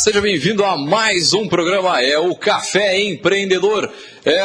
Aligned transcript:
seja 0.00 0.22
bem-vindo 0.22 0.64
a 0.64 0.78
mais 0.78 1.34
um 1.34 1.46
programa, 1.46 2.00
é 2.00 2.18
o 2.18 2.34
Café 2.34 2.98
Empreendedor. 2.98 3.92
É 4.24 4.40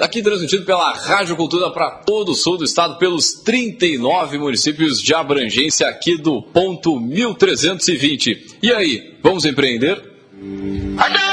aqui 0.00 0.22
transmitido 0.22 0.64
pela 0.64 0.92
Rádio 0.92 1.34
Cultura 1.34 1.68
para 1.70 1.90
todo 1.90 2.30
o 2.30 2.34
sul 2.34 2.56
do 2.56 2.64
estado, 2.64 2.96
pelos 2.96 3.32
39 3.32 4.38
municípios 4.38 5.02
de 5.02 5.12
abrangência 5.12 5.88
aqui 5.88 6.16
do 6.16 6.40
ponto 6.40 7.00
1320. 7.00 8.58
E 8.62 8.72
aí, 8.72 9.16
vamos 9.20 9.44
empreender? 9.44 10.00
É, 10.96 11.29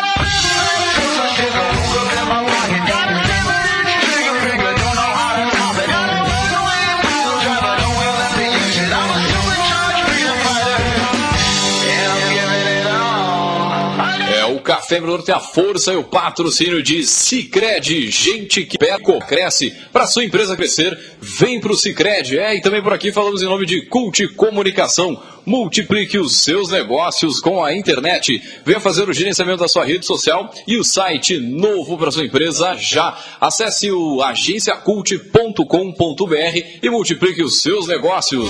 Empreendedor 14.96 15.23
tem 15.23 15.36
a 15.36 15.39
força 15.39 15.93
e 15.93 15.97
o 15.97 16.04
patrocínio 16.04 16.82
de 16.82 17.04
Cicred, 17.04 18.09
gente 18.09 18.65
que 18.65 18.77
perco 18.77 19.19
cresce. 19.19 19.75
Para 19.91 20.07
sua 20.07 20.23
empresa 20.23 20.55
crescer, 20.55 20.97
vem 21.19 21.60
para 21.60 21.71
o 21.71 21.77
Cicred. 21.77 22.39
É, 22.39 22.55
e 22.55 22.61
também 22.61 22.82
por 22.82 22.93
aqui 22.93 23.11
falamos 23.11 23.43
em 23.43 23.46
nome 23.46 23.65
de 23.65 23.86
Cult 23.87 24.27
Comunicação. 24.29 25.21
Multiplique 25.46 26.18
os 26.18 26.37
seus 26.37 26.69
negócios 26.69 27.39
com 27.39 27.63
a 27.63 27.75
internet. 27.75 28.41
Venha 28.65 28.79
fazer 28.79 29.10
o 29.10 29.13
gerenciamento 29.13 29.60
da 29.60 29.68
sua 29.68 29.86
rede 29.86 30.05
social 30.05 30.51
e 30.68 30.77
o 30.77 30.83
site 30.83 31.38
novo 31.38 31.97
para 31.97 32.11
sua 32.11 32.25
empresa 32.25 32.75
já. 32.75 33.17
Acesse 33.39 33.91
o 33.91 34.22
agenciacult.com.br 34.22 36.58
e 36.81 36.89
multiplique 36.89 37.44
os 37.44 37.61
seus 37.61 37.88
negócios. 37.88 38.49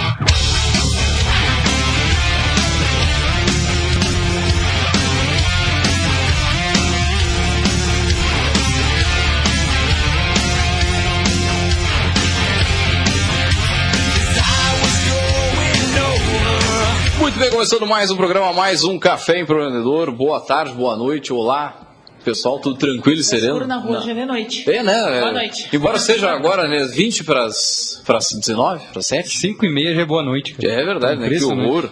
começando 17.61 17.85
mais 17.85 18.09
um 18.09 18.15
programa, 18.17 18.51
mais 18.53 18.83
um 18.83 18.97
Café 18.97 19.39
Empreendedor. 19.39 20.11
Boa 20.11 20.39
tarde, 20.39 20.73
boa 20.73 20.97
noite, 20.97 21.31
olá. 21.31 21.93
Pessoal, 22.25 22.57
tudo 22.57 22.75
tranquilo 22.75 23.21
e 23.21 23.23
sereno? 23.23 23.49
Escuro 23.49 23.67
na 23.67 23.77
rua, 23.77 23.99
Não. 23.99 24.01
já 24.03 24.11
é 24.13 24.25
noite. 24.25 24.67
É, 24.67 24.81
né? 24.81 24.93
Boa 24.99 25.29
É, 25.29 25.31
noite. 25.31 25.69
Embora 25.71 25.99
seja 25.99 26.31
agora, 26.31 26.67
né, 26.67 26.85
20 26.85 27.23
para 27.23 27.45
as 27.45 28.01
19, 28.33 28.83
para 28.91 29.03
7. 29.03 29.37
5 29.37 29.63
e 29.63 29.71
meia 29.71 29.93
já 29.93 30.01
é 30.01 30.05
boa 30.05 30.23
noite. 30.23 30.55
cara. 30.55 30.73
É 30.73 30.83
verdade, 30.83 31.21
né? 31.21 31.29
Que 31.29 31.35
Impressionante. 31.35 31.69
horror. 31.69 31.89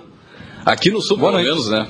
Aqui 0.66 0.90
no 0.90 1.02
sul, 1.04 1.18
Boa 1.18 1.34
pelo 1.34 1.44
noite. 1.44 1.54
menos, 1.56 1.70
né? 1.70 1.88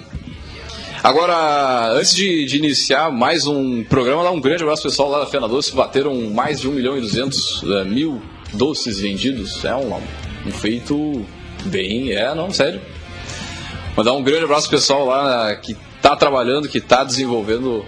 Agora, 1.01 1.93
antes 1.93 2.13
de, 2.13 2.43
de 2.43 2.57
iniciar 2.57 3.09
mais 3.09 3.47
um 3.47 3.85
programa, 3.85 4.23
dar 4.23 4.31
um 4.31 4.41
grande 4.41 4.61
abraço 4.61 4.83
pessoal 4.83 5.09
lá 5.09 5.19
da 5.19 5.25
Fena 5.25 5.47
Doce. 5.47 5.73
Bateram 5.73 6.13
mais 6.31 6.59
de 6.59 6.67
1 6.67 6.71
milhão 6.73 6.97
e 6.97 6.99
200 7.01 7.63
eh, 7.63 7.83
mil 7.85 8.21
doces 8.53 8.99
vendidos. 8.99 9.63
É 9.63 9.73
um, 9.73 9.95
um 10.45 10.51
feito 10.51 11.25
bem. 11.63 12.11
É, 12.11 12.35
não, 12.35 12.51
sério. 12.51 12.81
Mandar 13.95 14.13
um 14.13 14.23
grande 14.23 14.45
abraço 14.45 14.69
pessoal 14.69 15.05
lá 15.05 15.53
que 15.55 15.75
está 15.97 16.15
trabalhando, 16.15 16.67
que 16.69 16.77
está 16.77 17.03
desenvolvendo 17.03 17.83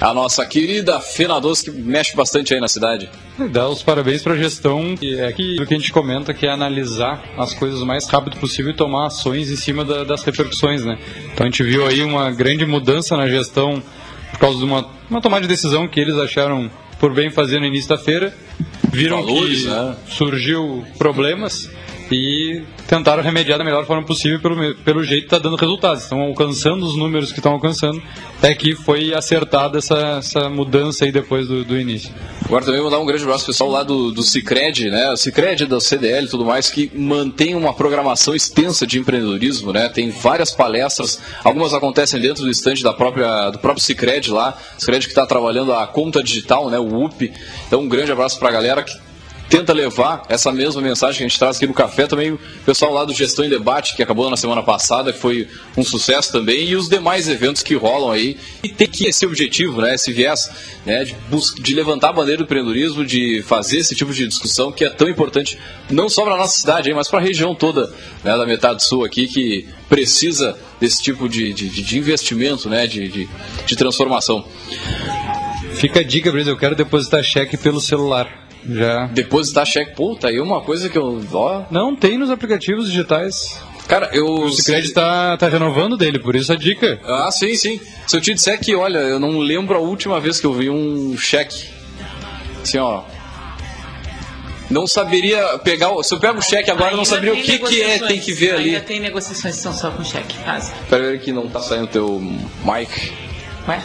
a 0.00 0.14
nossa 0.14 0.46
querida 0.46 0.98
Fena 1.00 1.38
Doce, 1.40 1.64
que 1.64 1.70
mexe 1.70 2.16
bastante 2.16 2.54
aí 2.54 2.60
na 2.60 2.68
cidade. 2.68 3.10
Dá 3.52 3.68
os 3.68 3.82
parabéns 3.82 4.22
para 4.22 4.34
a 4.34 4.36
gestão, 4.36 4.94
que 4.96 5.18
é 5.18 5.26
aquilo 5.26 5.66
que 5.66 5.74
a 5.74 5.76
gente 5.78 5.92
comenta, 5.92 6.32
que 6.32 6.46
é 6.46 6.50
analisar 6.50 7.22
as 7.36 7.52
coisas 7.54 7.82
o 7.82 7.86
mais 7.86 8.06
rápido 8.08 8.36
possível 8.38 8.70
e 8.70 8.74
tomar 8.74 9.06
ações 9.08 9.50
em 9.50 9.56
cima 9.56 9.84
da- 9.84 10.04
das 10.04 10.22
repercussões, 10.22 10.84
né? 10.84 10.98
Então 11.34 11.46
a 11.46 11.50
gente 11.50 11.62
viu 11.62 11.86
aí 11.86 12.02
uma 12.02 12.30
grande 12.30 12.64
mudança 12.64 13.16
na 13.16 13.28
gestão 13.28 13.82
por 14.30 14.38
causa 14.38 14.58
de 14.58 14.64
uma, 14.64 14.88
uma 15.10 15.20
tomada 15.20 15.42
de 15.42 15.48
decisão 15.48 15.86
que 15.88 16.00
eles 16.00 16.14
acharam 16.16 16.70
por 16.98 17.12
bem 17.12 17.30
fazer 17.30 17.58
no 17.58 17.66
início 17.66 17.88
da 17.88 17.98
feira, 17.98 18.34
viram 18.90 19.22
Valores, 19.22 19.62
que 19.62 19.68
né? 19.68 19.96
surgiu 20.08 20.84
problemas 20.96 21.68
e 22.10 22.62
tentaram 22.88 23.22
remediar 23.22 23.58
da 23.58 23.64
melhor 23.64 23.86
forma 23.86 24.04
possível 24.04 24.40
pelo, 24.40 24.74
pelo 24.76 25.04
jeito 25.04 25.24
está 25.24 25.38
dando 25.38 25.56
resultados. 25.56 26.02
Estão 26.02 26.20
alcançando 26.20 26.84
os 26.84 26.96
números 26.96 27.32
que 27.32 27.38
estão 27.38 27.52
alcançando, 27.52 28.02
até 28.38 28.54
que 28.54 28.74
foi 28.74 29.14
acertada 29.14 29.78
essa, 29.78 30.18
essa 30.18 30.48
mudança 30.48 31.04
aí 31.04 31.12
depois 31.12 31.46
do, 31.46 31.64
do 31.64 31.78
início. 31.78 32.12
Agora 32.44 32.64
também 32.64 32.80
vou 32.80 32.90
dar 32.90 32.98
um 32.98 33.06
grande 33.06 33.22
abraço 33.22 33.46
pessoal 33.46 33.70
lá 33.70 33.82
do, 33.82 34.10
do 34.10 34.22
Cicred, 34.22 34.90
né? 34.90 35.14
Cicred, 35.16 35.66
da 35.66 35.80
CDL 35.80 36.26
e 36.26 36.28
tudo 36.28 36.44
mais, 36.44 36.68
que 36.68 36.90
mantém 36.94 37.54
uma 37.54 37.72
programação 37.72 38.34
extensa 38.34 38.86
de 38.86 38.98
empreendedorismo, 38.98 39.72
né? 39.72 39.88
Tem 39.88 40.10
várias 40.10 40.50
palestras, 40.50 41.20
algumas 41.44 41.72
acontecem 41.72 42.20
dentro 42.20 42.42
do 42.42 42.50
estande 42.50 42.82
da 42.82 42.92
própria, 42.92 43.50
do 43.50 43.58
próprio 43.58 43.84
Cicred 43.84 44.30
lá, 44.30 44.56
Cicred 44.78 45.06
que 45.06 45.12
está 45.12 45.24
trabalhando 45.26 45.72
a 45.72 45.86
conta 45.86 46.22
digital, 46.22 46.68
né? 46.68 46.78
O 46.78 47.04
UP. 47.04 47.32
Então 47.66 47.82
um 47.82 47.88
grande 47.88 48.10
abraço 48.10 48.38
pra 48.38 48.50
galera 48.50 48.82
que 48.82 49.09
tenta 49.50 49.72
levar 49.72 50.22
essa 50.28 50.52
mesma 50.52 50.80
mensagem 50.80 51.18
que 51.18 51.24
a 51.24 51.28
gente 51.28 51.38
traz 51.38 51.56
aqui 51.56 51.66
no 51.66 51.74
café 51.74 52.06
também. 52.06 52.30
O 52.30 52.38
pessoal 52.64 52.92
lá 52.92 53.04
do 53.04 53.12
Gestão 53.12 53.44
em 53.44 53.48
Debate 53.48 53.96
que 53.96 54.02
acabou 54.02 54.30
na 54.30 54.36
semana 54.36 54.62
passada 54.62 55.12
que 55.12 55.18
foi 55.18 55.48
um 55.76 55.82
sucesso 55.82 56.30
também 56.30 56.68
e 56.68 56.76
os 56.76 56.88
demais 56.88 57.28
eventos 57.28 57.60
que 57.60 57.74
rolam 57.74 58.12
aí. 58.12 58.38
E 58.62 58.68
tem 58.68 58.86
que 58.86 59.08
esse 59.08 59.26
objetivo 59.26 59.80
né 59.82 59.96
esse 59.96 60.12
viés 60.12 60.48
né 60.86 61.02
de, 61.04 61.16
de 61.60 61.74
levantar 61.74 62.10
a 62.10 62.12
bandeira 62.12 62.38
do 62.38 62.44
empreendedorismo 62.44 63.04
de 63.04 63.42
fazer 63.42 63.78
esse 63.78 63.94
tipo 63.96 64.14
de 64.14 64.28
discussão 64.28 64.70
que 64.70 64.84
é 64.84 64.88
tão 64.88 65.08
importante 65.08 65.58
não 65.90 66.08
só 66.08 66.24
para 66.24 66.36
nossa 66.36 66.56
cidade 66.56 66.88
aí, 66.88 66.94
mas 66.94 67.08
para 67.08 67.18
a 67.18 67.22
região 67.22 67.52
toda 67.52 67.92
né, 68.22 68.36
da 68.36 68.46
metade 68.46 68.84
sul 68.84 69.04
aqui 69.04 69.26
que 69.26 69.66
precisa 69.88 70.56
desse 70.80 71.02
tipo 71.02 71.28
de, 71.28 71.52
de, 71.52 71.68
de 71.68 71.98
investimento 71.98 72.68
né 72.68 72.86
de, 72.86 73.08
de, 73.08 73.28
de 73.66 73.76
transformação. 73.76 74.46
Fica 75.74 76.00
a 76.00 76.04
dica, 76.04 76.30
Brisa, 76.30 76.50
eu 76.50 76.56
quero 76.56 76.76
depositar 76.76 77.22
cheque 77.24 77.56
pelo 77.56 77.80
celular. 77.80 78.49
Já. 78.68 79.06
depositar 79.06 79.64
cheque 79.66 79.94
pô 79.96 80.14
tá 80.16 80.28
aí 80.28 80.40
uma 80.40 80.60
coisa 80.60 80.88
que 80.88 80.98
eu 80.98 81.22
ó 81.32 81.62
Não, 81.70 81.94
tem 81.96 82.18
nos 82.18 82.30
aplicativos 82.30 82.86
digitais. 82.90 83.60
cara 83.88 84.10
eu 84.12 84.26
O 84.26 84.50
Cicred 84.52 84.86
está 84.86 85.36
tá 85.36 85.48
renovando 85.48 85.96
dele, 85.96 86.18
por 86.18 86.36
isso 86.36 86.52
a 86.52 86.56
dica. 86.56 87.00
Ah, 87.04 87.30
sim, 87.32 87.54
sim. 87.54 87.80
Se 88.06 88.16
eu 88.16 88.20
te 88.20 88.34
disser 88.34 88.60
que, 88.60 88.74
olha, 88.74 88.98
eu 88.98 89.18
não 89.18 89.38
lembro 89.38 89.76
a 89.76 89.80
última 89.80 90.20
vez 90.20 90.38
que 90.40 90.46
eu 90.46 90.52
vi 90.52 90.68
um 90.70 91.16
cheque. 91.16 91.68
Assim, 92.62 92.78
ó. 92.78 93.02
Não 94.70 94.86
saberia 94.86 95.58
pegar. 95.58 95.90
o- 95.90 96.02
Se 96.02 96.14
eu 96.14 96.20
pego 96.20 96.38
o 96.38 96.42
cheque 96.42 96.70
agora, 96.70 96.92
eu 96.92 96.96
não 96.96 97.02
Ainda 97.02 97.16
saberia 97.16 97.32
o 97.34 97.44
que, 97.44 97.58
que 97.58 97.82
é, 97.82 97.98
tem 97.98 98.20
que 98.20 98.32
ver 98.32 98.54
ali. 98.54 98.68
Ainda 98.68 98.80
tem 98.82 99.00
negociações 99.00 99.56
que 99.56 99.62
são 99.62 99.72
só 99.72 99.90
com 99.90 100.04
cheque, 100.04 100.36
quase. 100.44 100.70
Pera 100.88 101.08
aí 101.08 101.18
que 101.18 101.32
não 101.32 101.48
tá 101.48 101.60
saindo 101.60 101.88
teu 101.88 102.20
mic. 102.20 103.12
Ué? 103.66 103.82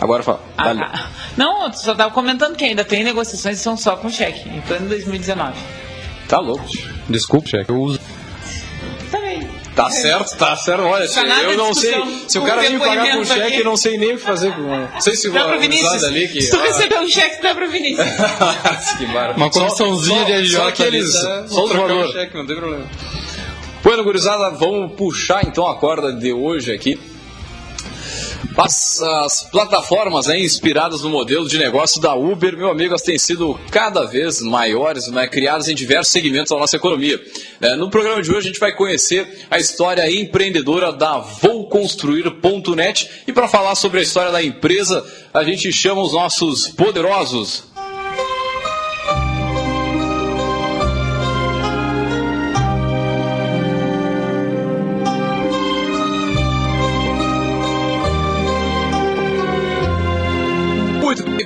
Agora 0.00 0.22
fala. 0.22 0.40
Ah, 0.56 0.64
Dale. 0.64 0.80
ah. 0.82 1.06
Não, 1.36 1.72
só 1.72 1.94
tava 1.94 2.10
comentando 2.12 2.56
que 2.56 2.64
ainda 2.64 2.84
tem 2.84 3.02
negociações 3.04 3.56
que 3.58 3.62
são 3.62 3.76
só 3.76 3.96
com 3.96 4.08
cheque, 4.10 4.48
em 4.48 4.60
plano 4.62 4.88
2019. 4.88 5.54
Tá 6.28 6.38
louco. 6.38 6.64
Desculpe, 7.08 7.50
cheque. 7.50 7.70
Eu 7.70 7.76
uso. 7.80 8.00
Também. 9.10 9.48
Tá 9.74 9.88
certo, 9.90 10.36
tá 10.36 10.56
certo. 10.56 10.82
Olha, 10.82 11.08
Tá 11.08 11.24
nada 11.24 11.42
eu 11.42 11.56
não 11.56 11.72
sei. 11.74 11.94
Se 12.28 12.38
o 12.38 12.42
Um 12.42 12.46
cara 12.46 12.62
vir 12.62 12.78
pagar 12.78 13.16
com 13.16 13.24
cheque, 13.24 13.40
aqui. 13.42 13.56
eu 13.58 13.64
não 13.64 13.76
sei 13.76 13.96
nem 13.98 14.14
o 14.14 14.18
que 14.18 14.22
fazer 14.24 14.52
com. 14.54 14.62
Não 14.62 15.00
sei 15.00 15.14
se 15.16 15.30
Dá 15.30 15.44
pra 15.44 15.56
o 15.56 15.60
Vinícius. 15.60 16.04
ali 16.04 16.28
que. 16.28 16.42
Se 16.42 16.50
tu 16.50 16.56
ah, 16.60 16.62
receber 16.64 16.98
um 17.00 17.08
cheque, 17.08 17.42
dá 17.42 17.54
pra 17.54 17.66
Vinícius. 17.66 18.06
que 18.98 19.06
maravilha. 19.06 19.36
Uma 19.36 19.50
comissãozinha 19.50 20.24
de 20.24 20.32
agiota 20.32 20.64
Só 20.64 20.68
aqueles. 20.68 21.14
ali, 21.16 21.24
tá? 21.42 21.48
Só 21.48 21.64
os 21.64 21.70
Trocar 21.70 21.84
o 21.84 21.88
valores. 21.88 22.12
cheque, 22.12 22.36
não 22.36 22.46
tem 22.46 22.56
problema. 22.56 22.84
Bueno, 23.82 24.04
gurizada, 24.04 24.50
vamos 24.50 24.92
puxar 24.94 25.42
então 25.46 25.66
a 25.66 25.76
corda 25.78 26.12
de 26.12 26.32
hoje 26.32 26.72
aqui. 26.72 27.00
As, 28.56 29.00
as 29.00 29.42
plataformas 29.50 30.28
inspiradas 30.28 31.02
no 31.02 31.10
modelo 31.10 31.48
de 31.48 31.58
negócio 31.58 32.00
da 32.00 32.14
Uber, 32.14 32.56
meu 32.56 32.70
amigo, 32.70 32.90
elas 32.90 33.02
têm 33.02 33.18
sido 33.18 33.58
cada 33.70 34.04
vez 34.04 34.40
maiores, 34.40 35.08
né, 35.08 35.26
criadas 35.26 35.68
em 35.68 35.74
diversos 35.74 36.12
segmentos 36.12 36.50
da 36.50 36.58
nossa 36.58 36.76
economia. 36.76 37.20
É, 37.60 37.74
no 37.76 37.90
programa 37.90 38.22
de 38.22 38.30
hoje 38.30 38.38
a 38.38 38.50
gente 38.50 38.60
vai 38.60 38.74
conhecer 38.74 39.46
a 39.50 39.58
história 39.58 40.10
empreendedora 40.10 40.92
da 40.92 41.18
VouConstruir.net 41.18 43.10
e 43.26 43.32
para 43.32 43.48
falar 43.48 43.74
sobre 43.74 44.00
a 44.00 44.02
história 44.02 44.30
da 44.30 44.42
empresa, 44.42 45.04
a 45.32 45.42
gente 45.42 45.72
chama 45.72 46.02
os 46.02 46.12
nossos 46.12 46.68
poderosos 46.68 47.69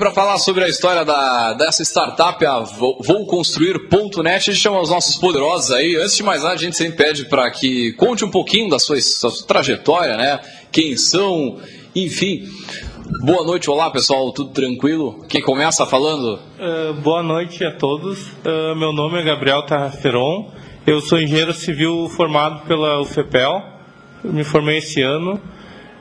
para 0.04 0.12
falar 0.12 0.36
sobre 0.36 0.62
a 0.62 0.68
história 0.68 1.02
da, 1.02 1.54
dessa 1.54 1.82
startup, 1.82 2.44
a 2.44 2.58
Vou 2.60 3.24
Construir.net, 3.24 4.50
a 4.50 4.52
gente 4.52 4.62
chama 4.62 4.78
os 4.78 4.90
nossos 4.90 5.16
poderosos 5.16 5.70
aí. 5.70 5.96
Antes 5.96 6.14
de 6.14 6.22
mais 6.22 6.42
nada, 6.42 6.54
a 6.54 6.58
gente 6.58 6.76
sempre 6.76 7.02
pede 7.02 7.24
para 7.24 7.50
que 7.50 7.94
conte 7.94 8.22
um 8.22 8.30
pouquinho 8.30 8.68
da 8.68 8.78
sua, 8.78 9.00
sua 9.00 9.30
trajetória, 9.46 10.14
né? 10.18 10.40
Quem 10.70 10.94
são, 10.94 11.58
enfim. 11.96 12.46
Boa 13.22 13.44
noite, 13.44 13.70
olá 13.70 13.90
pessoal, 13.90 14.30
tudo 14.30 14.50
tranquilo? 14.50 15.24
Quem 15.26 15.40
começa 15.40 15.86
falando? 15.86 16.38
Uh, 16.58 16.92
boa 17.00 17.22
noite 17.22 17.64
a 17.64 17.74
todos. 17.74 18.26
Uh, 18.44 18.76
meu 18.76 18.92
nome 18.92 19.18
é 19.18 19.22
Gabriel 19.22 19.62
Tarraferon. 19.62 20.50
Eu 20.86 21.00
sou 21.00 21.18
engenheiro 21.18 21.54
civil 21.54 22.10
formado 22.10 22.66
pela 22.66 23.00
UFEPEL. 23.00 23.62
Me 24.22 24.44
formei 24.44 24.78
esse 24.78 25.00
ano 25.00 25.40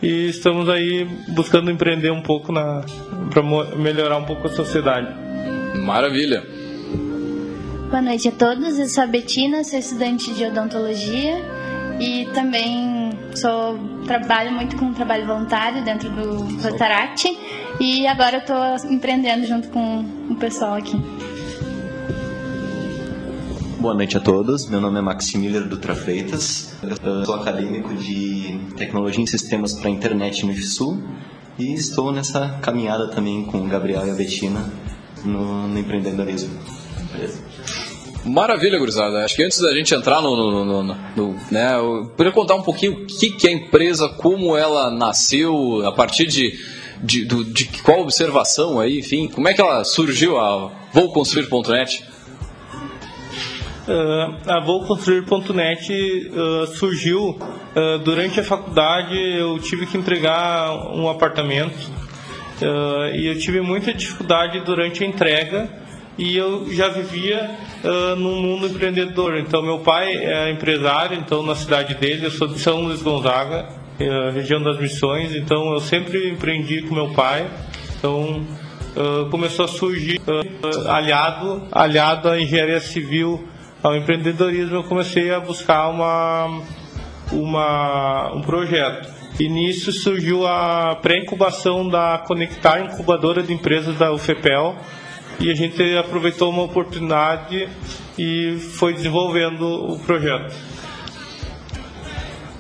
e 0.04 0.28
estamos 0.28 0.68
aí 0.68 1.06
buscando 1.30 1.72
empreender 1.72 2.12
um 2.12 2.22
pouco 2.22 2.52
para 2.54 3.42
melhorar 3.78 4.18
um 4.18 4.26
pouco 4.26 4.48
a 4.48 4.50
sociedade. 4.52 5.08
Maravilha. 5.80 6.44
Boa 7.90 8.02
noite 8.02 8.28
a 8.28 8.32
todos. 8.32 8.78
Eu 8.78 8.88
sou 8.90 9.06
a 9.06 9.08
Betina, 9.08 9.64
sou 9.64 9.80
estudante 9.80 10.34
de 10.34 10.44
odontologia 10.44 11.38
e 12.02 12.26
também 12.34 13.12
sou 13.34 13.80
trabalho 14.06 14.52
muito 14.52 14.76
com 14.76 14.92
trabalho 14.94 15.26
voluntário 15.26 15.82
dentro 15.86 16.10
do 16.10 16.62
Rotaract 16.62 17.26
e 17.80 18.06
agora 18.06 18.40
estou 18.40 18.92
empreendendo 18.92 19.48
junto 19.48 19.70
com 19.70 20.06
o 20.30 20.36
pessoal 20.36 20.74
aqui. 20.74 20.98
Boa 23.83 23.94
noite 23.94 24.15
a 24.15 24.21
todos. 24.21 24.65
Meu 24.69 24.80
nome 24.80 25.00
é 25.00 25.01
Maximiliano 25.01 25.68
Dutra 25.68 25.94
Freitas. 25.94 26.74
Eu 26.81 27.25
sou 27.25 27.35
acadêmico 27.35 27.94
de 27.95 28.57
Tecnologia 28.77 29.21
em 29.21 29.27
Sistemas 29.27 29.74
para 29.74 29.89
a 29.89 29.91
Internet 29.91 30.45
no 30.45 30.53
IFSU 30.53 31.03
e 31.59 31.74
estou 31.74 32.09
nessa 32.09 32.59
caminhada 32.62 33.09
também 33.09 33.44
com 33.44 33.57
o 33.57 33.68
Gabriel 33.68 34.07
e 34.07 34.12
a 34.12 34.13
Betina 34.13 34.71
no, 35.25 35.68
no 35.68 35.77
empreendedorismo. 35.77 36.57
Maravilha, 38.24 38.80
gurizada. 38.80 39.25
Acho 39.25 39.35
que 39.35 39.44
antes 39.44 39.59
da 39.59 39.74
gente 39.74 39.94
entrar 39.94 40.21
no, 40.21 40.33
no, 40.33 40.63
no, 40.63 40.95
no 41.18 41.39
né, 41.51 41.77
eu 41.77 42.06
poderia 42.12 42.31
contar 42.31 42.56
um 42.56 42.63
pouquinho 42.63 43.03
o 43.03 43.06
que, 43.06 43.31
que 43.31 43.47
é 43.47 43.50
a 43.50 43.53
empresa, 43.53 44.07
como 44.07 44.56
ela 44.56 44.89
nasceu, 44.91 45.85
a 45.85 45.91
partir 45.91 46.25
de, 46.25 46.57
de, 47.03 47.25
de, 47.25 47.65
qual 47.83 48.00
observação 48.00 48.80
aí, 48.80 49.00
enfim, 49.00 49.27
como 49.27 49.50
é 49.50 49.53
que 49.53 49.59
ela 49.59 49.83
surgiu 49.83 50.39
a 50.39 50.71
Vou 50.94 51.12
Construir.net? 51.12 52.12
Uh, 53.85 54.50
a 54.50 54.62
VouConstruir.net 54.62 55.91
uh, 56.31 56.68
surgiu 56.68 57.31
uh, 57.31 58.00
durante 58.00 58.39
a 58.39 58.44
faculdade. 58.44 59.13
Eu 59.13 59.59
tive 59.59 59.85
que 59.85 59.97
entregar 59.97 60.71
um 60.95 61.09
apartamento 61.09 61.91
e 63.13 63.27
eu 63.27 63.38
tive 63.38 63.59
muita 63.59 63.94
dificuldade 63.94 64.62
durante 64.62 65.03
a 65.03 65.07
entrega. 65.07 65.69
E 66.18 66.38
eu 66.38 66.71
já 66.71 66.88
vivia 66.88 67.57
uh, 67.83 68.15
num 68.15 68.41
mundo 68.41 68.68
empreendedor. 68.68 69.38
Então, 69.38 69.62
meu 69.62 69.80
pai 69.80 70.15
é 70.15 70.50
empresário, 70.51 71.18
então 71.18 71.44
na 71.44 71.56
cidade 71.56 71.95
dele, 71.95 72.27
eu 72.27 72.31
sou 72.31 72.47
de 72.47 72.59
São 72.59 72.83
Luís 72.83 73.01
Gonzaga, 73.01 73.68
região 74.33 74.62
das 74.62 74.80
Missões. 74.80 75.35
Então, 75.35 75.74
eu 75.74 75.80
sempre 75.81 76.30
empreendi 76.30 76.83
com 76.83 76.95
meu 76.95 77.09
pai. 77.09 77.50
Então, 77.97 78.45
começou 79.30 79.65
a 79.65 79.68
surgir 79.68 80.21
aliado, 80.88 81.68
aliado 81.71 82.30
à 82.30 82.39
engenharia 82.39 82.80
civil 82.80 83.44
ao 83.83 83.95
empreendedorismo, 83.95 84.77
eu 84.77 84.83
comecei 84.85 85.31
a 85.33 85.41
buscar 85.41 85.89
uma, 85.89 86.62
uma, 87.31 88.33
um 88.33 88.41
projeto. 88.41 89.09
E 89.38 89.50
nisso 89.50 89.91
surgiu 89.91 90.47
a 90.47 90.95
pré-incubação 91.01 91.89
da 91.89 92.24
Conectar 92.25 92.80
Incubadora 92.80 93.44
de 93.44 93.53
Empresas 93.53 93.97
da 93.97 94.13
UFEPEL, 94.13 94.77
e 95.39 95.51
a 95.51 95.56
gente 95.56 95.81
aproveitou 95.97 96.50
uma 96.50 96.63
oportunidade 96.63 97.68
e 98.18 98.57
foi 98.77 98.94
desenvolvendo 98.94 99.63
o 99.63 100.00
projeto. 100.00 100.56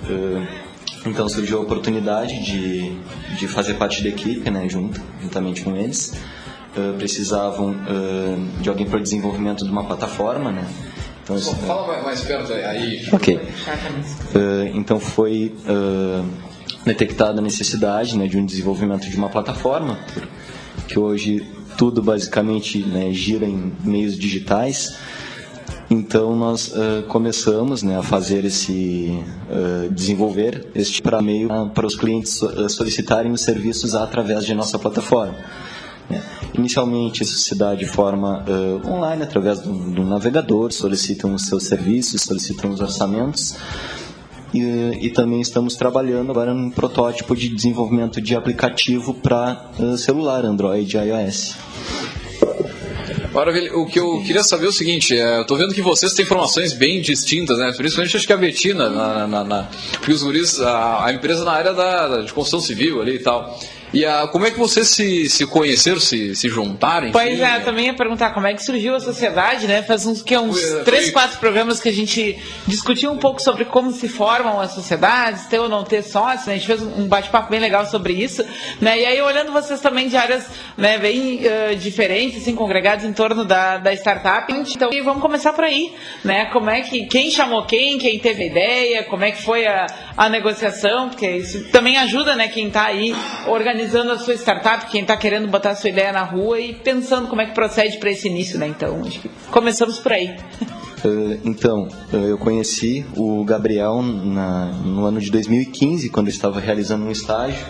Eh, 0.09 0.63
então 1.05 1.29
surgiu 1.29 1.59
a 1.59 1.61
oportunidade 1.61 2.43
de, 2.43 2.97
de 3.37 3.47
fazer 3.47 3.75
parte 3.75 4.01
da 4.01 4.09
equipe, 4.09 4.49
né, 4.49 4.67
junto, 4.67 4.99
juntamente 5.21 5.61
com 5.61 5.75
eles. 5.75 6.13
Uh, 6.75 6.97
precisavam 6.97 7.69
uh, 7.69 8.61
de 8.61 8.67
alguém 8.67 8.87
para 8.87 8.97
o 8.97 9.03
desenvolvimento 9.03 9.63
de 9.63 9.69
uma 9.69 9.83
plataforma, 9.83 10.51
né, 10.51 10.67
então, 11.23 11.37
Só 11.39 11.55
fala 11.55 12.01
mais 12.03 12.21
perto 12.21 12.51
aí. 12.51 13.07
Ok. 13.11 13.35
Uh, 13.35 13.39
então 14.73 14.99
foi 14.99 15.55
uh, 15.65 16.25
detectada 16.85 17.39
a 17.39 17.41
necessidade 17.41 18.17
né, 18.17 18.27
de 18.27 18.37
um 18.37 18.45
desenvolvimento 18.45 19.09
de 19.09 19.15
uma 19.15 19.29
plataforma, 19.29 19.97
que 20.87 20.99
hoje 20.99 21.47
tudo 21.77 22.03
basicamente 22.03 22.79
né, 22.79 23.11
gira 23.13 23.45
em 23.45 23.71
meios 23.83 24.17
digitais. 24.17 24.97
Então 25.89 26.35
nós 26.35 26.73
uh, 26.73 27.03
começamos 27.07 27.83
né, 27.83 27.97
a 27.97 28.03
fazer 28.03 28.43
esse 28.43 29.23
desenvolver 29.91 30.67
este 30.73 31.01
para 31.01 31.21
meio 31.21 31.47
para 31.69 31.85
os 31.85 31.95
clientes 31.95 32.41
solicitarem 32.69 33.31
os 33.31 33.41
serviços 33.41 33.93
através 33.95 34.45
de 34.45 34.53
nossa 34.53 34.77
plataforma. 34.79 35.35
Inicialmente, 36.53 37.23
isso 37.23 37.37
se 37.39 37.55
dá 37.55 37.73
de 37.73 37.85
forma 37.85 38.45
uh, 38.47 38.87
online, 38.87 39.23
através 39.23 39.59
do, 39.59 39.73
do, 39.73 40.03
navegador, 40.03 40.71
solicitam 40.71 41.33
os 41.33 41.45
seus 41.45 41.63
serviços, 41.63 42.21
solicitam 42.21 42.69
os 42.69 42.79
orçamentos. 42.79 43.55
E, 44.53 44.61
e 45.01 45.09
também 45.09 45.41
estamos 45.41 45.75
trabalhando 45.75 46.29
agora 46.29 46.53
num 46.53 46.69
protótipo 46.69 47.35
de 47.35 47.49
desenvolvimento 47.49 48.21
de 48.21 48.35
aplicativo 48.35 49.15
para 49.15 49.71
uh, 49.79 49.97
celular, 49.97 50.45
Android 50.45 50.95
e 50.95 50.99
iOS. 50.99 51.55
Maravilha. 53.33 53.75
O 53.75 53.87
que 53.87 53.99
eu 53.99 54.21
queria 54.21 54.43
saber 54.43 54.67
é 54.67 54.69
o 54.69 54.71
seguinte, 54.71 55.17
é, 55.17 55.37
eu 55.37 55.41
estou 55.41 55.57
vendo 55.57 55.73
que 55.73 55.81
vocês 55.81 56.13
têm 56.13 56.23
formações 56.23 56.71
bem 56.71 57.01
distintas, 57.01 57.57
né? 57.57 57.73
Principalmente 57.75 58.15
acho 58.15 58.27
que 58.27 58.33
a 58.33 58.37
Betina, 58.37 58.89
na, 58.89 59.27
na, 59.27 59.43
na, 59.43 59.69
porque 59.93 60.11
os 60.11 60.21
guris, 60.21 60.61
a, 60.61 61.07
a 61.07 61.13
empresa 61.13 61.43
na 61.43 61.51
área 61.51 61.73
da, 61.73 62.21
de 62.21 62.31
construção 62.31 62.61
civil 62.61 63.01
ali 63.01 63.15
e 63.15 63.19
tal. 63.19 63.59
E 63.93 64.05
a, 64.05 64.27
como 64.27 64.45
é 64.45 64.51
que 64.51 64.57
vocês 64.57 64.87
se, 64.87 65.29
se 65.29 65.45
conheceram, 65.45 65.99
se, 65.99 66.35
se 66.35 66.49
juntaram? 66.49 67.11
Pois 67.11 67.39
é, 67.39 67.59
também 67.59 67.85
ia 67.85 67.93
perguntar 67.93 68.31
como 68.31 68.47
é 68.47 68.53
que 68.53 68.63
surgiu 68.63 68.95
a 68.95 68.99
sociedade, 68.99 69.67
né? 69.67 69.83
Faz 69.83 70.05
uns, 70.05 70.21
que, 70.21 70.35
uns 70.35 70.59
foi, 70.59 70.83
três, 70.83 71.03
foi... 71.03 71.11
quatro 71.11 71.37
programas 71.37 71.79
que 71.79 71.89
a 71.89 71.93
gente 71.93 72.37
discutiu 72.65 73.11
um 73.11 73.17
pouco 73.17 73.41
sobre 73.41 73.65
como 73.65 73.91
se 73.91 74.07
formam 74.07 74.59
as 74.59 74.71
sociedades, 74.71 75.45
ter 75.45 75.59
ou 75.59 75.69
não 75.69 75.83
ter 75.83 76.01
sócios, 76.01 76.47
né? 76.47 76.53
A 76.53 76.57
gente 76.57 76.67
fez 76.67 76.81
um 76.81 77.07
bate-papo 77.07 77.51
bem 77.51 77.59
legal 77.59 77.85
sobre 77.85 78.13
isso, 78.13 78.43
né? 78.81 78.99
E 78.99 79.05
aí, 79.05 79.21
olhando 79.21 79.51
vocês 79.51 79.79
também 79.79 80.07
de 80.07 80.17
áreas 80.17 80.45
né, 80.75 80.97
bem 80.97 81.41
uh, 81.45 81.75
diferentes, 81.75 82.41
assim, 82.41 82.55
congregados 82.55 83.05
em 83.05 83.13
torno 83.13 83.45
da, 83.45 83.77
da 83.77 83.93
startup, 83.93 84.51
então 84.51 84.89
vamos 85.03 85.21
começar 85.21 85.53
por 85.53 85.63
aí, 85.63 85.93
né? 86.23 86.45
Como 86.45 86.69
é 86.69 86.81
que, 86.81 87.05
quem 87.05 87.29
chamou 87.29 87.65
quem, 87.65 87.97
quem 87.97 88.17
teve 88.17 88.43
a 88.43 88.47
ideia, 88.47 89.03
como 89.03 89.23
é 89.23 89.31
que 89.31 89.41
foi 89.41 89.67
a, 89.67 89.85
a 90.15 90.29
negociação, 90.29 91.09
porque 91.09 91.29
isso 91.29 91.63
também 91.71 91.97
ajuda, 91.97 92.35
né, 92.35 92.47
quem 92.47 92.67
está 92.67 92.85
aí 92.85 93.15
organizando 93.47 94.11
a 94.11 94.17
sua 94.17 94.35
startup, 94.35 94.85
quem 94.91 95.01
está 95.01 95.17
querendo 95.17 95.47
botar 95.47 95.71
a 95.71 95.75
sua 95.75 95.89
ideia 95.89 96.11
na 96.11 96.23
rua 96.23 96.59
e 96.59 96.73
pensando 96.73 97.27
como 97.27 97.41
é 97.41 97.45
que 97.47 97.53
procede 97.53 97.97
para 97.97 98.11
esse 98.11 98.27
início, 98.27 98.59
né? 98.59 98.67
Então, 98.67 99.01
acho 99.05 99.19
que 99.19 99.29
começamos 99.49 99.99
por 99.99 100.11
aí. 100.13 100.35
Uh, 101.03 101.39
então, 101.43 101.87
uh, 102.13 102.15
eu 102.15 102.37
conheci 102.37 103.05
o 103.17 103.43
Gabriel 103.43 104.01
na, 104.01 104.67
no 104.67 105.05
ano 105.05 105.19
de 105.19 105.29
2015, 105.31 106.09
quando 106.09 106.27
eu 106.27 106.31
estava 106.31 106.59
realizando 106.59 107.05
um 107.05 107.11
estágio, 107.11 107.65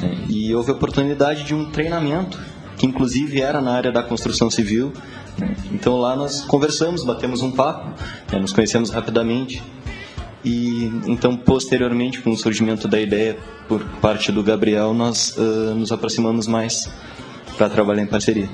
né, 0.00 0.16
e 0.28 0.54
houve 0.54 0.70
a 0.70 0.74
oportunidade 0.74 1.42
de 1.44 1.54
um 1.54 1.70
treinamento, 1.70 2.38
que 2.76 2.86
inclusive 2.86 3.40
era 3.42 3.60
na 3.60 3.72
área 3.72 3.92
da 3.92 4.02
construção 4.02 4.48
civil. 4.50 4.92
Né, 5.36 5.54
então 5.72 5.98
lá 5.98 6.16
nós 6.16 6.40
conversamos, 6.42 7.04
batemos 7.04 7.42
um 7.42 7.50
papo, 7.50 7.90
né, 8.32 8.38
nos 8.38 8.52
conhecemos 8.52 8.88
rapidamente, 8.88 9.62
e 10.44 10.84
então, 11.06 11.36
posteriormente, 11.36 12.20
com 12.20 12.30
o 12.30 12.36
surgimento 12.36 12.86
da 12.86 13.00
ideia 13.00 13.36
por 13.66 13.84
parte 14.00 14.30
do 14.30 14.42
Gabriel, 14.42 14.94
nós 14.94 15.36
uh, 15.36 15.74
nos 15.74 15.90
aproximamos 15.92 16.46
mais 16.46 16.90
para 17.56 17.68
trabalhar 17.68 18.02
em 18.02 18.06
parceria. 18.06 18.48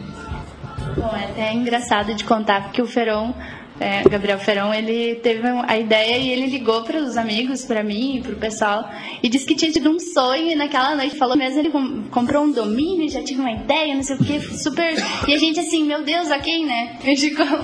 Bom, 0.96 1.14
é 1.14 1.24
até 1.24 1.52
engraçado 1.52 2.14
de 2.14 2.24
contar 2.24 2.64
porque 2.64 2.80
o 2.80 2.86
Feron 2.86 3.34
é, 3.80 4.02
Gabriel 4.08 4.38
Ferão, 4.38 4.72
ele 4.72 5.16
teve 5.16 5.46
a 5.66 5.78
ideia 5.78 6.16
e 6.16 6.30
ele 6.30 6.46
ligou 6.46 6.82
para 6.82 6.98
os 6.98 7.16
amigos, 7.16 7.64
para 7.64 7.82
mim, 7.82 8.20
para 8.22 8.32
o 8.32 8.36
pessoal, 8.36 8.88
e 9.22 9.28
disse 9.28 9.44
que 9.44 9.54
tinha 9.54 9.70
tido 9.70 9.90
um 9.90 9.98
sonho 9.98 10.52
e 10.52 10.54
naquela 10.54 10.94
noite 10.94 11.16
falou 11.16 11.36
mesmo, 11.36 11.58
ele 11.58 11.70
comprou 12.10 12.44
um 12.44 12.52
domínio, 12.52 13.08
já 13.08 13.22
tinha 13.22 13.40
uma 13.40 13.52
ideia, 13.52 13.94
não 13.94 14.02
sei 14.02 14.16
o 14.16 14.18
que, 14.18 14.40
super... 14.58 14.94
E 15.26 15.34
a 15.34 15.38
gente 15.38 15.58
assim, 15.58 15.84
meu 15.84 16.02
Deus, 16.02 16.30
ok, 16.30 16.64
né? 16.64 16.98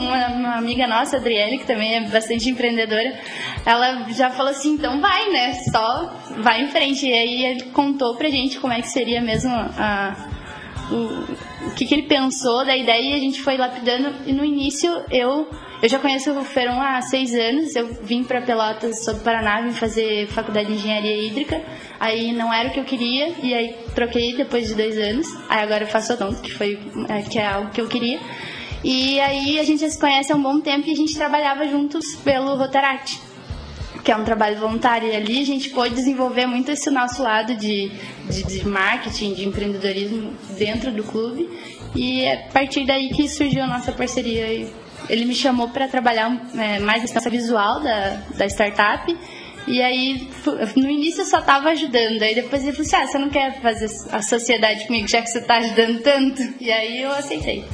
Uma, 0.00 0.26
uma 0.28 0.54
amiga 0.56 0.86
nossa, 0.86 1.16
Adriele, 1.16 1.58
que 1.58 1.66
também 1.66 1.94
é 1.94 2.00
bastante 2.08 2.48
empreendedora, 2.48 3.18
ela 3.64 4.08
já 4.10 4.30
falou 4.30 4.50
assim, 4.50 4.72
então 4.72 5.00
vai, 5.00 5.30
né? 5.30 5.54
Só 5.70 6.16
vai 6.42 6.62
em 6.62 6.68
frente. 6.68 7.06
E 7.06 7.12
aí 7.12 7.44
ele 7.44 7.62
contou 7.66 8.16
pra 8.16 8.28
gente 8.28 8.58
como 8.58 8.72
é 8.72 8.80
que 8.80 8.88
seria 8.88 9.20
mesmo 9.20 9.52
a 9.52 10.39
o, 10.90 11.68
o 11.68 11.74
que, 11.74 11.86
que 11.86 11.94
ele 11.94 12.06
pensou 12.06 12.64
da 12.64 12.76
ideia 12.76 13.12
e 13.12 13.14
a 13.14 13.18
gente 13.18 13.42
foi 13.42 13.56
lapidando. 13.56 14.14
E 14.26 14.32
no 14.32 14.44
início 14.44 14.90
eu 15.10 15.46
eu 15.82 15.88
já 15.88 15.98
conheço 15.98 16.30
o 16.32 16.44
Feron 16.44 16.78
há 16.78 17.00
seis 17.00 17.34
anos. 17.34 17.74
Eu 17.74 17.88
vim 18.02 18.22
para 18.22 18.42
Pelotas, 18.42 19.02
sou 19.02 19.14
do 19.14 19.20
Paraná, 19.20 19.62
vim 19.62 19.72
fazer 19.72 20.26
faculdade 20.28 20.68
de 20.68 20.74
engenharia 20.74 21.26
hídrica. 21.26 21.62
Aí 21.98 22.32
não 22.32 22.52
era 22.52 22.68
o 22.68 22.72
que 22.72 22.80
eu 22.80 22.84
queria 22.84 23.32
e 23.42 23.54
aí 23.54 23.76
troquei 23.94 24.36
depois 24.36 24.68
de 24.68 24.74
dois 24.74 24.98
anos. 24.98 25.26
Aí 25.48 25.62
agora 25.62 25.84
eu 25.84 25.88
faço 25.88 26.12
odonto, 26.12 26.42
que 26.42 26.52
foi 26.52 26.78
é, 27.08 27.22
que 27.22 27.38
é 27.38 27.46
algo 27.46 27.70
que 27.70 27.80
eu 27.80 27.88
queria. 27.88 28.20
E 28.84 29.18
aí 29.20 29.58
a 29.58 29.64
gente 29.64 29.80
já 29.80 29.88
se 29.88 29.98
conhece 29.98 30.32
há 30.32 30.36
um 30.36 30.42
bom 30.42 30.60
tempo 30.60 30.86
e 30.86 30.92
a 30.92 30.96
gente 30.96 31.14
trabalhava 31.14 31.66
juntos 31.66 32.14
pelo 32.16 32.56
Rotaract, 32.56 33.18
que 34.04 34.12
é 34.12 34.16
um 34.16 34.24
trabalho 34.24 34.58
voluntário. 34.58 35.08
E 35.08 35.16
ali 35.16 35.40
a 35.40 35.46
gente 35.46 35.70
pôde 35.70 35.94
desenvolver 35.94 36.46
muito 36.46 36.70
esse 36.70 36.90
nosso 36.90 37.22
lado 37.22 37.54
de, 37.56 37.90
de, 38.30 38.44
de 38.44 38.66
marketing, 38.66 39.34
de 39.34 39.46
empreendedorismo 39.46 40.32
dentro 40.56 40.90
do 40.92 41.02
clube. 41.04 41.48
E 41.94 42.22
é 42.22 42.46
a 42.46 42.52
partir 42.52 42.86
daí 42.86 43.10
que 43.10 43.28
surgiu 43.28 43.64
a 43.64 43.66
nossa 43.66 43.92
parceria 43.92 44.70
ele 45.08 45.24
me 45.24 45.34
chamou 45.34 45.68
para 45.68 45.88
trabalhar 45.88 46.30
é, 46.56 46.78
mais 46.78 47.02
a 47.02 47.12
questão 47.12 47.30
visual 47.30 47.80
da, 47.80 48.22
da 48.36 48.46
startup. 48.46 49.16
E 49.66 49.82
aí, 49.82 50.28
no 50.76 50.88
início 50.88 51.22
eu 51.22 51.26
só 51.26 51.40
estava 51.40 51.70
ajudando. 51.70 52.22
Aí 52.22 52.34
depois 52.34 52.62
ele 52.62 52.72
falou 52.72 52.86
assim: 52.86 52.96
ah, 52.96 53.06
você 53.06 53.18
não 53.18 53.28
quer 53.28 53.60
fazer 53.60 53.90
a 54.10 54.22
sociedade 54.22 54.86
comigo, 54.86 55.08
já 55.08 55.20
que 55.20 55.28
você 55.28 55.38
está 55.38 55.56
ajudando 55.56 56.00
tanto? 56.00 56.42
E 56.60 56.70
aí 56.70 57.02
eu 57.02 57.10
aceitei. 57.10 57.64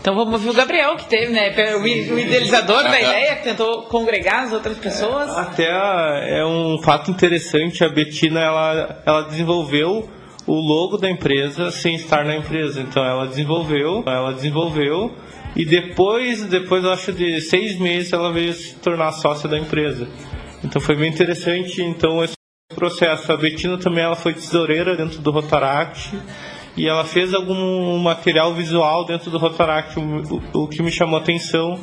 Então 0.00 0.14
vamos 0.14 0.34
ouvir 0.34 0.50
o 0.50 0.54
Gabriel, 0.54 0.96
que 0.96 1.06
teve, 1.06 1.32
né? 1.32 1.50
O 1.76 1.86
idealizador 1.86 2.82
da 2.82 3.00
ideia, 3.00 3.36
que 3.36 3.44
tentou 3.44 3.82
congregar 3.82 4.44
as 4.44 4.52
outras 4.52 4.78
pessoas. 4.78 5.36
Até 5.36 5.68
é 6.38 6.44
um 6.44 6.80
fato 6.82 7.10
interessante, 7.10 7.84
a 7.84 7.88
Betina 7.88 8.40
ela, 8.40 9.02
ela 9.04 9.22
desenvolveu 9.22 10.08
o 10.46 10.54
logo 10.54 10.96
da 10.96 11.10
empresa 11.10 11.70
sem 11.70 11.96
estar 11.96 12.24
na 12.24 12.36
empresa. 12.36 12.80
Então 12.80 13.04
ela 13.04 13.26
desenvolveu, 13.26 14.02
ela 14.06 14.32
desenvolveu 14.32 15.14
e 15.54 15.64
depois, 15.64 16.44
depois 16.44 16.84
acho 16.84 17.12
de 17.12 17.40
seis 17.40 17.78
meses, 17.78 18.12
ela 18.12 18.32
veio 18.32 18.52
se 18.52 18.76
tornar 18.76 19.12
sócia 19.12 19.48
da 19.48 19.58
empresa. 19.58 20.08
Então 20.64 20.80
foi 20.80 20.96
bem 20.96 21.10
interessante. 21.10 21.82
Então 21.82 22.22
esse 22.22 22.34
processo. 22.74 23.32
A 23.32 23.36
Betina 23.36 23.76
também 23.78 24.04
ela 24.04 24.16
foi 24.16 24.32
tesoureira 24.32 24.96
dentro 24.96 25.18
do 25.18 25.30
Rotaract 25.30 26.16
e 26.78 26.88
ela 26.88 27.04
fez 27.04 27.34
algum 27.34 27.98
material 27.98 28.54
visual 28.54 29.04
dentro 29.04 29.30
do 29.30 29.36
Rotaract, 29.36 29.98
o, 29.98 30.62
o 30.62 30.68
que 30.68 30.80
me 30.80 30.92
chamou 30.92 31.18
atenção 31.18 31.78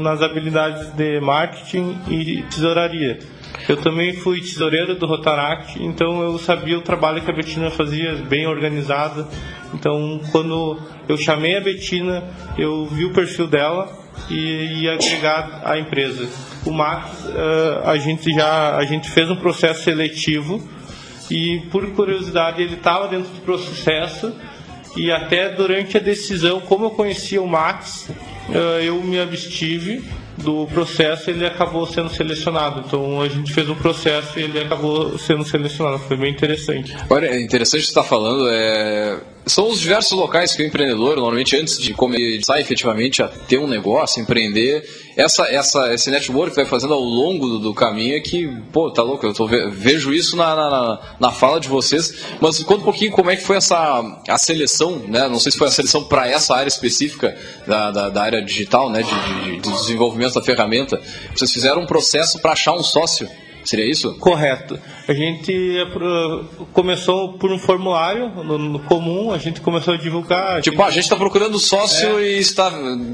nas 0.00 0.22
habilidades 0.22 0.92
de 0.92 1.20
marketing 1.20 1.98
e 2.08 2.42
tesouraria. 2.44 3.18
Eu 3.68 3.76
também 3.76 4.14
fui 4.14 4.40
tesoureiro 4.40 4.94
do 4.94 5.06
Rotaract, 5.06 5.82
então 5.82 6.22
eu 6.22 6.38
sabia 6.38 6.78
o 6.78 6.82
trabalho 6.82 7.22
que 7.22 7.30
a 7.30 7.34
Betina 7.34 7.70
fazia, 7.70 8.14
bem 8.14 8.46
organizada. 8.46 9.26
Então, 9.74 10.20
quando 10.30 10.78
eu 11.08 11.16
chamei 11.16 11.56
a 11.56 11.60
Betina, 11.60 12.22
eu 12.56 12.86
vi 12.86 13.04
o 13.04 13.12
perfil 13.12 13.48
dela 13.48 13.90
e 14.28 14.82
ia 14.82 14.94
agregar 14.94 15.62
a 15.64 15.78
empresa. 15.78 16.28
O 16.64 16.70
Max, 16.70 17.26
eh, 17.26 17.82
a 17.84 17.96
gente 17.96 18.32
já 18.32 18.76
a 18.76 18.84
gente 18.84 19.10
fez 19.10 19.30
um 19.30 19.36
processo 19.36 19.82
seletivo 19.82 20.62
e, 21.30 21.60
por 21.70 21.86
curiosidade, 21.92 22.62
ele 22.62 22.74
estava 22.74 23.08
dentro 23.08 23.30
do 23.30 23.40
processo 23.40 24.32
e 24.96 25.10
até 25.12 25.48
durante 25.48 25.96
a 25.96 26.00
decisão, 26.00 26.60
como 26.60 26.86
eu 26.86 26.90
conhecia 26.90 27.40
o 27.40 27.46
Max, 27.46 28.10
eh, 28.52 28.82
eu 28.84 29.00
me 29.02 29.20
abstive 29.20 30.02
do 30.42 30.66
processo 30.66 31.30
ele 31.30 31.46
acabou 31.46 31.86
sendo 31.86 32.08
selecionado. 32.08 32.82
Então 32.86 33.20
a 33.20 33.28
gente 33.28 33.52
fez 33.52 33.68
um 33.68 33.74
processo 33.74 34.38
e 34.38 34.42
ele 34.42 34.58
acabou 34.58 35.18
sendo 35.18 35.44
selecionado. 35.44 35.98
Foi 36.00 36.16
bem 36.16 36.32
interessante. 36.32 36.96
Olha, 37.08 37.26
é 37.26 37.40
interessante 37.40 37.82
você 37.82 37.88
está 37.88 38.02
falando. 38.02 38.48
É... 38.48 39.18
São 39.46 39.68
os 39.68 39.80
diversos 39.80 40.12
locais 40.12 40.54
que 40.54 40.62
o 40.62 40.66
empreendedor, 40.66 41.16
normalmente 41.16 41.56
antes 41.56 41.78
de 41.78 41.94
começar 41.94 42.60
efetivamente 42.60 43.22
a 43.22 43.28
ter 43.28 43.58
um 43.58 43.66
negócio, 43.66 44.20
empreender, 44.20 44.84
essa, 45.16 45.44
essa, 45.44 45.92
esse 45.92 46.10
network 46.10 46.50
que 46.50 46.56
vai 46.56 46.66
fazendo 46.66 46.94
ao 46.94 47.00
longo 47.00 47.48
do, 47.48 47.58
do 47.58 47.74
caminho 47.74 48.16
é 48.16 48.20
que, 48.20 48.48
pô, 48.72 48.90
tá 48.90 49.02
louco, 49.02 49.26
eu 49.26 49.34
tô, 49.34 49.46
vejo 49.46 50.12
isso 50.12 50.36
na, 50.36 50.54
na, 50.54 51.00
na, 51.18 51.32
fala 51.32 51.58
de 51.58 51.68
vocês. 51.68 52.14
Mas 52.40 52.62
conta 52.62 52.80
um 52.80 52.84
pouquinho 52.84 53.12
como 53.12 53.30
é 53.30 53.36
que 53.36 53.42
foi 53.42 53.56
essa 53.56 54.22
a 54.28 54.38
seleção, 54.38 54.98
né? 55.08 55.28
Não 55.28 55.38
sei 55.38 55.52
se 55.52 55.58
foi 55.58 55.68
a 55.68 55.70
seleção 55.70 56.04
para 56.04 56.28
essa 56.28 56.54
área 56.54 56.68
específica 56.68 57.36
da, 57.66 57.90
da, 57.90 58.08
da, 58.08 58.22
área 58.22 58.42
digital, 58.42 58.90
né? 58.90 59.02
De, 59.02 59.44
de, 59.44 59.60
de 59.60 59.72
desenvolvimento 59.72 60.34
da 60.34 60.42
ferramenta. 60.42 61.00
Vocês 61.34 61.52
fizeram 61.52 61.82
um 61.82 61.86
processo 61.86 62.38
para 62.38 62.52
achar 62.52 62.72
um 62.72 62.82
sócio. 62.82 63.28
Seria 63.64 63.88
isso? 63.88 64.14
Correto. 64.18 64.78
A 65.06 65.12
gente 65.12 65.76
começou 66.72 67.34
por 67.34 67.52
um 67.52 67.58
formulário 67.58 68.28
no, 68.28 68.58
no 68.58 68.78
comum, 68.80 69.32
a 69.32 69.38
gente 69.38 69.60
começou 69.60 69.94
a 69.94 69.96
divulgar. 69.96 70.58
A 70.58 70.60
tipo, 70.60 70.76
gente... 70.76 70.86
a 70.86 70.90
gente 70.90 71.04
está 71.04 71.16
procurando 71.16 71.58
sócio 71.58 72.18
é. 72.18 72.32
e 72.32 72.38
está 72.38 72.70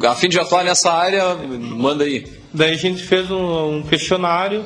a 0.08 0.14
fim 0.14 0.28
de 0.28 0.38
atuar 0.38 0.64
nessa 0.64 0.92
área, 0.92 1.34
manda 1.34 2.04
aí. 2.04 2.24
Daí 2.52 2.72
a 2.72 2.76
gente 2.76 3.02
fez 3.02 3.30
um, 3.30 3.76
um 3.76 3.82
questionário, 3.82 4.64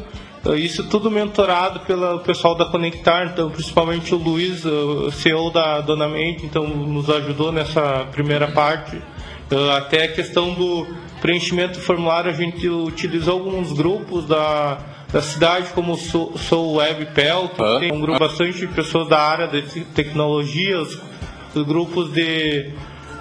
isso 0.57 0.85
tudo 0.89 1.11
mentorado 1.11 1.81
pelo 1.81 2.21
pessoal 2.21 2.55
da 2.55 2.65
Conectar, 2.65 3.27
então 3.27 3.51
principalmente 3.51 4.15
o 4.15 4.19
Luiz, 4.19 4.65
o 4.65 5.11
CEO 5.11 5.51
da 5.51 5.81
Dona 5.81 6.09
Mente, 6.09 6.47
então 6.47 6.67
nos 6.67 7.11
ajudou 7.11 7.53
nessa 7.53 8.07
primeira 8.13 8.49
parte. 8.49 9.01
Até 9.77 10.05
a 10.05 10.13
questão 10.13 10.55
do 10.55 10.87
preenchimento 11.21 11.79
do 11.79 11.85
formulário, 11.85 12.31
a 12.31 12.35
gente 12.35 12.69
utilizou 12.69 13.35
alguns 13.35 13.73
grupos 13.73 14.25
da 14.25 14.79
da 15.13 15.21
cidade, 15.21 15.71
como 15.73 15.97
sou, 15.97 16.37
sou 16.39 16.75
Web 16.77 17.07
Pel, 17.15 17.49
que 17.49 17.63
ah, 17.63 17.79
tem 17.81 17.93
um 17.93 18.01
grupo 18.01 18.19
bastante 18.19 18.59
de 18.59 18.69
pessoas 18.69 19.09
da 19.09 19.21
área 19.21 19.49
de 19.49 19.85
tecnologias, 19.87 20.99
os 21.55 21.67
grupos 21.67 22.13
de 22.13 22.73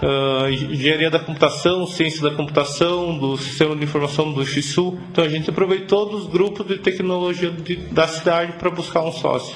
uh, 0.04 0.50
engenharia 0.50 1.10
da 1.10 1.20
computação, 1.20 1.88
ciência 1.88 2.22
da 2.22 2.36
computação, 2.36 3.18
do 3.18 3.38
sistema 3.38 3.76
de 3.76 3.84
informação 3.84 4.32
do 4.32 4.46
XISU. 4.46 5.00
Então 5.12 5.24
a 5.24 5.30
gente 5.30 5.50
aproveitou 5.50 6.06
todos 6.06 6.26
os 6.26 6.30
grupos 6.30 6.68
de 6.68 6.78
tecnologia 6.78 7.50
de, 7.50 7.76
da 7.76 8.08
cidade 8.08 8.54
para 8.54 8.70
buscar 8.70 9.02
um 9.02 9.12
sócio. 9.12 9.56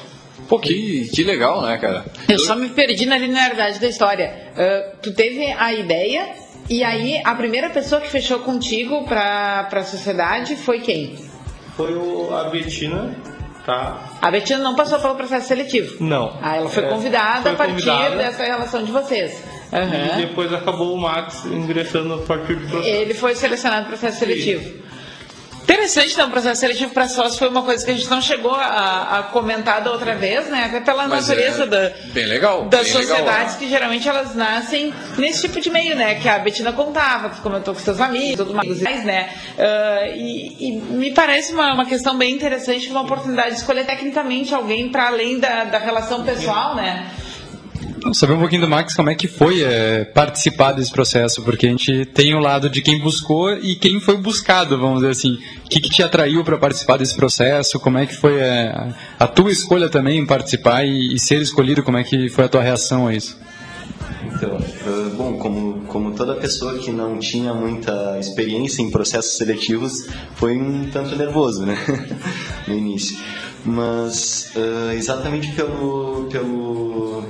Pô, 0.50 0.60
que, 0.60 1.10
que 1.14 1.24
legal, 1.24 1.62
né, 1.62 1.78
cara? 1.78 2.06
Eu 2.28 2.40
só 2.40 2.56
me 2.56 2.70
perdi 2.70 3.06
na 3.06 3.18
linearidade 3.18 3.80
da 3.80 3.88
história. 3.88 4.52
Uh, 4.54 4.98
tu 5.02 5.14
teve 5.14 5.46
a 5.46 5.72
ideia 5.72 6.34
e 6.70 6.84
aí 6.84 7.22
a 7.24 7.36
primeira 7.36 7.70
pessoa 7.70 8.02
que 8.02 8.10
fechou 8.10 8.40
contigo 8.40 9.04
para 9.06 9.70
a 9.72 9.84
sociedade 9.84 10.56
foi 10.56 10.80
quem? 10.80 11.16
Foi 11.76 11.94
o, 11.96 12.36
a 12.36 12.46
Betina, 12.46 13.16
tá? 13.66 14.00
A 14.22 14.32
Betina 14.32 14.60
não 14.60 14.76
passou 14.76 15.00
pelo 15.00 15.16
processo 15.16 15.48
seletivo? 15.48 16.04
Não. 16.04 16.38
Ah, 16.42 16.58
ela 16.58 16.70
foi 16.70 16.86
é, 16.86 16.90
convidada 16.90 17.42
foi 17.42 17.52
a 17.52 17.56
partir 17.56 17.74
convidada. 17.74 18.16
dessa 18.16 18.44
relação 18.44 18.84
de 18.84 18.92
vocês. 18.92 19.44
Uhum. 19.72 20.20
E 20.20 20.26
depois 20.28 20.54
acabou 20.54 20.94
o 20.94 21.02
Max 21.02 21.46
ingressando 21.46 22.14
a 22.14 22.18
partir 22.20 22.56
do 22.56 22.68
processo. 22.68 22.88
Ele 22.88 23.14
foi 23.14 23.36
selecionado 23.36 23.88
para 23.88 23.98
processo 23.98 24.20
seletivo. 24.20 24.84
Interessante, 25.64 26.14
então, 26.14 26.28
o 26.28 26.32
processo 26.32 26.60
seletivo 26.60 26.94
para 26.94 27.08
sócio 27.08 27.40
foi 27.40 27.48
uma 27.48 27.64
coisa 27.64 27.84
que 27.84 27.92
a 27.92 27.94
gente 27.94 28.10
não 28.10 28.22
chegou 28.22 28.54
a, 28.54 29.20
a 29.20 29.24
comentar 29.24 29.82
da 29.82 29.92
outra 29.92 30.14
vez, 30.14 30.50
né? 30.50 30.66
Até 30.66 30.82
pela 30.82 31.08
Mas 31.08 31.28
natureza 31.28 31.64
é 31.64 31.68
da, 31.68 31.92
legal, 32.14 32.66
das 32.66 32.90
sociedades 32.90 33.54
legal. 33.54 33.58
que 33.60 33.70
geralmente 33.70 34.08
elas 34.08 34.36
nascem 34.36 34.94
nesse 35.18 35.42
tipo 35.44 35.62
de 35.62 35.70
meio, 35.70 35.96
né? 35.96 36.16
Que 36.16 36.28
a 36.28 36.38
Betina 36.40 36.74
contava, 36.74 37.30
que 37.30 37.40
comentou 37.40 37.74
com 37.74 37.80
seus 37.80 38.02
amigos, 38.02 38.46
tudo 38.46 38.54
mais, 38.54 39.06
né? 39.06 39.30
Uh, 39.58 40.18
e, 40.18 40.68
e, 40.68 40.72
me 40.74 41.12
parece 41.14 41.54
uma, 41.54 41.74
uma 41.74 41.86
questão 41.86 42.18
bem 42.18 42.36
interessante, 42.36 42.90
uma 42.90 43.02
oportunidade 43.02 43.52
de 43.52 43.56
escolher 43.58 43.86
tecnicamente 43.86 44.54
alguém 44.54 44.90
para 44.90 45.08
além 45.08 45.40
da, 45.40 45.64
da 45.64 45.78
relação 45.78 46.24
pessoal, 46.24 46.76
né? 46.76 47.10
Saber 48.12 48.34
um 48.34 48.40
pouquinho 48.40 48.62
do 48.62 48.68
Max 48.68 48.94
como 48.96 49.10
é 49.10 49.16
que 49.16 49.28
foi 49.28 49.62
é, 49.64 50.04
participar 50.04 50.74
desse 50.74 50.92
processo, 50.92 51.42
porque 51.44 51.68
a 51.68 51.70
gente 51.70 52.06
tem 52.06 52.34
o 52.34 52.40
lado 52.40 52.70
de 52.70 52.82
quem 52.82 53.00
buscou 53.00 53.54
e 53.54 53.76
quem 53.76 54.00
foi 54.00 54.18
buscado, 54.18 54.78
vamos 54.78 55.00
dizer 55.00 55.12
assim. 55.12 55.38
O 55.66 55.70
que, 55.70 55.80
que 55.80 55.90
te 55.90 56.04
atraiu 56.04 56.44
para 56.44 56.58
participar 56.58 56.98
desse 56.98 57.16
processo? 57.16 57.80
Como 57.80 57.98
é 57.98 58.06
que 58.06 58.16
foi 58.16 58.40
é, 58.40 58.94
a 59.18 59.28
tua 59.28 59.52
escolha 59.52 59.90
também 59.90 60.20
em 60.20 60.26
participar 60.26 60.84
e, 60.84 61.14
e, 61.16 61.20
ser 61.20 61.42
escolhido? 61.42 61.84
Como 61.84 61.98
é 61.98 62.04
que 62.04 62.30
foi 62.30 62.44
a 62.44 62.50
tua 62.50 62.62
reação 62.62 63.08
a 63.08 63.14
isso? 63.14 63.40
Então, 64.26 64.58
uh, 64.58 65.10
bom, 65.16 65.38
como, 65.38 65.82
como 65.88 66.12
toda 66.12 66.36
pessoa 66.36 66.78
que 66.80 66.92
não 66.92 67.20
tinha 67.20 67.54
muita 67.54 68.18
experiência 68.20 68.82
em 68.82 68.90
processos 68.90 69.38
seletivos, 69.38 70.08
foi 70.36 70.58
um 70.58 70.90
tanto 70.90 71.16
nervoso, 71.16 71.66
né, 71.66 71.78
no 72.68 72.74
início. 72.74 73.18
Mas 73.66 74.52
exatamente 74.94 75.54
pelo, 75.54 76.28
pelo 76.30 77.24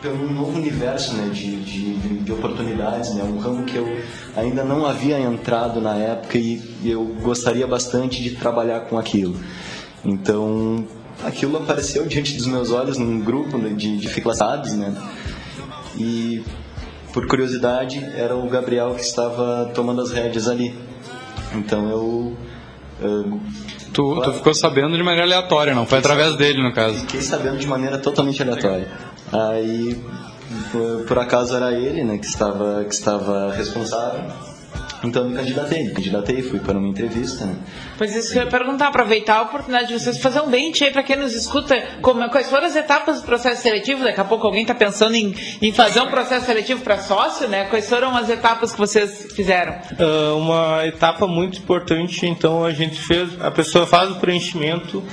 pelo 0.00 0.30
novo 0.30 0.56
universo 0.56 1.14
né, 1.14 1.30
de, 1.32 1.56
de, 1.56 2.18
de, 2.18 2.32
oportunidades, 2.32 3.14
né, 3.14 3.24
um 3.24 3.38
ramo 3.38 3.64
que 3.64 3.76
eu 3.76 4.00
ainda 4.36 4.62
não 4.62 4.86
havia 4.86 5.18
entrado 5.18 5.80
na 5.80 5.96
época 5.96 6.38
e 6.38 6.62
eu 6.84 7.04
gostaria 7.20 7.66
bastante 7.66 8.22
de 8.22 8.36
trabalhar 8.36 8.80
com 8.82 8.96
aquilo. 8.96 9.36
Então, 10.04 10.86
aquilo 11.24 11.56
apareceu 11.56 12.06
diante 12.06 12.36
dos 12.36 12.46
meus 12.46 12.70
olhos 12.70 12.96
num 12.96 13.20
grupo 13.20 13.58
de, 13.58 13.98
de 13.98 14.08
né, 14.76 14.94
e 15.96 16.44
por 17.12 17.26
curiosidade 17.26 17.98
era 18.14 18.36
o 18.36 18.48
Gabriel 18.48 18.94
que 18.94 19.02
estava 19.02 19.70
tomando 19.74 20.00
as 20.00 20.10
rédeas 20.12 20.46
ali. 20.46 20.74
Então 21.54 21.88
eu. 21.88 22.36
eu 23.00 23.40
tu, 23.92 24.20
tu 24.22 24.32
ficou 24.34 24.54
sabendo 24.54 24.96
de 24.96 25.02
maneira 25.02 25.24
aleatória, 25.24 25.74
não? 25.74 25.86
Foi 25.86 25.98
através 25.98 26.36
dele, 26.36 26.62
no 26.62 26.72
caso. 26.72 27.00
Fiquei 27.00 27.20
sabendo 27.20 27.58
de 27.58 27.66
maneira 27.66 27.98
totalmente 27.98 28.40
aleatória. 28.42 28.88
Aí 29.32 30.00
por, 30.70 31.04
por 31.04 31.18
acaso 31.18 31.56
era 31.56 31.72
ele, 31.72 32.04
né, 32.04 32.18
que 32.18 32.26
estava 32.26 32.84
que 32.84 32.94
estava 32.94 33.52
responsável. 33.52 34.24
Então 35.04 35.22
eu 35.22 35.30
me 35.30 35.36
candidatei, 35.36 35.84
me 35.84 35.90
candidatei, 35.92 36.42
fui 36.42 36.58
para 36.58 36.76
uma 36.76 36.88
entrevista. 36.88 37.44
Né? 37.46 37.54
Pois 37.96 38.14
isso 38.16 38.32
que 38.32 38.38
eu 38.38 38.42
ia 38.42 38.50
perguntar, 38.50 38.88
aproveitar 38.88 39.36
a 39.36 39.42
oportunidade 39.42 39.88
de 39.88 39.98
vocês 39.98 40.18
fazer 40.18 40.40
um 40.40 40.50
dente 40.50 40.82
aí 40.82 40.90
para 40.90 41.04
quem 41.04 41.16
nos 41.16 41.34
escuta, 41.34 41.80
como, 42.02 42.28
quais 42.30 42.50
foram 42.50 42.66
as 42.66 42.74
etapas 42.74 43.20
do 43.20 43.26
processo 43.26 43.62
seletivo? 43.62 44.02
Daqui 44.02 44.20
a 44.20 44.24
pouco 44.24 44.46
alguém 44.46 44.62
está 44.62 44.74
pensando 44.74 45.14
em, 45.14 45.34
em 45.62 45.72
fazer 45.72 46.00
um 46.00 46.08
processo 46.08 46.46
seletivo 46.46 46.82
para 46.82 46.98
sócio, 46.98 47.46
né? 47.46 47.66
Quais 47.66 47.88
foram 47.88 48.16
as 48.16 48.28
etapas 48.28 48.72
que 48.72 48.78
vocês 48.78 49.28
fizeram? 49.34 49.74
Uh, 49.98 50.36
uma 50.36 50.84
etapa 50.84 51.28
muito 51.28 51.58
importante, 51.58 52.26
então 52.26 52.64
a 52.64 52.72
gente 52.72 53.00
fez, 53.00 53.40
a 53.40 53.52
pessoa 53.52 53.86
faz 53.86 54.10
o 54.10 54.16
preenchimento, 54.16 55.04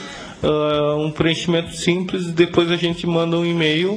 uh, 0.45 0.95
um 0.97 1.11
preenchimento 1.11 1.75
simples, 1.75 2.31
depois 2.31 2.71
a 2.71 2.75
gente 2.75 3.05
manda 3.07 3.37
um 3.37 3.45
e-mail 3.45 3.93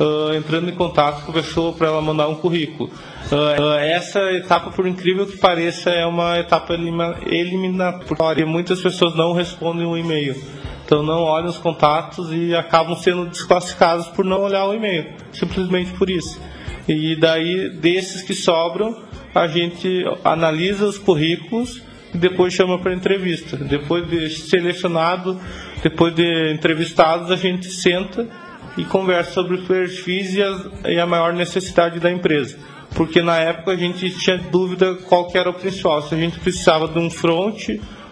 uh, 0.00 0.34
entrando 0.34 0.70
em 0.70 0.74
contato 0.74 1.24
com 1.24 1.30
a 1.30 1.34
pessoa 1.34 1.72
para 1.72 1.88
ela 1.88 2.00
mandar 2.00 2.28
um 2.28 2.34
currículo. 2.34 2.90
Uh, 3.30 3.74
essa 3.80 4.20
etapa, 4.32 4.70
por 4.70 4.86
incrível 4.86 5.26
que 5.26 5.36
pareça, 5.36 5.90
é 5.90 6.06
uma 6.06 6.38
etapa 6.38 6.74
eliminatória. 6.74 8.46
Muitas 8.46 8.80
pessoas 8.80 9.14
não 9.14 9.32
respondem 9.32 9.86
o 9.86 9.96
e-mail. 9.96 10.36
Então 10.84 11.02
não 11.02 11.22
olham 11.22 11.48
os 11.48 11.56
contatos 11.56 12.30
e 12.32 12.54
acabam 12.54 12.96
sendo 12.96 13.26
desclassificados 13.26 14.08
por 14.08 14.24
não 14.24 14.42
olhar 14.42 14.66
o 14.66 14.74
e-mail. 14.74 15.06
Simplesmente 15.32 15.92
por 15.92 16.10
isso. 16.10 16.40
E 16.88 17.16
daí, 17.16 17.70
desses 17.70 18.22
que 18.22 18.34
sobram, 18.34 19.00
a 19.34 19.46
gente 19.46 20.04
analisa 20.24 20.84
os 20.84 20.98
currículos 20.98 21.80
e 22.12 22.18
depois 22.18 22.52
chama 22.52 22.78
para 22.78 22.92
entrevista. 22.92 23.56
Depois 23.56 24.06
de 24.10 24.28
selecionado, 24.28 25.40
depois 25.82 26.14
de 26.14 26.52
entrevistados, 26.52 27.30
a 27.30 27.36
gente 27.36 27.66
senta 27.70 28.28
e 28.76 28.84
conversa 28.84 29.32
sobre 29.32 29.56
os 29.56 29.66
perfis 29.66 30.34
e 30.34 30.42
a, 30.42 30.90
e 30.90 30.98
a 30.98 31.06
maior 31.06 31.32
necessidade 31.32 32.00
da 32.00 32.10
empresa. 32.10 32.56
Porque 32.94 33.22
na 33.22 33.38
época 33.38 33.72
a 33.72 33.76
gente 33.76 34.10
tinha 34.10 34.38
dúvida 34.38 34.94
qual 35.08 35.26
que 35.26 35.36
era 35.36 35.50
o 35.50 35.54
principal, 35.54 36.02
se 36.02 36.14
a 36.14 36.18
gente 36.18 36.38
precisava 36.38 36.86
de 36.86 36.98
um 36.98 37.10
front 37.10 37.68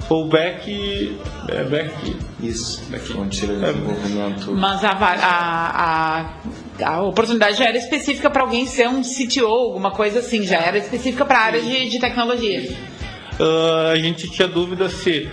ou 0.08 0.26
back. 0.26 1.16
É, 1.48 1.64
back 1.64 2.16
Isso, 2.42 2.82
back 2.90 3.04
front 3.06 3.32
seria 3.32 3.56
desenvolvimento. 3.56 4.52
Mas 4.52 4.84
a, 4.84 4.90
a, 4.90 6.24
a, 6.82 6.94
a 6.94 7.02
oportunidade 7.02 7.58
já 7.58 7.66
era 7.66 7.78
específica 7.78 8.30
para 8.30 8.42
alguém 8.42 8.66
ser 8.66 8.88
um 8.88 9.02
CTO, 9.02 9.46
alguma 9.46 9.92
coisa 9.92 10.20
assim, 10.20 10.42
já 10.42 10.58
era 10.58 10.78
específica 10.78 11.24
para 11.24 11.38
a 11.38 11.42
área 11.42 11.60
de, 11.60 11.88
de 11.88 12.00
tecnologia. 12.00 12.72
Uh, 13.38 13.92
a 13.92 13.96
gente 13.96 14.30
tinha 14.30 14.48
dúvida 14.48 14.88
se 14.88 15.28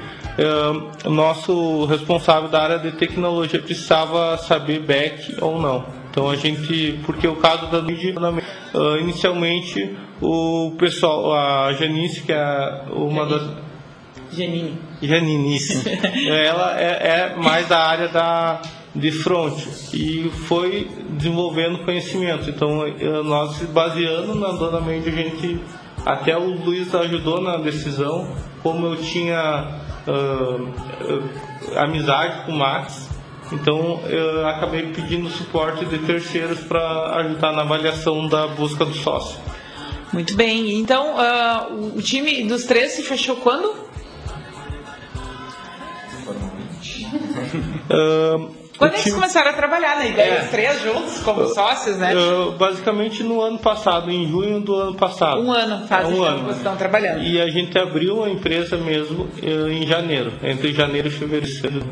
o 1.06 1.10
nosso 1.10 1.86
responsável 1.86 2.50
da 2.50 2.62
área 2.62 2.79
de 2.79 2.91
tecnologia 2.91 3.60
precisava 3.60 4.38
saber 4.38 4.82
back 4.82 5.36
ou 5.41 5.60
não. 5.60 5.86
Então 6.12 6.29
a 6.29 6.36
gente, 6.36 7.00
porque 7.06 7.27
o 7.27 7.36
caso 7.36 7.67
da 7.67 7.79
uh, 7.79 8.98
inicialmente 9.00 9.96
o 10.22 10.75
pessoal, 10.77 11.34
a 11.34 11.74
Janice, 11.74 12.22
que 12.22 12.32
é 12.32 12.84
uma 12.91 13.25
das 13.25 13.67
Janine. 14.32 14.77
Janine, 15.01 15.56
isso. 15.56 15.88
Ela 16.27 16.79
é, 16.79 17.08
é, 17.08 17.36
mais 17.36 17.67
da 17.67 17.79
área 17.79 18.08
da, 18.08 18.62
de 18.94 19.12
front 19.12 19.58
e 19.94 20.29
foi 20.48 20.89
desenvolvendo 21.12 21.86
conhecimento. 21.86 22.50
Então, 22.50 22.84
nós 23.24 23.62
baseando 23.67 24.36
na 24.36 24.51
Dona 24.51 24.82
Mandy, 24.82 25.10
a 25.10 25.12
gente 25.12 25.60
até 26.06 26.38
o 26.38 26.63
Luiz 26.63 26.94
ajudou 26.94 27.41
na 27.41 27.58
decisão, 27.58 28.36
como 28.63 28.88
eu 28.88 28.98
tinha 28.98 29.87
uh, 30.07 30.61
uh, 30.63 31.79
amizade 31.79 32.45
com 32.45 32.53
o 32.53 32.57
Max, 32.57 33.09
então 33.51 34.01
eu 34.07 34.47
acabei 34.47 34.91
pedindo 34.93 35.29
suporte 35.29 35.85
de 35.85 35.99
terceiros 35.99 36.59
para 36.61 37.17
ajudar 37.17 37.51
na 37.53 37.61
avaliação 37.61 38.27
da 38.27 38.47
busca 38.47 38.85
do 38.85 38.93
sócio. 38.93 39.39
Muito 40.11 40.35
bem, 40.35 40.79
então 40.79 41.15
uh, 41.15 41.97
o 41.97 42.01
time 42.01 42.43
dos 42.43 42.63
três 42.63 42.93
se 42.93 43.03
fechou 43.03 43.35
quando? 43.37 43.87
Quando 48.77 48.96
é 48.96 48.98
que 48.98 49.12
começaram 49.12 49.50
a 49.50 49.53
trabalhar 49.53 49.98
na 49.98 50.05
ideia, 50.05 50.34
é. 50.34 50.43
os 50.43 50.49
três 50.49 50.82
juntos, 50.82 51.19
como 51.19 51.47
sócios, 51.47 51.97
né? 51.97 52.13
Uh, 52.15 52.51
basicamente 52.51 53.23
no 53.23 53.41
ano 53.41 53.58
passado, 53.58 54.12
em 54.12 54.28
junho 54.28 54.60
do 54.60 54.75
ano 54.75 54.95
passado. 54.95 55.41
Um 55.41 55.51
ano 55.51 55.88
faz 55.88 56.08
um 56.08 56.23
ano. 56.23 56.43
vocês 56.43 56.58
estão 56.58 56.75
trabalhando. 56.75 57.23
E 57.23 57.41
a 57.41 57.47
gente 57.49 57.78
abriu 57.78 58.23
a 58.23 58.30
empresa 58.30 58.78
mesmo 58.78 59.23
uh, 59.23 59.69
em 59.69 59.86
janeiro, 59.86 60.34
entre 60.43 60.73
janeiro 60.73 61.08
e 61.08 61.12
fevereiro. 61.12 61.84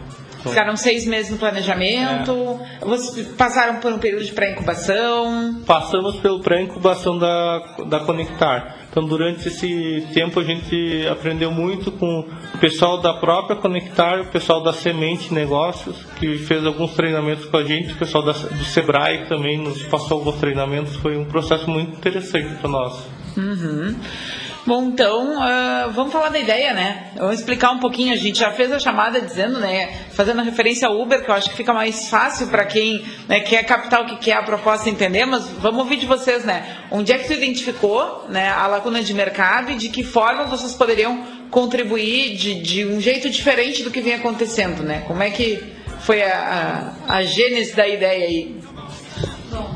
Ficaram 0.49 0.75
seis 0.75 1.05
meses 1.05 1.31
no 1.31 1.37
planejamento. 1.37 2.59
É. 2.81 2.85
Vocês 2.85 3.27
passaram 3.29 3.79
por 3.79 3.91
um 3.91 3.97
período 3.97 4.23
de 4.23 4.31
pré-incubação? 4.31 5.61
Passamos 5.65 6.17
pelo 6.17 6.39
pré-incubação 6.39 7.17
da, 7.17 7.59
da 7.87 7.99
Conectar. 8.01 8.84
Então, 8.95 9.05
durante 9.05 9.49
esse 9.49 10.07
tempo, 10.13 10.39
a 10.39 10.43
gente 10.45 11.05
aprendeu 11.11 11.51
muito 11.51 11.91
com 11.91 12.21
o 12.21 12.57
pessoal 12.59 13.01
da 13.01 13.13
própria 13.13 13.57
Conectar, 13.57 14.21
o 14.21 14.27
pessoal 14.27 14.63
da 14.63 14.71
Semente 14.71 15.33
Negócios, 15.33 15.97
que 16.17 16.37
fez 16.37 16.65
alguns 16.65 16.93
treinamentos 16.93 17.45
com 17.45 17.57
a 17.57 17.63
gente, 17.65 17.91
o 17.91 17.97
pessoal 17.97 18.23
da, 18.23 18.31
do 18.31 18.63
Sebrae 18.63 19.27
também 19.27 19.57
nos 19.57 19.83
passou 19.83 20.19
alguns 20.19 20.37
treinamentos. 20.37 20.95
Foi 20.95 21.17
um 21.17 21.25
processo 21.25 21.69
muito 21.69 21.91
interessante 21.91 22.55
para 22.55 22.69
nós. 22.69 23.05
Uhum. 23.35 23.97
Bom, 24.65 24.85
então, 24.85 25.37
uh, 25.37 25.91
vamos 25.91 26.11
falar 26.11 26.29
da 26.29 26.39
ideia, 26.39 26.73
né? 26.73 27.11
Vamos 27.15 27.37
explicar 27.37 27.69
um 27.69 27.77
pouquinho. 27.77 28.11
A 28.11 28.15
gente 28.15 28.39
já 28.39 28.49
fez 28.51 28.71
a 28.71 28.79
chamada 28.79 29.21
dizendo, 29.21 29.59
né? 29.59 30.07
Fazendo 30.09 30.41
referência 30.41 30.87
ao 30.87 30.99
Uber, 30.99 31.23
que 31.23 31.29
eu 31.29 31.35
acho 31.35 31.51
que 31.51 31.55
fica 31.55 31.71
mais 31.71 32.09
fácil 32.09 32.47
para 32.47 32.65
quem 32.65 33.05
né, 33.27 33.41
quer 33.41 33.63
captar 33.63 34.01
o 34.01 34.07
que 34.07 34.15
quer 34.15 34.37
a 34.37 34.41
proposta 34.41 34.89
entender, 34.89 35.23
mas 35.27 35.47
vamos 35.59 35.81
ouvir 35.81 35.97
de 35.97 36.07
vocês, 36.07 36.43
né? 36.43 36.77
Onde 36.89 37.13
é 37.13 37.17
que 37.19 37.27
tu 37.27 37.33
identificou 37.33 38.25
né, 38.27 38.49
a 38.49 38.65
lacuna 38.65 39.03
de 39.03 39.13
mercado 39.13 39.71
e 39.71 39.75
de 39.75 39.89
que 39.89 40.03
forma 40.03 40.45
vocês 40.45 40.73
poderiam 40.73 41.23
contribuir 41.51 42.35
de, 42.35 42.59
de 42.59 42.85
um 42.87 42.99
jeito 42.99 43.29
diferente 43.29 43.83
do 43.83 43.91
que 43.91 44.01
vem 44.01 44.15
acontecendo, 44.15 44.81
né? 44.81 45.03
Como 45.05 45.21
é 45.21 45.29
que 45.29 45.63
foi 45.99 46.23
a, 46.23 46.91
a, 47.07 47.17
a 47.17 47.23
gênese 47.23 47.75
da 47.75 47.87
ideia 47.87 48.25
aí? 48.25 48.59
Bom, 49.51 49.75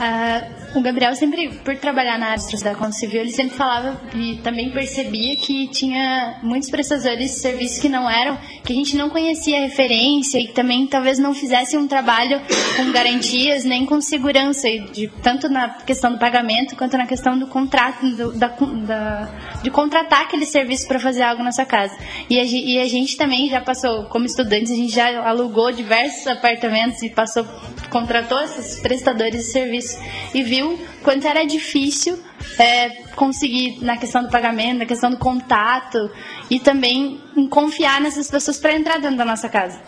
uh 0.00 0.57
o 0.74 0.80
Gabriel 0.80 1.14
sempre, 1.14 1.48
por 1.64 1.76
trabalhar 1.76 2.18
na 2.18 2.28
área 2.30 2.42
da 2.62 2.74
construção 2.74 2.92
civil, 2.92 3.20
ele 3.20 3.32
sempre 3.32 3.56
falava 3.56 4.00
e 4.14 4.36
também 4.42 4.70
percebia 4.70 5.36
que 5.36 5.68
tinha 5.68 6.38
muitos 6.42 6.70
prestadores 6.70 7.32
de 7.32 7.40
serviços 7.40 7.78
que 7.78 7.88
não 7.88 8.08
eram, 8.08 8.36
que 8.64 8.72
a 8.72 8.76
gente 8.76 8.96
não 8.96 9.08
conhecia 9.08 9.58
a 9.58 9.60
referência 9.60 10.38
e 10.38 10.48
também 10.48 10.86
talvez 10.86 11.18
não 11.18 11.34
fizessem 11.34 11.78
um 11.78 11.86
trabalho 11.86 12.40
com 12.76 12.92
garantias 12.92 13.64
nem 13.64 13.86
com 13.86 14.00
segurança, 14.00 14.68
de, 14.92 15.08
tanto 15.22 15.48
na 15.48 15.70
questão 15.70 16.12
do 16.12 16.18
pagamento 16.18 16.76
quanto 16.76 16.96
na 16.96 17.06
questão 17.06 17.38
do 17.38 17.46
contrato, 17.46 18.04
do, 18.16 18.32
da, 18.32 18.48
da, 18.48 19.28
de 19.62 19.70
contratar 19.70 20.22
aquele 20.22 20.44
serviço 20.44 20.86
para 20.86 20.98
fazer 20.98 21.22
algo 21.22 21.42
na 21.42 21.52
sua 21.52 21.64
casa. 21.64 21.96
E 22.28 22.38
a, 22.38 22.44
e 22.44 22.80
a 22.80 22.86
gente 22.86 23.16
também 23.16 23.48
já 23.48 23.60
passou, 23.60 24.04
como 24.04 24.26
estudantes, 24.26 24.70
a 24.70 24.76
gente 24.76 24.92
já 24.92 25.26
alugou 25.26 25.72
diversos 25.72 26.26
apartamentos 26.26 27.02
e 27.02 27.10
passou, 27.10 27.46
contratou 27.90 28.40
esses 28.42 28.80
prestadores 28.80 29.46
de 29.46 29.52
serviço 29.52 29.98
e 30.34 30.42
viu 30.42 30.57
viu 30.58 30.78
quanto 31.02 31.26
era 31.26 31.44
difícil 31.44 32.18
é, 32.58 32.90
conseguir 33.14 33.78
na 33.80 33.96
questão 33.96 34.22
do 34.22 34.28
pagamento, 34.28 34.78
na 34.78 34.86
questão 34.86 35.10
do 35.10 35.16
contato 35.16 36.10
e 36.50 36.58
também 36.58 37.20
em 37.36 37.48
confiar 37.48 38.00
nessas 38.00 38.30
pessoas 38.30 38.58
para 38.58 38.74
entrar 38.74 38.98
dentro 38.98 39.16
da 39.16 39.24
nossa 39.24 39.48
casa. 39.48 39.80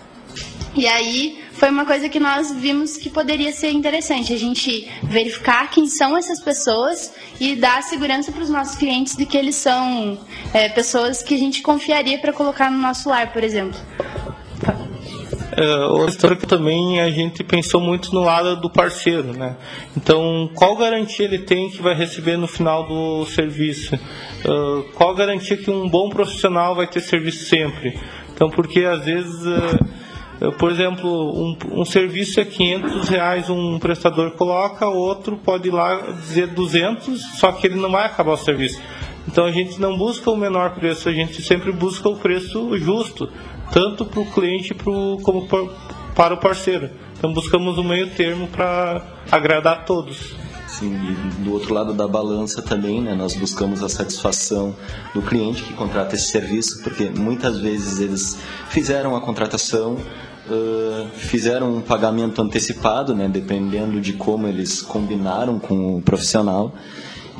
E 0.74 0.86
aí 0.86 1.42
foi 1.52 1.68
uma 1.68 1.84
coisa 1.84 2.08
que 2.08 2.20
nós 2.20 2.52
vimos 2.52 2.96
que 2.96 3.10
poderia 3.10 3.52
ser 3.52 3.72
interessante, 3.72 4.32
a 4.32 4.38
gente 4.38 4.88
verificar 5.02 5.68
quem 5.68 5.86
são 5.86 6.16
essas 6.16 6.40
pessoas 6.40 7.12
e 7.40 7.56
dar 7.56 7.82
segurança 7.82 8.30
para 8.30 8.42
os 8.42 8.48
nossos 8.48 8.76
clientes 8.76 9.16
de 9.16 9.26
que 9.26 9.36
eles 9.36 9.56
são 9.56 10.18
é, 10.54 10.68
pessoas 10.68 11.22
que 11.22 11.34
a 11.34 11.38
gente 11.38 11.60
confiaria 11.60 12.18
para 12.18 12.32
colocar 12.32 12.70
no 12.70 12.78
nosso 12.78 13.08
lar, 13.08 13.32
por 13.32 13.42
exemplo. 13.42 13.78
Uh, 15.60 15.92
outra 15.92 16.34
que 16.34 16.46
também 16.46 17.00
a 17.00 17.10
gente 17.10 17.44
pensou 17.44 17.82
muito 17.82 18.14
no 18.14 18.22
lado 18.22 18.56
do 18.56 18.70
parceiro, 18.70 19.34
né? 19.34 19.56
Então, 19.94 20.48
qual 20.54 20.74
garantia 20.74 21.26
ele 21.26 21.40
tem 21.40 21.68
que 21.68 21.82
vai 21.82 21.94
receber 21.94 22.38
no 22.38 22.48
final 22.48 22.88
do 22.88 23.26
serviço? 23.26 23.94
Uh, 23.94 24.84
qual 24.94 25.14
garantia 25.14 25.58
que 25.58 25.70
um 25.70 25.86
bom 25.86 26.08
profissional 26.08 26.74
vai 26.74 26.86
ter 26.86 27.00
serviço 27.00 27.44
sempre? 27.44 28.00
Então, 28.32 28.48
porque 28.48 28.84
às 28.84 29.04
vezes, 29.04 29.44
uh, 29.44 30.52
por 30.52 30.70
exemplo, 30.70 31.10
um, 31.10 31.80
um, 31.80 31.84
serviço 31.84 32.40
é 32.40 32.44
500 32.46 33.08
reais 33.10 33.50
um 33.50 33.78
prestador 33.78 34.30
coloca, 34.30 34.88
outro 34.88 35.36
pode 35.36 35.68
ir 35.68 35.72
lá 35.72 35.96
dizer 36.12 36.46
200, 36.46 37.20
só 37.38 37.52
que 37.52 37.66
ele 37.66 37.78
não 37.78 37.90
vai 37.90 38.06
acabar 38.06 38.32
o 38.32 38.36
serviço. 38.38 38.80
Então 39.28 39.44
a 39.44 39.52
gente 39.52 39.78
não 39.78 39.98
busca 39.98 40.30
o 40.30 40.36
menor 40.36 40.70
preço, 40.70 41.06
a 41.06 41.12
gente 41.12 41.42
sempre 41.42 41.70
busca 41.70 42.08
o 42.08 42.16
preço 42.16 42.78
justo 42.78 43.28
tanto 43.72 44.04
para 44.04 44.20
o 44.20 44.26
cliente 44.26 44.74
pro, 44.74 45.18
como 45.22 45.46
para 46.14 46.34
o 46.34 46.36
parceiro. 46.38 46.90
Então 47.16 47.32
buscamos 47.32 47.78
um 47.78 47.84
meio 47.84 48.08
termo 48.10 48.48
para 48.48 49.02
agradar 49.30 49.84
todos. 49.84 50.34
Sim, 50.66 50.94
e 50.94 51.44
do 51.44 51.52
outro 51.52 51.74
lado 51.74 51.92
da 51.92 52.06
balança 52.06 52.62
também, 52.62 53.02
né, 53.02 53.14
nós 53.14 53.34
buscamos 53.34 53.82
a 53.82 53.88
satisfação 53.88 54.74
do 55.12 55.20
cliente 55.20 55.62
que 55.62 55.74
contrata 55.74 56.14
esse 56.14 56.30
serviço, 56.30 56.82
porque 56.82 57.10
muitas 57.10 57.58
vezes 57.58 58.00
eles 58.00 58.38
fizeram 58.68 59.16
a 59.16 59.20
contratação, 59.20 59.94
uh, 59.94 61.08
fizeram 61.12 61.76
um 61.76 61.80
pagamento 61.80 62.40
antecipado, 62.40 63.14
né, 63.14 63.28
dependendo 63.28 64.00
de 64.00 64.12
como 64.12 64.46
eles 64.46 64.80
combinaram 64.80 65.58
com 65.58 65.96
o 65.96 66.00
profissional, 66.00 66.72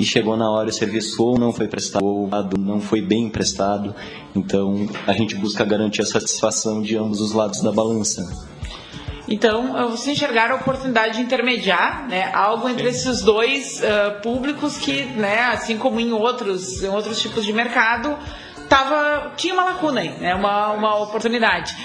e 0.01 0.05
chegou 0.05 0.35
na 0.35 0.51
hora 0.51 0.71
o 0.71 0.73
serviço 0.73 1.23
ou 1.23 1.39
não 1.39 1.53
foi 1.53 1.69
prestado 1.69 2.03
ou 2.05 2.29
não 2.59 2.81
foi 2.81 3.03
bem 3.03 3.29
prestado. 3.29 3.95
Então 4.35 4.89
a 5.07 5.13
gente 5.13 5.35
busca 5.35 5.63
garantir 5.63 6.01
a 6.01 6.07
satisfação 6.07 6.81
de 6.81 6.97
ambos 6.97 7.21
os 7.21 7.33
lados 7.33 7.61
da 7.61 7.71
balança. 7.71 8.27
Então, 9.29 9.89
você 9.91 10.11
enxergaram 10.11 10.57
a 10.57 10.59
oportunidade 10.59 11.19
de 11.19 11.23
intermediar 11.23 12.09
né, 12.09 12.33
algo 12.33 12.69
entre 12.69 12.89
esses 12.89 13.23
dois 13.23 13.81
uh, 13.81 14.21
públicos 14.23 14.77
que, 14.77 15.05
né, 15.05 15.43
assim 15.53 15.79
como 15.79 16.01
em 16.01 16.11
outros, 16.11 16.83
em 16.83 16.89
outros 16.89 17.21
tipos 17.21 17.45
de 17.45 17.53
mercado, 17.53 18.19
tava, 18.69 19.31
tinha 19.37 19.55
uma 19.55 19.63
lacuna 19.63 20.01
aí, 20.01 20.11
né, 20.19 20.35
uma, 20.35 20.73
uma 20.73 20.99
oportunidade. 21.03 21.77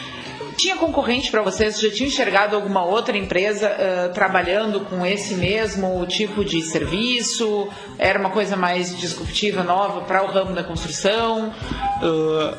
Tinha 0.58 0.78
concorrente 0.78 1.30
para 1.30 1.42
vocês? 1.42 1.80
Já 1.80 1.90
tinham 1.90 2.08
enxergado 2.08 2.56
alguma 2.56 2.84
outra 2.84 3.18
empresa 3.18 3.70
uh, 3.70 4.14
trabalhando 4.14 4.82
com 4.82 5.06
esse 5.06 5.36
mesmo 5.36 6.06
tipo 6.08 6.46
de 6.46 6.62
serviço? 6.62 7.68
Era 7.98 8.20
uma 8.20 8.30
coisa 8.30 8.56
mais 8.56 8.98
disruptiva, 8.98 9.64
nova 9.64 10.02
para 10.02 10.24
o 10.24 10.28
ramo 10.28 10.54
da 10.54 10.64
construção? 10.64 11.54
Uh, 12.02 12.58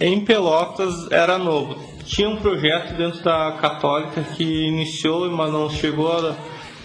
em 0.00 0.24
Pelotas 0.24 1.10
era 1.10 1.36
novo 1.38 1.92
tinha 2.04 2.28
um 2.28 2.36
projeto 2.36 2.94
dentro 2.94 3.22
da 3.22 3.52
Católica 3.52 4.22
que 4.36 4.44
iniciou, 4.44 5.30
mas 5.30 5.52
não 5.52 5.70
chegou 5.70 6.36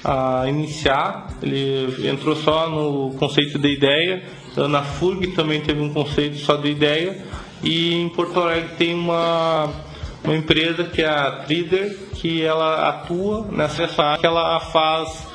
a, 0.03 0.41
a 0.41 0.49
iniciar. 0.49 1.27
Ele 1.41 2.07
entrou 2.07 2.35
só 2.35 2.69
no 2.69 3.13
conceito 3.15 3.59
de 3.59 3.73
ideia. 3.73 4.23
Na 4.69 4.81
FURG 4.83 5.27
também 5.35 5.61
teve 5.61 5.81
um 5.81 5.93
conceito 5.93 6.37
só 6.37 6.55
de 6.55 6.69
ideia. 6.69 7.25
E 7.63 7.95
em 7.95 8.09
Porto 8.09 8.39
Alegre 8.39 8.75
tem 8.77 8.93
uma, 8.93 9.69
uma 10.23 10.35
empresa 10.35 10.83
que 10.85 11.01
é 11.01 11.07
a 11.07 11.31
Trider, 11.45 11.97
que 12.15 12.43
ela 12.43 12.89
atua 12.89 13.47
nessa 13.51 14.03
área, 14.03 14.19
que 14.19 14.25
ela 14.25 14.59
faz 14.59 15.27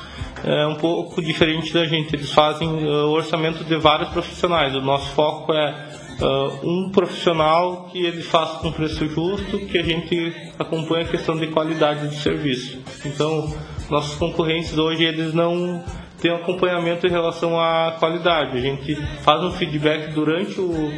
é 0.43 0.67
um 0.67 0.75
pouco 0.75 1.21
diferente 1.21 1.73
da 1.73 1.85
gente. 1.85 2.13
Eles 2.13 2.31
fazem 2.31 2.67
uh, 2.67 3.09
orçamento 3.09 3.63
de 3.63 3.77
vários 3.77 4.09
profissionais. 4.09 4.75
O 4.75 4.81
nosso 4.81 5.09
foco 5.11 5.53
é 5.53 5.87
uh, 6.19 6.69
um 6.69 6.89
profissional 6.91 7.87
que 7.89 8.05
ele 8.05 8.21
faça 8.21 8.59
com 8.59 8.71
preço 8.71 9.07
justo, 9.07 9.59
que 9.59 9.77
a 9.77 9.83
gente 9.83 10.35
acompanha 10.59 11.05
a 11.05 11.07
questão 11.07 11.37
de 11.37 11.47
qualidade 11.47 12.07
do 12.07 12.15
serviço. 12.15 12.77
Então, 13.05 13.55
nossos 13.89 14.15
concorrentes 14.15 14.77
hoje 14.77 15.05
eles 15.05 15.33
não 15.33 15.81
têm 16.19 16.31
acompanhamento 16.31 17.07
em 17.07 17.09
relação 17.09 17.57
à 17.57 17.95
qualidade. 17.97 18.57
A 18.57 18.61
gente 18.61 18.95
faz 19.21 19.41
um 19.43 19.51
feedback 19.51 20.13
durante 20.13 20.59
o, 20.59 20.91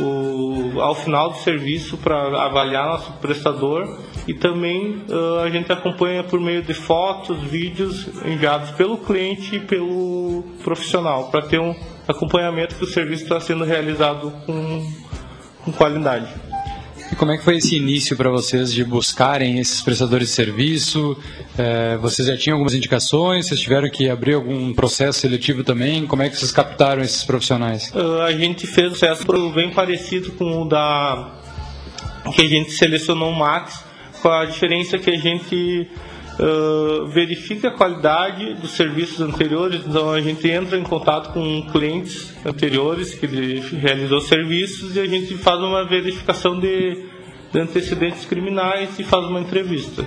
o 0.00 0.80
ao 0.80 0.94
final 0.94 1.30
do 1.30 1.38
serviço 1.38 1.96
para 1.98 2.44
avaliar 2.44 2.86
nosso 2.86 3.12
prestador 3.14 3.98
e 4.26 4.34
também 4.34 5.04
uh, 5.08 5.40
a 5.44 5.50
gente 5.50 5.70
acompanha 5.70 6.22
por 6.22 6.40
meio 6.40 6.62
de 6.62 6.74
fotos, 6.74 7.38
vídeos 7.42 8.08
enviados 8.24 8.70
pelo 8.70 8.96
cliente 8.98 9.56
e 9.56 9.60
pelo 9.60 10.44
profissional 10.62 11.30
para 11.30 11.42
ter 11.42 11.60
um 11.60 11.74
acompanhamento 12.06 12.74
que 12.76 12.84
o 12.84 12.86
serviço 12.86 13.24
está 13.24 13.40
sendo 13.40 13.64
realizado 13.64 14.32
com, 14.46 14.92
com 15.64 15.72
qualidade. 15.72 16.51
E 17.12 17.14
como 17.14 17.30
é 17.30 17.36
que 17.36 17.44
foi 17.44 17.58
esse 17.58 17.76
início 17.76 18.16
para 18.16 18.30
vocês 18.30 18.72
de 18.72 18.82
buscarem 18.82 19.58
esses 19.58 19.82
prestadores 19.82 20.28
de 20.28 20.34
serviço? 20.34 21.14
É, 21.58 21.98
vocês 21.98 22.26
já 22.26 22.38
tinham 22.38 22.54
algumas 22.54 22.72
indicações? 22.72 23.46
Vocês 23.46 23.60
tiveram 23.60 23.90
que 23.90 24.08
abrir 24.08 24.32
algum 24.32 24.72
processo 24.72 25.20
seletivo 25.20 25.62
também? 25.62 26.06
Como 26.06 26.22
é 26.22 26.30
que 26.30 26.38
vocês 26.38 26.50
captaram 26.50 27.02
esses 27.02 27.22
profissionais? 27.22 27.92
Uh, 27.94 28.22
a 28.22 28.32
gente 28.32 28.66
fez 28.66 28.86
um 28.86 28.90
processo 28.96 29.50
bem 29.50 29.70
parecido 29.70 30.32
com 30.32 30.62
o 30.62 30.64
da 30.64 31.34
que 32.34 32.40
a 32.40 32.48
gente 32.48 32.70
selecionou 32.70 33.30
o 33.30 33.38
Max, 33.38 33.84
com 34.22 34.30
a 34.30 34.46
diferença 34.46 34.98
que 34.98 35.10
a 35.10 35.18
gente 35.18 35.90
uh, 36.42 37.06
verifica 37.06 37.68
a 37.68 37.70
qualidade 37.70 38.54
dos 38.54 38.72
serviços 38.72 39.20
anteriores, 39.20 39.82
então 39.86 40.10
a 40.10 40.20
gente 40.20 40.48
entra 40.48 40.76
em 40.76 40.82
contato 40.82 41.32
com 41.32 41.62
clientes 41.70 42.34
anteriores 42.44 43.14
que 43.14 43.26
ele 43.26 43.60
realizou 43.60 44.20
serviços 44.20 44.96
e 44.96 45.00
a 45.00 45.06
gente 45.06 45.34
faz 45.36 45.60
uma 45.60 45.84
verificação 45.84 46.58
de, 46.58 47.06
de 47.52 47.58
antecedentes 47.58 48.24
criminais 48.24 48.98
e 48.98 49.04
faz 49.04 49.24
uma 49.26 49.40
entrevista. 49.40 50.02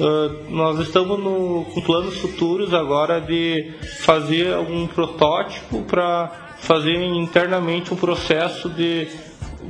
Uh, 0.00 0.50
nós 0.50 0.78
estamos 0.78 1.18
no, 1.18 1.66
com 1.74 1.80
planos 1.82 2.16
futuros 2.18 2.72
agora 2.72 3.20
de 3.20 3.72
fazer 4.00 4.54
algum 4.54 4.86
protótipo 4.86 5.82
para 5.82 6.54
fazer 6.60 6.94
internamente 6.94 7.92
um 7.92 7.96
processo 7.96 8.68
de 8.68 9.08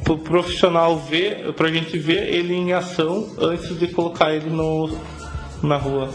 o 0.07 0.17
profissional 0.19 0.97
ver, 0.99 1.53
para 1.55 1.69
a 1.69 1.73
gente 1.73 1.99
ver 1.99 2.33
ele 2.33 2.55
em 2.55 2.73
ação 2.73 3.35
antes 3.39 3.79
de 3.79 3.89
colocar 3.89 4.35
ele 4.35 4.51
no, 4.51 4.91
na 5.63 5.77
rua? 5.77 6.13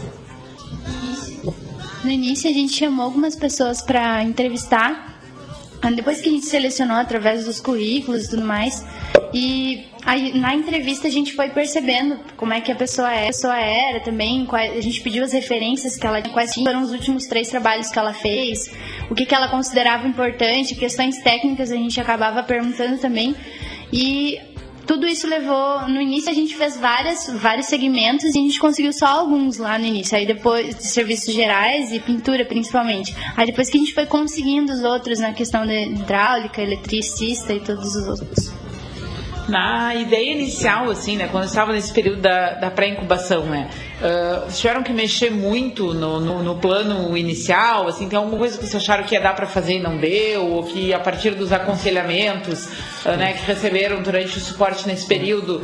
No 2.02 2.10
início 2.10 2.50
a 2.50 2.52
gente 2.52 2.74
chamou 2.74 3.04
algumas 3.04 3.34
pessoas 3.34 3.80
para 3.80 4.22
entrevistar. 4.22 5.12
Depois 5.94 6.20
que 6.20 6.28
a 6.28 6.32
gente 6.32 6.46
selecionou 6.46 6.96
através 6.96 7.44
dos 7.44 7.60
currículos 7.60 8.24
e 8.24 8.30
tudo 8.30 8.42
mais, 8.42 8.82
e 9.34 9.84
aí, 10.06 10.38
na 10.38 10.54
entrevista 10.54 11.08
a 11.08 11.10
gente 11.10 11.34
foi 11.34 11.50
percebendo 11.50 12.18
como 12.36 12.54
é 12.54 12.60
que 12.60 12.72
a 12.72 12.74
pessoa, 12.74 13.12
é, 13.12 13.24
a 13.24 13.26
pessoa 13.26 13.58
era 13.58 14.00
também, 14.00 14.46
a 14.50 14.80
gente 14.80 15.02
pediu 15.02 15.22
as 15.24 15.32
referências 15.32 15.96
que 15.96 16.06
ela 16.06 16.22
quais 16.22 16.54
foram 16.54 16.82
os 16.82 16.90
últimos 16.90 17.26
três 17.26 17.48
trabalhos 17.48 17.90
que 17.90 17.98
ela 17.98 18.14
fez, 18.14 18.70
o 19.10 19.14
que, 19.14 19.26
que 19.26 19.34
ela 19.34 19.48
considerava 19.48 20.06
importante, 20.08 20.74
questões 20.74 21.18
técnicas 21.22 21.70
a 21.70 21.76
gente 21.76 22.00
acabava 22.00 22.42
perguntando 22.42 22.96
também. 22.98 23.34
E 23.92 24.38
tudo 24.86 25.06
isso 25.06 25.26
levou. 25.26 25.88
No 25.88 26.00
início 26.00 26.30
a 26.30 26.34
gente 26.34 26.56
fez 26.56 26.76
várias, 26.78 27.30
vários 27.34 27.66
segmentos 27.66 28.24
e 28.24 28.38
a 28.38 28.42
gente 28.42 28.58
conseguiu 28.58 28.92
só 28.92 29.06
alguns 29.06 29.58
lá 29.58 29.78
no 29.78 29.86
início. 29.86 30.16
Aí 30.16 30.26
depois 30.26 30.76
de 30.76 30.86
serviços 30.86 31.34
gerais 31.34 31.92
e 31.92 32.00
pintura 32.00 32.44
principalmente. 32.44 33.14
Aí 33.36 33.46
depois 33.46 33.68
que 33.68 33.76
a 33.76 33.80
gente 33.80 33.94
foi 33.94 34.06
conseguindo 34.06 34.72
os 34.72 34.82
outros 34.82 35.20
na 35.20 35.32
questão 35.32 35.66
de 35.66 35.86
hidráulica, 35.86 36.62
eletricista 36.62 37.52
e 37.52 37.60
todos 37.60 37.94
os 37.94 38.08
outros 38.08 38.54
na 39.48 39.94
ideia 39.94 40.32
inicial, 40.32 40.90
assim, 40.90 41.16
né, 41.16 41.28
quando 41.28 41.44
estava 41.44 41.72
nesse 41.72 41.92
período 41.92 42.20
da, 42.22 42.54
da 42.54 42.70
pré-incubação, 42.70 43.44
né, 43.44 43.68
uh, 44.04 44.52
tiveram 44.52 44.82
que 44.82 44.92
mexer 44.92 45.30
muito 45.30 45.94
no, 45.94 46.20
no, 46.20 46.42
no, 46.42 46.56
plano 46.56 47.16
inicial, 47.16 47.88
assim, 47.88 48.08
tem 48.08 48.18
alguma 48.18 48.36
coisa 48.36 48.58
que 48.58 48.66
vocês 48.66 48.82
acharam 48.82 49.04
que 49.04 49.14
ia 49.14 49.20
dar 49.20 49.34
para 49.34 49.46
fazer 49.46 49.76
e 49.76 49.80
não 49.80 49.96
deu, 49.96 50.46
ou 50.46 50.64
que 50.64 50.92
a 50.92 51.00
partir 51.00 51.30
dos 51.34 51.52
aconselhamentos, 51.52 52.66
uh, 53.04 53.16
né, 53.16 53.32
que 53.32 53.46
receberam 53.46 54.02
durante 54.02 54.36
o 54.36 54.40
suporte 54.40 54.86
nesse 54.86 55.06
período, 55.06 55.62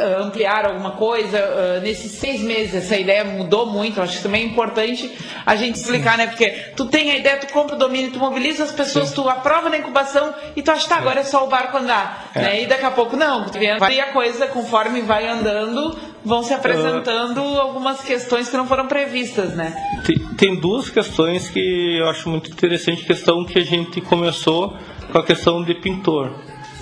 ampliar 0.00 0.66
alguma 0.66 0.92
coisa. 0.92 1.38
Uh, 1.38 1.80
nesses 1.82 2.12
seis 2.12 2.40
meses, 2.40 2.74
essa 2.74 2.96
ideia 2.96 3.24
mudou 3.24 3.66
muito. 3.66 4.00
Acho 4.00 4.18
que 4.18 4.22
também 4.22 4.42
é 4.42 4.46
importante 4.46 5.10
a 5.44 5.56
gente 5.56 5.76
explicar, 5.76 6.18
né? 6.18 6.26
Porque 6.26 6.48
tu 6.76 6.86
tem 6.86 7.10
a 7.10 7.16
ideia, 7.16 7.36
tu 7.36 7.52
compra 7.52 7.76
o 7.76 7.78
domínio, 7.78 8.10
tu 8.10 8.18
mobiliza 8.18 8.64
as 8.64 8.72
pessoas, 8.72 9.08
Sim. 9.08 9.16
tu 9.16 9.28
aprova 9.28 9.68
na 9.68 9.78
incubação 9.78 10.34
e 10.56 10.62
tu 10.62 10.70
acha 10.70 10.82
que 10.82 10.88
tá, 10.88 10.96
agora 10.96 11.20
é 11.20 11.24
só 11.24 11.44
o 11.44 11.48
barco 11.48 11.76
andar. 11.76 12.30
É. 12.34 12.42
Né? 12.42 12.62
E 12.62 12.66
daqui 12.66 12.84
a 12.84 12.90
pouco, 12.90 13.16
não. 13.16 13.46
E 13.54 14.00
a 14.00 14.12
coisa, 14.12 14.46
conforme 14.46 15.02
vai 15.02 15.28
andando, 15.28 15.96
vão 16.24 16.42
se 16.42 16.54
apresentando 16.54 17.42
uh, 17.42 17.60
algumas 17.60 18.00
questões 18.02 18.48
que 18.48 18.56
não 18.56 18.66
foram 18.66 18.86
previstas, 18.86 19.54
né? 19.54 19.74
Tem, 20.04 20.18
tem 20.36 20.60
duas 20.60 20.88
questões 20.88 21.48
que 21.48 21.98
eu 21.98 22.08
acho 22.08 22.28
muito 22.28 22.50
interessante. 22.50 23.04
Questão 23.04 23.44
que 23.44 23.58
a 23.58 23.64
gente 23.64 24.00
começou 24.00 24.76
com 25.12 25.18
a 25.18 25.24
questão 25.24 25.62
de 25.62 25.74
pintor. 25.74 26.32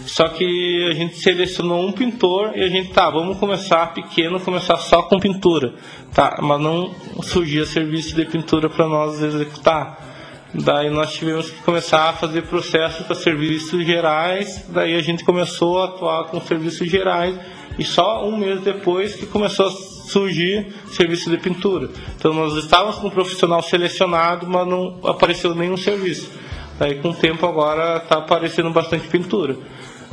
Só 0.06 0.28
que 0.28 0.88
a 0.90 0.94
gente 0.94 1.16
selecionou 1.16 1.86
um 1.86 1.92
pintor 1.92 2.52
e 2.56 2.62
a 2.62 2.68
gente, 2.68 2.92
tá, 2.92 3.08
vamos 3.08 3.38
começar 3.38 3.92
pequeno, 3.94 4.40
começar 4.40 4.76
só 4.76 5.02
com 5.02 5.18
pintura. 5.18 5.74
Tá, 6.12 6.38
mas 6.42 6.60
não 6.60 6.94
surgia 7.22 7.64
serviço 7.64 8.14
de 8.14 8.24
pintura 8.26 8.68
para 8.68 8.86
nós 8.86 9.22
executar. 9.22 10.10
Daí 10.54 10.90
nós 10.90 11.12
tivemos 11.14 11.50
que 11.50 11.62
começar 11.62 12.10
a 12.10 12.12
fazer 12.12 12.42
processos 12.42 13.06
para 13.06 13.14
serviços 13.14 13.86
gerais, 13.86 14.66
daí 14.68 14.94
a 14.94 15.00
gente 15.00 15.24
começou 15.24 15.80
a 15.80 15.86
atuar 15.86 16.24
com 16.24 16.38
serviços 16.42 16.90
gerais 16.90 17.34
e 17.78 17.84
só 17.84 18.28
um 18.28 18.36
mês 18.36 18.60
depois 18.60 19.14
que 19.14 19.24
começou 19.24 19.68
a 19.68 19.70
surgir 19.70 20.74
serviço 20.88 21.30
de 21.30 21.38
pintura. 21.38 21.88
Então 22.18 22.34
nós 22.34 22.54
estávamos 22.54 22.96
com 22.96 23.06
um 23.06 23.10
profissional 23.10 23.62
selecionado, 23.62 24.46
mas 24.46 24.68
não 24.68 24.98
apareceu 25.04 25.54
nenhum 25.54 25.78
serviço. 25.78 26.30
Daí 26.78 26.96
com 26.96 27.10
o 27.10 27.14
tempo 27.14 27.46
agora 27.46 27.96
está 27.96 28.18
aparecendo 28.18 28.68
bastante 28.70 29.08
pintura. 29.08 29.56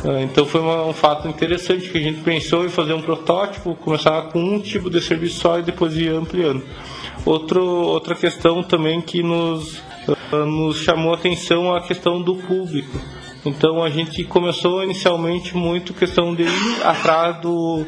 Ah, 0.04 0.22
então 0.22 0.46
foi 0.46 0.62
um 0.62 0.94
fato 0.94 1.28
interessante 1.28 1.90
que 1.90 1.98
a 1.98 2.02
gente 2.02 2.22
pensou 2.22 2.66
em 2.66 2.70
fazer 2.70 2.94
um 2.94 3.02
protótipo, 3.02 3.76
começar 3.76 4.22
com 4.30 4.40
um 4.40 4.60
tipo 4.60 4.90
de 4.90 5.02
serviço 5.02 5.40
só 5.40 5.60
e 5.60 5.64
depois 5.64 5.96
ir 5.98 6.10
ampliando. 6.10 6.64
Outro, 7.26 7.62
outra 7.62 8.16
questão 8.16 8.64
também 8.64 9.02
que 9.02 9.22
nos, 9.22 9.82
ah, 10.32 10.46
nos 10.46 10.78
chamou 10.78 11.14
a 11.14 11.16
atenção 11.16 11.76
é 11.76 11.80
a 11.80 11.82
questão 11.82 12.22
do 12.22 12.36
público. 12.36 12.98
Então 13.46 13.84
a 13.84 13.90
gente 13.90 14.24
começou 14.24 14.84
inicialmente 14.84 15.56
muito 15.56 15.94
questão 15.94 16.34
de 16.34 16.44
ir 16.44 16.84
atrás 16.84 17.40
do, 17.42 17.86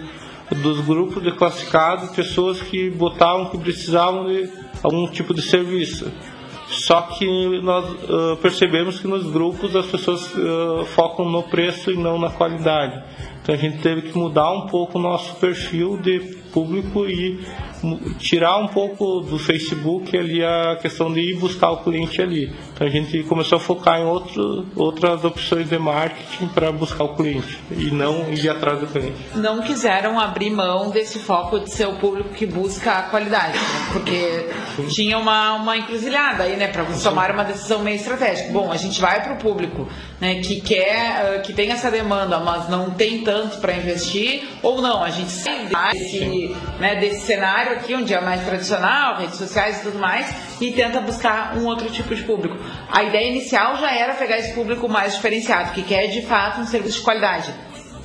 dos 0.58 0.82
grupos 0.82 1.24
de 1.24 1.32
classificados, 1.32 2.12
pessoas 2.12 2.62
que 2.62 2.90
botavam 2.90 3.46
que 3.50 3.58
precisavam 3.58 4.26
de 4.26 4.50
algum 4.84 5.08
tipo 5.08 5.34
de 5.34 5.42
serviço. 5.42 6.12
Só 6.72 7.02
que 7.02 7.62
nós 7.62 7.86
uh, 7.86 8.38
percebemos 8.42 9.00
que 9.00 9.08
nos 9.08 9.30
grupos 9.30 9.76
as 9.76 9.86
pessoas 9.86 10.34
uh, 10.34 10.86
focam 10.86 11.30
no 11.30 11.44
preço 11.44 11.92
e 11.92 11.98
não 11.98 12.18
na 12.18 12.30
qualidade. 12.30 13.04
Então 13.42 13.54
a 13.54 13.58
gente 13.58 13.80
teve 13.80 14.04
que 14.04 14.18
mudar 14.18 14.52
um 14.52 14.68
pouco 14.68 14.98
o 14.98 15.02
nosso 15.02 15.36
perfil 15.36 15.98
de 15.98 16.41
público 16.52 17.06
e 17.06 17.40
tirar 18.20 18.58
um 18.58 18.68
pouco 18.68 19.22
do 19.22 19.40
Facebook 19.40 20.16
ali 20.16 20.44
a 20.44 20.78
questão 20.82 21.12
de 21.12 21.20
ir 21.20 21.40
buscar 21.40 21.72
o 21.72 21.78
cliente 21.78 22.22
ali. 22.22 22.54
Então 22.74 22.86
a 22.86 22.90
gente 22.90 23.24
começou 23.24 23.58
a 23.58 23.60
focar 23.60 24.00
em 24.00 24.06
outro, 24.06 24.66
outras 24.76 25.24
opções 25.24 25.70
de 25.70 25.78
marketing 25.78 26.48
para 26.50 26.72
buscar 26.72 27.06
o 27.06 27.16
cliente 27.16 27.60
e 27.72 27.92
não 27.92 28.32
ir 28.32 28.50
atrás 28.50 28.80
do 28.80 28.88
cliente. 28.88 29.18
Não 29.36 29.62
quiseram 29.62 30.20
abrir 30.20 30.52
mão 30.52 30.90
desse 30.92 31.20
foco 31.20 31.60
de 31.60 31.72
ser 31.72 31.88
o 31.88 31.96
público 31.98 32.30
que 32.30 32.46
busca 32.46 32.92
a 32.92 33.04
qualidade, 33.04 33.58
né? 33.58 33.90
porque 33.92 34.50
Sim. 34.76 34.88
tinha 34.88 35.18
uma, 35.18 35.56
uma 35.56 35.78
encruzilhada 35.78 36.44
aí, 36.44 36.56
né, 36.56 36.68
para 36.68 36.84
você 36.84 37.04
tomar 37.04 37.32
uma 37.32 37.44
decisão 37.44 37.80
meio 37.80 37.96
estratégica. 37.96 38.52
Bom, 38.52 38.72
a 38.72 38.78
gente 38.78 39.00
vai 39.02 39.22
para 39.24 39.34
o 39.34 39.38
público 39.38 39.88
né, 40.20 40.36
que 40.36 40.62
quer, 40.62 41.42
que 41.42 41.54
tem 41.54 41.72
essa 41.72 41.90
demanda, 41.90 42.40
mas 42.40 42.70
não 42.70 42.92
tem 42.92 43.24
tanto 43.24 43.58
para 43.58 43.74
investir, 43.74 44.44
ou 44.62 44.82
não, 44.82 45.04
a 45.04 45.10
gente 45.10 45.32
sai 45.32 45.68
desse, 45.68 46.41
né, 46.80 46.96
desse 46.96 47.26
cenário 47.26 47.74
aqui, 47.74 47.96
onde 47.96 48.14
é 48.14 48.22
mais 48.22 48.44
tradicional, 48.46 49.18
redes 49.18 49.36
sociais 49.36 49.80
e 49.80 49.84
tudo 49.84 50.00
mais, 50.00 50.34
e 50.62 50.72
tenta 50.72 51.02
buscar 51.02 51.58
um 51.58 51.66
outro 51.66 51.90
tipo 51.90 52.14
de 52.14 52.24
público. 52.24 52.58
A 52.92 53.04
ideia 53.04 53.30
inicial 53.30 53.78
já 53.78 53.94
era 53.94 54.14
pegar 54.14 54.38
esse 54.38 54.54
público 54.54 54.88
mais 54.88 55.16
diferenciado, 55.16 55.72
que 55.72 55.84
quer 55.84 56.08
de 56.08 56.22
fato 56.22 56.62
um 56.62 56.66
serviço 56.66 57.00
de 57.00 57.04
qualidade. 57.04 57.54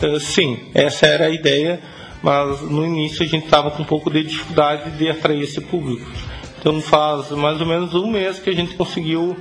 Uh, 0.03 0.21
sim, 0.21 0.71
essa 0.75 1.07
era 1.07 1.27
a 1.27 1.31
ideia, 1.31 1.81
mas 2.23 2.61
no 2.63 2.85
início 2.85 3.25
a 3.25 3.29
gente 3.29 3.45
estava 3.45 3.71
com 3.71 3.83
um 3.83 3.87
pouco 3.87 4.11
de 4.11 4.23
dificuldade 4.23 4.91
de 4.93 5.09
atrair 5.09 5.43
esse 5.43 5.61
público. 5.61 6.07
Então 6.59 6.81
faz 6.81 7.31
mais 7.31 7.61
ou 7.61 7.67
menos 7.67 7.95
um 7.95 8.11
mês 8.11 8.39
que 8.39 8.51
a 8.51 8.55
gente 8.55 8.75
conseguiu 8.75 9.37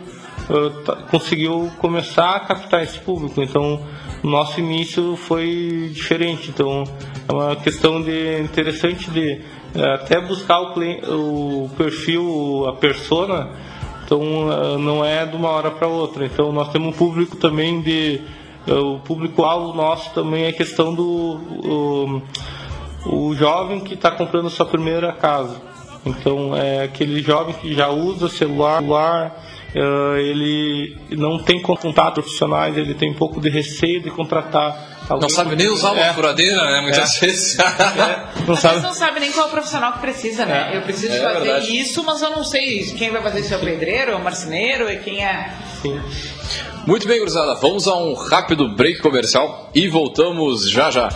uh, 0.50 1.10
conseguiu 1.10 1.72
começar 1.80 2.36
a 2.36 2.40
captar 2.42 2.84
esse 2.84 3.00
público. 3.00 3.42
Então 3.42 3.82
nosso 4.24 4.60
início 4.60 5.16
foi 5.16 5.90
diferente. 5.94 6.50
Então 6.50 6.84
é 7.28 7.32
uma 7.32 7.56
questão 7.56 8.02
de 8.02 8.40
interessante 8.42 9.10
de 9.10 9.42
é, 9.76 9.94
até 9.96 10.22
buscar 10.22 10.62
o, 10.62 11.66
o 11.66 11.70
perfil, 11.78 12.66
a 12.68 12.74
persona, 12.74 13.50
então 14.06 14.22
é, 14.52 14.78
não 14.78 15.04
é 15.04 15.26
de 15.26 15.36
uma 15.36 15.50
hora 15.50 15.72
para 15.72 15.88
outra. 15.88 16.26
Então 16.26 16.52
nós 16.52 16.70
temos 16.72 16.90
um 16.90 16.98
público 16.98 17.36
também 17.36 17.82
de 17.82 18.22
é, 18.68 18.74
o 18.74 19.00
público-alvo 19.00 19.74
nosso 19.76 20.14
também 20.14 20.46
é 20.46 20.52
questão 20.52 20.94
do 20.94 21.04
o, 21.06 22.22
o 23.06 23.36
jovem 23.36 23.80
que 23.80 23.94
está 23.94 24.12
comprando 24.12 24.50
sua 24.50 24.66
primeira 24.66 25.12
casa. 25.12 25.62
Então 26.06 26.56
é 26.56 26.84
aquele 26.84 27.22
jovem 27.22 27.54
que 27.56 27.74
já 27.74 27.90
usa 27.90 28.30
celular, 28.30 28.82
celular 29.76 30.20
ele 30.20 30.98
não 31.12 31.38
tem 31.40 31.62
contato 31.62 32.16
profissionais, 32.16 32.78
ele 32.78 32.94
tem 32.94 33.12
um 33.12 33.16
pouco 33.16 33.40
de 33.42 33.50
receio 33.50 34.02
de 34.02 34.10
contratar 34.10 34.96
não 35.08 35.30
sabe 35.30 35.56
nem 35.56 35.68
usar 35.68 35.92
uma 35.92 36.02
é. 36.02 36.14
furadeira, 36.14 36.64
né? 36.64 36.82
Muitas 36.82 37.22
é. 37.22 37.26
vezes. 37.28 37.60
É. 37.60 38.46
Não 38.48 38.56
sabe. 38.56 38.82
não 38.82 38.94
sabe 38.94 39.20
nem 39.20 39.32
qual 39.32 39.46
é 39.46 39.50
o 39.50 39.52
profissional 39.52 39.94
que 39.94 40.00
precisa, 40.00 40.46
né? 40.46 40.74
É. 40.74 40.78
Eu 40.78 40.82
preciso 40.82 41.14
é 41.14 41.20
fazer 41.20 41.40
verdade. 41.42 41.80
isso, 41.80 42.04
mas 42.04 42.22
eu 42.22 42.32
não 42.32 42.44
sei 42.44 42.84
quem 42.98 43.12
vai 43.12 43.22
fazer 43.22 43.42
isso 43.42 43.54
é 43.54 43.58
o 43.58 43.60
pedreiro, 43.60 44.12
é 44.12 44.16
o 44.16 44.24
marceneiro, 44.24 44.88
é 44.88 44.96
quem 44.96 45.24
é. 45.24 45.54
Sim. 45.82 46.02
Muito 46.88 47.08
bem, 47.08 47.20
gurizada. 47.20 47.54
Vamos 47.56 47.88
a 47.88 47.96
um 47.96 48.14
rápido 48.14 48.76
break 48.76 49.00
comercial 49.00 49.70
e 49.76 49.88
voltamos 49.88 50.70
já 50.70 50.90
já. 50.90 51.10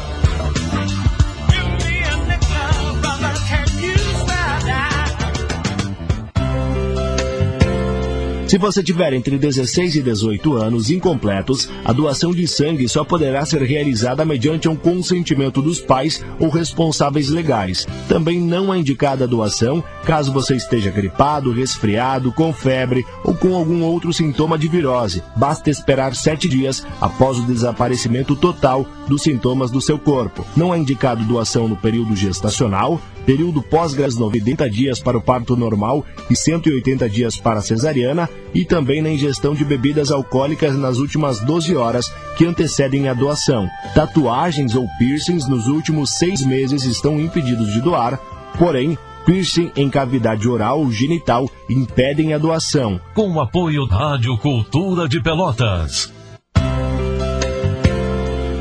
Se 8.50 8.58
você 8.58 8.82
tiver 8.82 9.14
entre 9.14 9.38
16 9.38 9.98
e 9.98 10.02
18 10.02 10.56
anos 10.56 10.90
incompletos, 10.90 11.70
a 11.86 11.94
doação 11.94 12.32
de 12.32 12.48
sangue 12.48 12.90
só 12.90 13.04
poderá 13.04 13.46
ser 13.46 13.62
realizada 13.62 14.26
mediante 14.26 14.68
um 14.68 14.76
consentimento 14.76 15.62
dos 15.62 15.80
pais 15.80 16.26
ou 16.40 16.50
responsáveis 16.50 17.30
legais. 17.30 17.86
Também 18.08 18.42
não 18.42 18.74
é 18.74 18.80
indicada 18.80 19.26
a 19.26 19.28
doação 19.28 19.84
caso 20.04 20.34
você 20.34 20.56
esteja 20.56 20.90
gripado, 20.90 21.54
resfriado, 21.54 22.32
com 22.32 22.52
febre 22.52 23.06
ou 23.24 23.36
com 23.36 23.54
algum 23.54 23.84
outro 23.84 24.12
sintoma 24.12 24.58
de 24.58 24.68
virose. 24.68 25.22
Basta 25.36 25.70
esperar 25.70 26.16
sete 26.16 26.50
dias 26.50 26.84
após 27.00 27.38
o 27.38 27.44
desaparecimento 27.44 28.36
total 28.36 28.84
dos 29.10 29.24
sintomas 29.24 29.72
do 29.72 29.82
seu 29.82 29.98
corpo. 29.98 30.46
Não 30.56 30.74
é 30.74 30.78
indicado 30.78 31.26
doação 31.26 31.68
no 31.68 31.76
período 31.76 32.16
gestacional, 32.16 33.02
período 33.26 33.62
pós-gravidez 33.62 34.18
90 34.18 34.70
dias 34.70 35.00
para 35.00 35.18
o 35.18 35.22
parto 35.22 35.56
normal 35.56 36.06
e 36.30 36.36
180 36.36 37.10
dias 37.10 37.36
para 37.36 37.60
a 37.60 37.62
cesariana 37.62 38.30
e 38.54 38.64
também 38.64 39.02
na 39.02 39.10
ingestão 39.10 39.54
de 39.54 39.66
bebidas 39.66 40.12
alcoólicas 40.12 40.76
nas 40.76 40.98
últimas 40.98 41.40
12 41.40 41.76
horas 41.76 42.12
que 42.38 42.46
antecedem 42.46 43.10
a 43.10 43.14
doação. 43.14 43.68
Tatuagens 43.94 44.76
ou 44.76 44.88
piercings 44.98 45.48
nos 45.48 45.68
últimos 45.68 46.12
seis 46.12 46.46
meses 46.46 46.84
estão 46.86 47.20
impedidos 47.20 47.74
de 47.74 47.82
doar, 47.82 48.18
porém, 48.58 48.98
piercing 49.26 49.72
em 49.76 49.90
cavidade 49.90 50.48
oral 50.48 50.80
ou 50.80 50.92
genital 50.92 51.50
impedem 51.70 52.34
a 52.34 52.38
doação. 52.38 53.00
Com 53.14 53.32
o 53.32 53.42
apoio 53.42 53.86
da 53.88 53.98
Rádio 53.98 54.38
Cultura 54.38 55.08
de 55.08 55.22
Pelotas. 55.22 56.19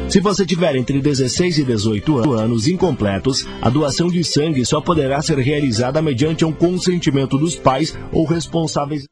Se 0.08 0.20
você 0.20 0.46
tiver 0.46 0.74
entre 0.76 1.00
16 1.00 1.58
e 1.58 1.64
18 1.64 2.32
anos 2.32 2.66
incompletos, 2.66 3.46
a 3.60 3.68
doação 3.68 4.08
de 4.08 4.24
sangue 4.24 4.64
só 4.64 4.80
poderá 4.80 5.20
ser 5.20 5.38
realizada 5.38 6.00
mediante 6.00 6.46
um 6.46 6.52
consentimento 6.52 7.36
dos 7.36 7.56
pais 7.56 7.94
ou 8.10 8.24
responsáveis. 8.24 9.04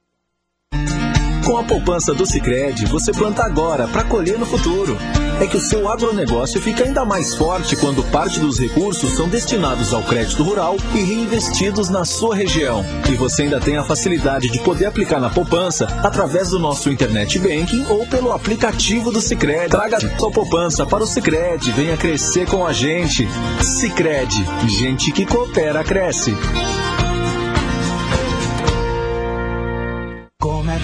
Com 1.45 1.59
a 1.59 1.65
poupança 1.65 2.15
do 2.15 2.25
Sicredi, 2.25 2.87
você 2.87 3.13
planta 3.13 3.45
agora 3.45 3.87
para 3.87 4.05
colher 4.05 4.39
no 4.39 4.47
futuro 4.47 4.97
é 5.41 5.47
que 5.47 5.57
o 5.57 5.61
seu 5.61 5.89
agronegócio 5.89 6.61
fica 6.61 6.85
ainda 6.85 7.05
mais 7.05 7.35
forte 7.35 7.77
quando 7.77 8.03
parte 8.05 8.41
dos 8.41 8.59
recursos 8.59 9.13
são 9.13 9.29
destinados 9.29 9.93
ao 9.93 10.03
crédito 10.03 10.43
rural 10.43 10.77
e 10.95 11.03
reinvestidos 11.03 11.89
na 11.89 12.05
sua 12.05 12.35
região. 12.35 12.85
E 13.11 13.15
você 13.15 13.43
ainda 13.43 13.61
tem 13.61 13.77
a 13.77 13.85
facilidade 13.85 14.49
de 14.49 14.59
poder 14.61 14.87
aplicar 14.87 15.21
na 15.21 15.31
poupança 15.31 15.87
através 16.03 16.51
do 16.51 16.59
nosso 16.59 16.91
internet 16.91 17.39
banking 17.39 17.85
ou 17.89 18.07
pelo 18.07 18.33
aplicativo 18.33 19.11
do 19.11 19.21
Sicredi. 19.21 19.71
Traga 19.71 19.99
sua 20.19 20.31
poupança 20.31 20.87
para 20.87 21.05
o 21.05 21.07
Sicredi, 21.07 21.71
venha 21.73 21.97
crescer 21.97 22.47
com 22.47 22.67
a 22.67 22.73
gente. 22.73 23.29
Sicredi, 23.61 24.45
gente 24.67 25.13
que 25.13 25.27
coopera 25.27 25.85
cresce. 25.85 26.35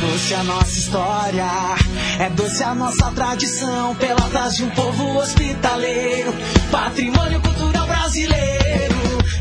Doce 0.02 0.34
a 0.34 0.42
nossa 0.42 0.78
história, 0.78 1.50
é 2.18 2.30
doce 2.30 2.62
a 2.64 2.74
nossa 2.74 3.10
tradição, 3.12 3.94
pela 3.94 4.48
de 4.50 4.64
um 4.64 4.70
povo 4.70 5.18
hospitaleiro, 5.18 6.34
patrimônio 6.72 7.40
cultural 7.40 7.86
brasileiro. 7.86 8.96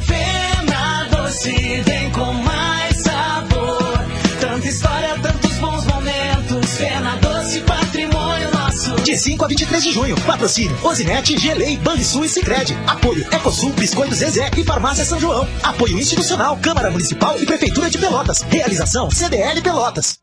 Fena 0.06 1.08
doce, 1.10 1.82
vem 1.82 2.12
com 2.12 2.34
mais 2.34 2.96
sabor, 2.98 4.06
tanta 4.40 4.68
história, 4.68 5.18
tantos 5.20 5.52
bons 5.54 5.86
momentos. 5.86 6.78
Fena 6.78 7.16
doce, 7.18 7.62
patrimônio 7.62 8.52
nosso. 8.52 8.96
De 9.02 9.18
5 9.18 9.44
a 9.44 9.48
23 9.48 9.84
de 9.84 9.92
junho, 9.92 10.16
patrocínio 10.22 10.78
Ozinete, 10.84 11.40
Gelei, 11.40 11.78
Banrisul 11.78 12.24
e 12.24 12.30
Sicredi. 12.30 12.78
Apoio 12.86 13.26
Ecosul, 13.32 13.72
Biscoito 13.72 14.14
Zezé 14.14 14.52
e 14.56 14.64
Farmácia 14.64 15.04
São 15.06 15.20
João. 15.20 15.48
Apoio 15.64 15.98
institucional, 15.98 16.56
Câmara 16.62 16.92
Municipal 16.92 17.36
e 17.42 17.46
Prefeitura 17.48 17.90
de 17.90 17.98
Pelotas. 17.98 18.42
Realização 18.42 19.10
CDL 19.10 19.60
Pelotas. 19.62 20.21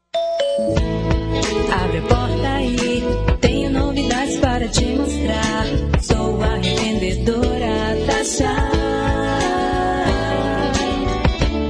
Abre 1.71 1.99
a 1.99 2.03
porta 2.03 2.49
aí, 2.57 3.03
tenho 3.41 3.71
novidades 3.71 4.39
para 4.39 4.67
te 4.69 4.85
mostrar. 4.87 5.67
Sou 6.03 6.43
a 6.43 6.57
revendedora 6.57 7.97
Tasha. 8.07 8.55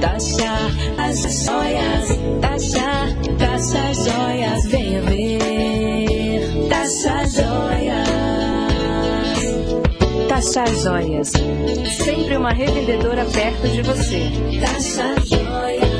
Tasha, 0.01 0.53
as 0.97 1.21
joias. 1.45 2.07
Tasha, 2.41 3.15
Tasha 3.37 3.93
joias, 3.93 4.65
venha 4.65 5.01
ver. 5.03 6.69
Tasha 6.69 7.25
joias. 7.27 8.09
Tasha 10.27 10.65
joias. 10.81 11.31
Sempre 12.03 12.37
uma 12.37 12.53
revendedora 12.53 13.25
perto 13.25 13.67
de 13.67 13.81
você. 13.83 14.31
Tasha 14.59 15.15
joias. 15.25 15.98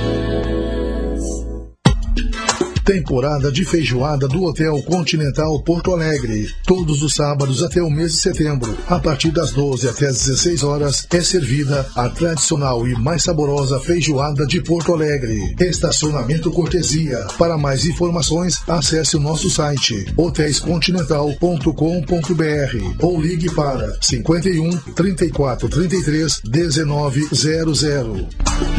Temporada 2.90 3.52
de 3.52 3.66
feijoada 3.66 4.28
do 4.28 4.46
Hotel 4.46 4.82
Continental 4.82 5.62
Porto 5.62 5.94
Alegre. 5.94 6.48
Todos 6.66 7.04
os 7.04 7.14
sábados 7.14 7.62
até 7.62 7.84
o 7.84 7.90
mês 7.90 8.14
de 8.14 8.18
setembro, 8.18 8.76
a 8.88 8.98
partir 8.98 9.30
das 9.30 9.52
12 9.52 9.88
até 9.88 10.08
as 10.08 10.26
16 10.26 10.64
horas, 10.64 11.06
é 11.12 11.22
servida 11.22 11.88
a 11.96 12.10
tradicional 12.10 12.88
e 12.88 12.96
mais 12.96 13.22
saborosa 13.22 13.80
feijoada 13.80 14.44
de 14.48 14.60
Porto 14.64 14.92
Alegre. 14.92 15.56
Estacionamento 15.60 16.50
cortesia. 16.50 17.28
Para 17.38 17.60
mais 17.60 17.86
informações, 17.86 18.60
acesse 18.68 19.16
o 19.16 19.20
nosso 19.20 19.52
site 19.52 20.12
hotéiscontinental.com.br 20.18 23.04
ou 23.04 23.22
ligue 23.22 23.54
para 23.54 23.96
51 24.02 24.78
34 24.96 25.70
33 25.70 26.42
1900. 26.44 28.79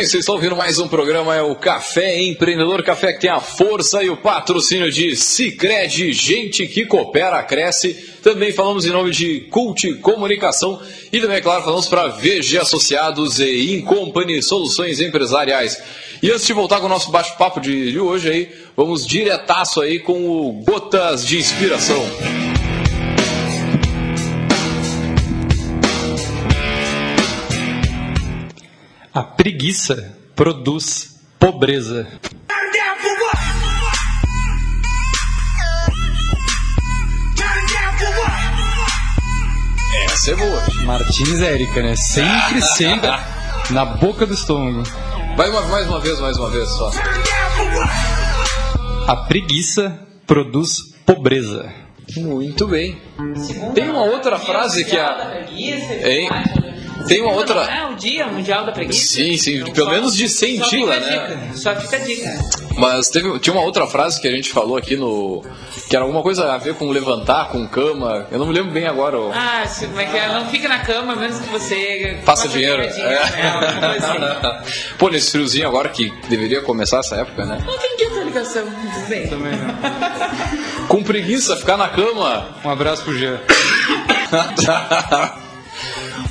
Bem, 0.00 0.06
vocês 0.06 0.20
estão 0.20 0.36
ouvindo 0.36 0.56
mais 0.56 0.78
um 0.78 0.88
programa, 0.88 1.36
é 1.36 1.42
o 1.42 1.54
Café 1.54 2.22
Empreendedor, 2.22 2.82
café 2.82 3.12
que 3.12 3.20
tem 3.20 3.28
a 3.30 3.38
força 3.38 4.02
e 4.02 4.08
o 4.08 4.16
patrocínio 4.16 4.90
de 4.90 5.14
Cicred, 5.14 6.14
gente 6.14 6.66
que 6.66 6.86
coopera, 6.86 7.42
cresce. 7.42 7.92
Também 8.22 8.50
falamos 8.50 8.86
em 8.86 8.90
nome 8.90 9.10
de 9.10 9.40
Cult 9.50 9.96
Comunicação 9.96 10.80
e 11.12 11.20
também, 11.20 11.36
é 11.36 11.40
claro, 11.42 11.64
falamos 11.64 11.86
para 11.86 12.06
VG 12.08 12.56
Associados 12.58 13.40
e 13.40 13.74
Incompany 13.74 14.42
Soluções 14.42 15.00
Empresariais. 15.00 15.82
E 16.22 16.30
antes 16.30 16.46
de 16.46 16.54
voltar 16.54 16.80
com 16.80 16.86
o 16.86 16.88
nosso 16.88 17.10
bate-papo 17.10 17.60
de, 17.60 17.98
hoje 18.00 18.30
aí, 18.30 18.48
vamos 18.74 19.06
diretaço 19.06 19.82
aí 19.82 19.98
com 19.98 20.14
o 20.14 20.64
Gotas 20.64 21.26
de 21.26 21.36
Inspiração. 21.36 22.49
A 29.20 29.22
preguiça 29.22 30.16
produz 30.34 31.20
pobreza. 31.38 32.08
Essa 40.06 40.30
é 40.30 40.36
boa. 40.36 40.62
Martins 40.86 41.42
Érica, 41.42 41.82
né? 41.82 41.96
Sempre, 41.96 42.62
sempre 42.62 43.10
na 43.68 43.84
boca 43.84 44.24
do 44.24 44.32
estômago. 44.32 44.84
Vai 45.36 45.50
uma, 45.50 45.60
mais 45.66 45.86
uma 45.86 46.00
vez, 46.00 46.18
mais 46.18 46.38
uma 46.38 46.48
vez 46.48 46.66
só. 46.70 46.90
A 49.06 49.16
preguiça 49.28 50.00
produz 50.26 50.94
pobreza. 51.04 51.70
Muito 52.16 52.66
bem. 52.66 52.98
Tem 53.74 53.90
uma 53.90 54.04
outra 54.04 54.38
frase 54.38 54.82
que 54.82 54.96
a. 54.96 55.44
Hein? 55.52 56.30
Tem 57.06 57.22
uma 57.22 57.32
outra. 57.32 57.60
É 57.62 57.86
o 57.86 57.94
Dia 57.94 58.26
Mundial 58.26 58.64
da 58.64 58.72
Preguiça. 58.72 59.14
Sim, 59.14 59.36
sim, 59.36 59.64
pelo 59.72 59.90
menos 59.90 60.16
de 60.16 60.28
Só 60.28 60.46
fica 60.46 60.64
senti-la, 60.64 60.94
a 60.94 61.00
né? 61.00 61.08
dica, 61.08 61.56
Só 61.56 61.74
fica 61.76 61.96
a 61.96 62.00
dica. 62.00 62.38
Mas 62.76 63.08
teve, 63.08 63.38
tinha 63.40 63.54
uma 63.54 63.64
outra 63.64 63.86
frase 63.86 64.20
que 64.20 64.28
a 64.28 64.30
gente 64.30 64.50
falou 64.50 64.76
aqui 64.76 64.96
no. 64.96 65.42
que 65.88 65.96
era 65.96 66.04
alguma 66.04 66.22
coisa 66.22 66.52
a 66.52 66.58
ver 66.58 66.74
com 66.74 66.88
levantar, 66.90 67.48
com 67.48 67.66
cama. 67.68 68.26
Eu 68.30 68.38
não 68.38 68.46
me 68.46 68.52
lembro 68.54 68.70
bem 68.70 68.86
agora. 68.86 69.18
ó. 69.18 69.30
Ah, 69.32 69.64
é 69.64 70.04
que 70.06 70.16
é? 70.16 70.28
Não 70.28 70.46
fica 70.46 70.68
na 70.68 70.78
cama, 70.80 71.16
mesmo 71.16 71.42
que 71.42 71.50
você. 71.50 72.18
Faça 72.24 72.42
faça 72.42 72.48
dinheiro. 72.48 72.82
pegadinha, 72.82 73.08
né? 73.08 73.80
Coisa 73.80 74.62
assim. 74.62 74.94
Pô, 74.98 75.08
nesse 75.08 75.30
friozinho 75.32 75.66
agora 75.68 75.88
que 75.88 76.10
deveria 76.28 76.60
começar 76.62 77.00
essa 77.00 77.16
época, 77.16 77.44
né? 77.44 77.58
Não 77.66 77.78
tem 77.78 77.96
que 77.96 78.04
essa 78.04 78.20
ligação, 78.20 78.64
bem. 79.08 79.26
Também 79.28 79.52
não. 79.56 80.86
Com 80.86 81.02
preguiça, 81.02 81.56
ficar 81.56 81.76
na 81.76 81.88
cama. 81.88 82.48
Um 82.64 82.70
abraço 82.70 83.02
pro 83.02 83.18
Jean. 83.18 83.40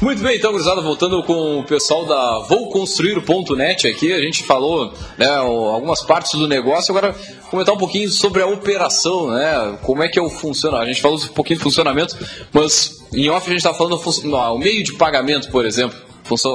Muito 0.01 0.23
bem, 0.23 0.37
então, 0.37 0.53
gurizada, 0.53 0.79
voltando 0.79 1.21
com 1.23 1.59
o 1.59 1.63
pessoal 1.63 2.05
da 2.05 2.39
vouconstruir.net 2.47 3.85
aqui, 3.85 4.13
a 4.13 4.21
gente 4.21 4.43
falou 4.43 4.93
né, 5.17 5.27
algumas 5.27 6.01
partes 6.03 6.31
do 6.39 6.47
negócio, 6.47 6.95
agora 6.95 7.13
comentar 7.51 7.75
um 7.75 7.77
pouquinho 7.77 8.09
sobre 8.09 8.41
a 8.41 8.47
operação, 8.47 9.29
né? 9.29 9.77
Como 9.81 10.01
é 10.01 10.07
que 10.07 10.17
é 10.17 10.21
o 10.21 10.29
funciona. 10.29 10.77
A 10.77 10.85
gente 10.85 11.01
falou 11.01 11.17
um 11.17 11.27
pouquinho 11.27 11.59
do 11.59 11.63
funcionamento, 11.63 12.15
mas 12.53 13.05
em 13.13 13.29
off 13.29 13.45
a 13.45 13.49
gente 13.49 13.57
está 13.57 13.73
falando 13.73 13.99
o 13.99 14.57
meio 14.57 14.81
de 14.85 14.93
pagamento, 14.93 15.51
por 15.51 15.65
exemplo. 15.65 15.99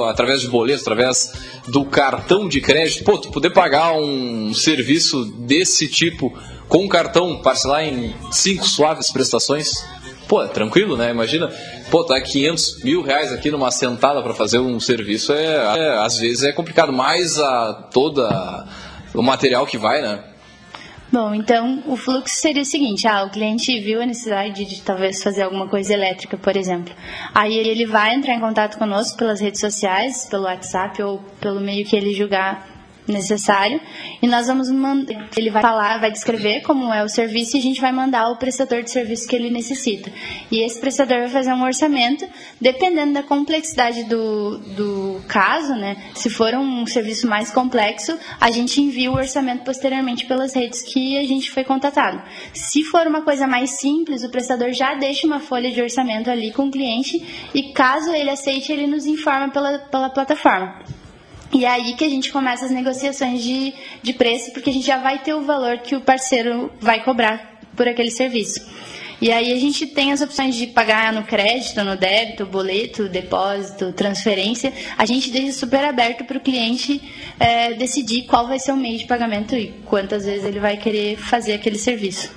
Através 0.09 0.39
de 0.41 0.47
boleto, 0.47 0.81
através 0.81 1.33
do 1.67 1.85
cartão 1.85 2.47
de 2.47 2.61
crédito. 2.61 3.03
Pô, 3.03 3.17
tu 3.17 3.29
poder 3.29 3.51
pagar 3.51 3.93
um 3.93 4.53
serviço 4.53 5.25
desse 5.25 5.87
tipo 5.87 6.33
com 6.67 6.87
cartão, 6.87 7.41
parcelar 7.41 7.83
em 7.83 8.15
cinco 8.31 8.67
suaves 8.67 9.11
prestações, 9.11 9.85
Pô, 10.27 10.41
é 10.43 10.47
tranquilo, 10.47 10.97
né? 10.97 11.11
Imagina, 11.11 11.49
pô, 11.91 12.03
tá 12.03 12.19
500 12.19 12.83
mil 12.83 13.01
reais 13.01 13.31
aqui 13.31 13.51
numa 13.51 13.69
sentada 13.69 14.21
para 14.23 14.33
fazer 14.33 14.59
um 14.59 14.79
serviço, 14.79 15.31
é, 15.33 15.77
é, 15.77 15.97
às 15.99 16.17
vezes 16.17 16.43
é 16.43 16.51
complicado, 16.51 16.91
mais 16.91 17.39
a 17.39 17.73
toda 17.93 18.65
o 19.13 19.21
material 19.21 19.65
que 19.65 19.77
vai, 19.77 20.01
né? 20.01 20.23
Bom, 21.11 21.33
então 21.33 21.83
o 21.85 21.95
fluxo 21.95 22.35
seria 22.35 22.63
o 22.63 22.65
seguinte: 22.65 23.07
ah, 23.07 23.23
o 23.23 23.29
cliente 23.29 23.79
viu 23.79 24.01
a 24.01 24.05
necessidade 24.05 24.65
de 24.65 24.81
talvez 24.81 25.21
fazer 25.21 25.43
alguma 25.43 25.67
coisa 25.67 25.93
elétrica, 25.93 26.35
por 26.37 26.57
exemplo. 26.57 26.93
Aí 27.33 27.55
ele 27.55 27.85
vai 27.85 28.15
entrar 28.15 28.33
em 28.33 28.39
contato 28.39 28.77
conosco 28.77 29.17
pelas 29.17 29.39
redes 29.39 29.61
sociais, 29.61 30.27
pelo 30.29 30.43
WhatsApp 30.43 31.01
ou 31.03 31.19
pelo 31.39 31.61
meio 31.61 31.85
que 31.85 31.95
ele 31.95 32.13
julgar 32.13 32.74
necessário 33.07 33.79
e 34.21 34.27
nós 34.27 34.47
vamos 34.47 34.69
mandar 34.71 35.29
ele 35.37 35.49
vai 35.49 35.61
falar 35.61 35.99
vai 35.99 36.11
descrever 36.11 36.61
como 36.61 36.93
é 36.93 37.03
o 37.03 37.09
serviço 37.09 37.55
e 37.55 37.59
a 37.59 37.63
gente 37.63 37.81
vai 37.81 37.91
mandar 37.91 38.29
o 38.29 38.37
prestador 38.37 38.83
de 38.83 38.91
serviço 38.91 39.27
que 39.27 39.35
ele 39.35 39.49
necessita. 39.49 40.11
E 40.51 40.63
esse 40.63 40.79
prestador 40.79 41.19
vai 41.19 41.29
fazer 41.29 41.53
um 41.53 41.63
orçamento 41.63 42.27
dependendo 42.59 43.13
da 43.13 43.23
complexidade 43.23 44.03
do, 44.05 44.57
do 44.57 45.21
caso 45.27 45.75
né? 45.75 45.97
Se 46.15 46.29
for 46.29 46.53
um 46.55 46.85
serviço 46.85 47.27
mais 47.27 47.51
complexo 47.51 48.17
a 48.39 48.51
gente 48.51 48.81
envia 48.81 49.11
o 49.11 49.15
orçamento 49.15 49.63
posteriormente 49.63 50.25
pelas 50.25 50.53
redes 50.53 50.81
que 50.81 51.17
a 51.17 51.23
gente 51.23 51.51
foi 51.51 51.63
contatado. 51.63 52.21
Se 52.53 52.83
for 52.83 53.07
uma 53.07 53.21
coisa 53.21 53.47
mais 53.47 53.71
simples 53.71 54.23
o 54.23 54.29
prestador 54.29 54.71
já 54.71 54.95
deixa 54.95 55.27
uma 55.27 55.39
folha 55.39 55.71
de 55.71 55.81
orçamento 55.81 56.29
ali 56.29 56.51
com 56.51 56.67
o 56.67 56.71
cliente 56.71 57.49
e 57.53 57.73
caso 57.73 58.11
ele 58.11 58.29
aceite 58.29 58.71
ele 58.71 58.87
nos 58.87 59.05
informa 59.05 59.49
pela, 59.49 59.79
pela 59.79 60.09
plataforma 60.09 61.04
e 61.55 61.63
é 61.63 61.69
aí 61.69 61.93
que 61.93 62.03
a 62.03 62.09
gente 62.09 62.33
começa 62.33 62.65
as 62.65 62.71
negociações 62.71 63.41
de, 63.41 63.73
de 64.03 64.11
preço, 64.11 64.51
porque 64.51 64.69
a 64.69 64.73
gente 64.73 64.85
já 64.85 64.97
vai 64.97 65.19
ter 65.19 65.33
o 65.33 65.41
valor 65.41 65.77
que 65.77 65.95
o 65.95 66.01
parceiro 66.01 66.69
vai 66.81 67.01
cobrar 67.01 67.59
por 67.77 67.87
aquele 67.87 68.11
serviço. 68.11 68.59
E 69.21 69.31
aí 69.31 69.53
a 69.53 69.57
gente 69.57 69.87
tem 69.87 70.11
as 70.11 70.19
opções 70.19 70.53
de 70.53 70.67
pagar 70.67 71.13
no 71.13 71.23
crédito, 71.23 71.81
no 71.81 71.95
débito, 71.95 72.45
boleto, 72.45 73.07
depósito, 73.07 73.93
transferência. 73.93 74.73
A 74.97 75.05
gente 75.05 75.31
deixa 75.31 75.53
super 75.53 75.85
aberto 75.85 76.25
para 76.25 76.37
o 76.37 76.41
cliente 76.41 77.01
eh, 77.39 77.73
decidir 77.75 78.23
qual 78.23 78.45
vai 78.47 78.59
ser 78.59 78.73
o 78.73 78.77
meio 78.77 78.97
de 78.97 79.05
pagamento 79.05 79.55
e 79.55 79.67
quantas 79.85 80.25
vezes 80.25 80.43
ele 80.43 80.59
vai 80.59 80.75
querer 80.75 81.15
fazer 81.15 81.53
aquele 81.53 81.77
serviço. 81.77 82.29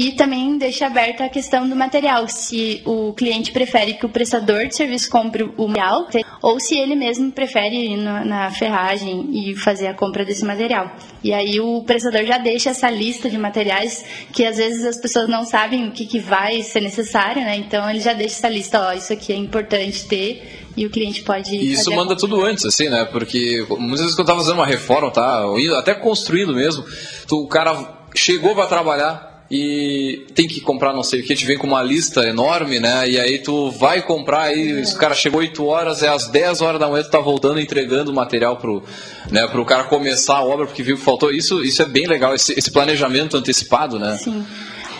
E 0.00 0.12
também 0.12 0.56
deixa 0.56 0.86
aberta 0.86 1.26
a 1.26 1.28
questão 1.28 1.68
do 1.68 1.76
material, 1.76 2.26
se 2.26 2.80
o 2.86 3.12
cliente 3.12 3.52
prefere 3.52 3.92
que 3.92 4.06
o 4.06 4.08
prestador 4.08 4.66
de 4.66 4.74
serviço 4.74 5.10
compre 5.10 5.42
o 5.58 5.68
material 5.68 6.08
ou 6.40 6.58
se 6.58 6.74
ele 6.74 6.94
mesmo 6.94 7.30
prefere 7.30 7.76
ir 7.76 7.96
na, 7.98 8.24
na 8.24 8.50
ferragem 8.50 9.28
e 9.30 9.54
fazer 9.54 9.88
a 9.88 9.94
compra 9.94 10.24
desse 10.24 10.42
material. 10.42 10.90
E 11.22 11.34
aí 11.34 11.60
o 11.60 11.82
prestador 11.82 12.24
já 12.24 12.38
deixa 12.38 12.70
essa 12.70 12.88
lista 12.88 13.28
de 13.28 13.36
materiais 13.36 14.02
que 14.32 14.42
às 14.42 14.56
vezes 14.56 14.86
as 14.86 14.98
pessoas 14.98 15.28
não 15.28 15.44
sabem 15.44 15.86
o 15.86 15.92
que, 15.92 16.06
que 16.06 16.18
vai 16.18 16.62
ser 16.62 16.80
necessário, 16.80 17.42
né? 17.42 17.58
Então 17.58 17.90
ele 17.90 18.00
já 18.00 18.14
deixa 18.14 18.36
essa 18.36 18.48
lista, 18.48 18.80
ó, 18.80 18.94
isso 18.94 19.12
aqui 19.12 19.34
é 19.34 19.36
importante 19.36 20.06
ter 20.06 20.62
e 20.78 20.86
o 20.86 20.90
cliente 20.90 21.22
pode. 21.22 21.54
E 21.54 21.72
isso 21.72 21.94
manda 21.94 22.16
tudo 22.16 22.42
antes, 22.42 22.64
assim, 22.64 22.88
né? 22.88 23.04
Porque 23.04 23.66
muitas 23.68 24.00
vezes 24.00 24.14
quando 24.14 24.20
eu 24.20 24.34
tava 24.34 24.38
fazendo 24.38 24.60
uma 24.60 24.66
reforma, 24.66 25.10
tá? 25.10 25.44
Até 25.78 25.92
construindo 25.92 26.54
mesmo, 26.54 26.86
tu, 27.28 27.36
o 27.36 27.46
cara 27.46 28.00
chegou 28.14 28.54
para 28.54 28.66
trabalhar 28.66 29.29
e 29.50 30.26
tem 30.32 30.46
que 30.46 30.60
comprar 30.60 30.92
não 30.92 31.02
sei 31.02 31.20
o 31.20 31.24
que, 31.24 31.34
te 31.34 31.44
vem 31.44 31.58
com 31.58 31.66
uma 31.66 31.82
lista 31.82 32.24
enorme, 32.26 32.78
né? 32.78 33.08
E 33.08 33.18
aí 33.18 33.38
tu 33.38 33.70
vai 33.72 34.00
comprar 34.00 34.42
aí, 34.42 34.86
se 34.86 34.94
o 34.94 34.98
cara 34.98 35.12
chegou 35.12 35.40
8 35.40 35.66
horas, 35.66 36.02
é 36.02 36.08
às 36.08 36.28
10 36.28 36.60
horas 36.62 36.78
da 36.78 36.88
manhã, 36.88 37.02
tu 37.02 37.10
tá 37.10 37.18
voltando 37.18 37.58
entregando 37.58 38.12
o 38.12 38.14
material 38.14 38.56
pro, 38.56 38.82
né, 39.30 39.48
pro 39.48 39.64
cara 39.64 39.84
começar 39.84 40.36
a 40.36 40.44
obra 40.44 40.66
porque 40.66 40.84
viu 40.84 40.96
que 40.96 41.02
faltou. 41.02 41.32
Isso, 41.32 41.64
isso 41.64 41.82
é 41.82 41.86
bem 41.86 42.06
legal, 42.06 42.32
esse, 42.32 42.56
esse 42.56 42.70
planejamento 42.70 43.36
antecipado, 43.36 43.98
né? 43.98 44.16
Sim. 44.18 44.46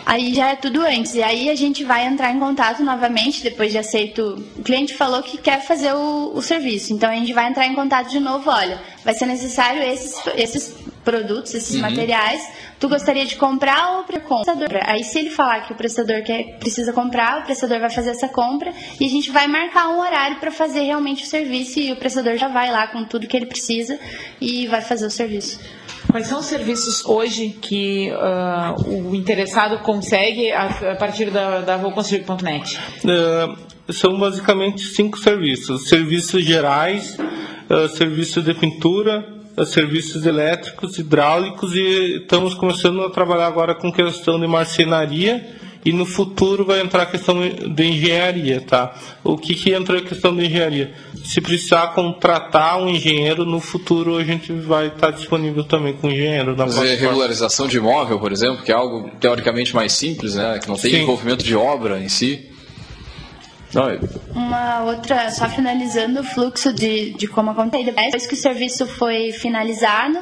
Aí 0.05 0.35
já 0.35 0.49
é 0.49 0.57
tudo 0.57 0.81
antes. 0.81 1.15
E 1.15 1.23
aí 1.23 1.49
a 1.49 1.55
gente 1.55 1.85
vai 1.85 2.05
entrar 2.05 2.33
em 2.33 2.41
contato 2.41 2.83
novamente, 2.83 3.45
depois 3.45 3.71
de 3.71 3.79
aceito. 3.79 4.45
O 4.57 4.63
cliente 4.63 4.95
falou 4.95 5.23
que 5.23 5.39
quer 5.39 5.65
fazer 5.65 5.93
o, 5.93 6.33
o 6.35 6.43
serviço. 6.43 6.93
Então 6.93 7.09
a 7.09 7.15
gente 7.15 7.33
vai 7.33 7.49
entrar 7.49 7.67
em 7.67 7.75
contato 7.77 8.11
de 8.11 8.19
novo. 8.19 8.51
Olha, 8.51 8.81
vai 9.05 9.15
ser 9.15 9.27
necessário 9.27 9.81
esses, 9.81 10.15
esses 10.35 10.75
produtos, 11.05 11.55
esses 11.55 11.75
Uhum. 11.77 11.83
materiais. 11.83 12.43
Tu 12.79 12.89
gostaria 12.89 13.25
de 13.25 13.37
comprar 13.37 13.99
ou 13.99 14.05
para 14.05 14.21
prestador? 14.21 14.69
Aí 14.85 15.03
se 15.05 15.19
ele 15.19 15.31
falar 15.31 15.61
que 15.67 15.73
o 15.73 15.77
prestador 15.77 16.23
quer, 16.23 16.59
precisa 16.59 16.93
comprar, 16.93 17.41
o 17.41 17.45
prestador 17.45 17.81
vai 17.81 17.91
fazer 17.91 18.11
essa 18.11 18.29
compra 18.29 18.73
e 19.01 19.05
a 19.05 19.09
gente 19.09 19.31
vai 19.31 19.47
marcar 19.47 19.89
um 19.89 20.01
horário 20.01 20.37
para 20.39 20.51
fazer 20.51 20.81
realmente 20.83 21.25
o 21.25 21.27
serviço 21.27 21.79
e 21.79 21.93
o 21.93 21.97
prestador 21.97 22.37
já 22.37 22.49
vai 22.49 22.71
lá 22.71 22.87
com 22.89 23.05
tudo 23.05 23.27
que 23.27 23.37
ele 23.37 23.47
precisa 23.47 23.99
e 24.41 24.67
vai 24.67 24.81
fazer 24.81 25.07
o 25.07 25.11
serviço. 25.11 25.59
Quais 26.11 26.27
são 26.27 26.41
os 26.41 26.47
serviços 26.47 27.05
hoje 27.05 27.51
que 27.51 28.11
ah, 28.13 28.75
o 28.87 29.15
interessado 29.15 29.79
consegue 29.81 30.51
a, 30.51 30.65
a 30.93 30.97
partir 30.97 31.31
da, 31.31 31.61
da 31.61 31.77
vouconstruir.net? 31.77 32.79
É, 33.07 33.93
são 33.93 34.19
basicamente 34.19 34.83
cinco 34.83 35.19
serviços: 35.19 35.89
serviços 35.89 36.45
gerais, 36.45 37.17
é, 37.69 37.89
serviço 37.89 38.43
de 38.43 38.55
pintura, 38.55 39.25
serviços 39.67 40.25
elétricos, 40.25 40.99
hidráulicos 40.99 41.75
e 41.75 42.21
estamos 42.23 42.55
começando 42.55 43.03
a 43.03 43.11
trabalhar 43.11 43.47
agora 43.47 43.75
com 43.75 43.93
questão 43.93 44.41
de 44.41 44.47
marcenaria 44.47 45.59
e 45.85 45.93
no 45.93 46.05
futuro 46.05 46.65
vai 46.65 46.81
entrar 46.81 47.05
a 47.05 47.07
questão 47.07 47.41
de 47.41 47.85
engenharia, 47.85 48.61
tá? 48.61 48.95
O 49.25 49.37
que 49.37 49.55
que 49.55 49.73
entra 49.73 49.99
a 49.99 50.03
questão 50.03 50.37
de 50.37 50.45
engenharia? 50.45 50.93
Se 51.25 51.41
precisar 51.41 51.89
contratar 51.89 52.79
um 52.79 52.89
engenheiro, 52.89 53.47
no 53.47 53.61
futuro 53.61 54.17
a 54.17 54.25
gente 54.25 54.53
vai 54.53 54.89
estar 54.89 55.11
disponível 55.11 55.65
também 55.65 55.95
com 55.95 56.11
engenheiro 56.11 56.55
na 56.55 56.67
Fazer 56.67 56.97
regularização 56.97 57.67
de 57.67 57.79
imóvel, 57.79 58.19
por 58.19 58.31
exemplo, 58.31 58.63
que 58.63 58.71
é 58.71 58.75
algo 58.75 59.11
teoricamente 59.19 59.75
mais 59.75 59.93
simples, 59.93 60.35
né? 60.35 60.59
Que 60.59 60.69
não 60.69 60.77
tem 60.77 60.91
Sim. 60.91 61.03
envolvimento 61.03 61.45
de 61.45 61.57
obra 61.57 61.99
em 61.99 62.09
si. 62.09 62.50
Uma 64.35 64.83
outra, 64.85 65.31
só 65.31 65.49
finalizando 65.49 66.21
o 66.21 66.25
fluxo 66.25 66.73
de, 66.73 67.13
de 67.15 67.27
como 67.27 67.51
acontece. 67.51 67.85
Depois 67.85 68.27
que 68.27 68.35
o 68.35 68.37
serviço 68.37 68.87
foi 68.87 69.33
finalizado, 69.33 70.19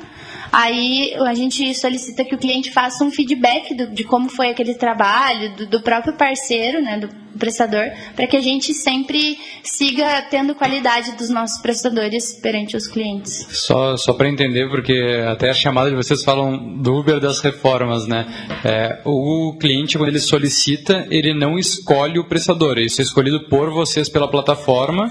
aí 0.53 1.15
a 1.27 1.35
gente 1.35 1.75
solicita 1.75 2.25
que 2.25 2.35
o 2.35 2.39
cliente 2.39 2.71
faça 2.71 3.05
um 3.05 3.11
feedback 3.11 3.75
do- 3.75 3.89
de 3.89 4.05
como 4.05 4.29
foi 4.29 4.51
aquele 4.51 4.75
trabalho, 4.75 5.55
do, 5.57 5.67
do 5.67 5.83
próprio 5.83 6.15
parceiro, 6.15 6.81
né, 6.83 6.99
do 6.99 7.09
prestador, 7.39 7.85
para 8.17 8.27
que 8.27 8.37
a 8.37 8.41
gente 8.41 8.75
sempre 8.75 9.39
siga 9.63 10.23
tendo 10.29 10.55
qualidade 10.57 11.13
dos 11.17 11.29
nossos 11.29 11.61
prestadores 11.63 12.33
perante 12.41 12.77
os 12.77 12.89
clientes. 12.89 13.47
Só, 13.51 13.97
só 13.97 14.13
para 14.13 14.29
entender, 14.29 14.69
porque 14.69 15.23
até 15.31 15.51
a 15.51 15.55
chamada 15.55 15.89
de 15.89 15.95
vocês 15.95 16.25
falam 16.25 16.81
do 16.83 16.95
Uber 16.97 17.21
das 17.21 17.39
reformas, 17.41 18.09
né? 18.09 18.27
É, 18.65 19.01
o 19.05 19.57
cliente, 19.61 19.97
quando 19.97 20.09
ele 20.09 20.19
solicita, 20.19 21.07
ele 21.11 21.33
não 21.33 21.57
escolhe 21.59 22.19
o 22.19 22.25
prestador, 22.25 22.79
isso 22.79 23.01
é 23.01 23.05
escolhido 23.05 23.49
por 23.49 23.71
vocês 23.71 24.09
pela 24.09 24.29
plataforma 24.29 25.09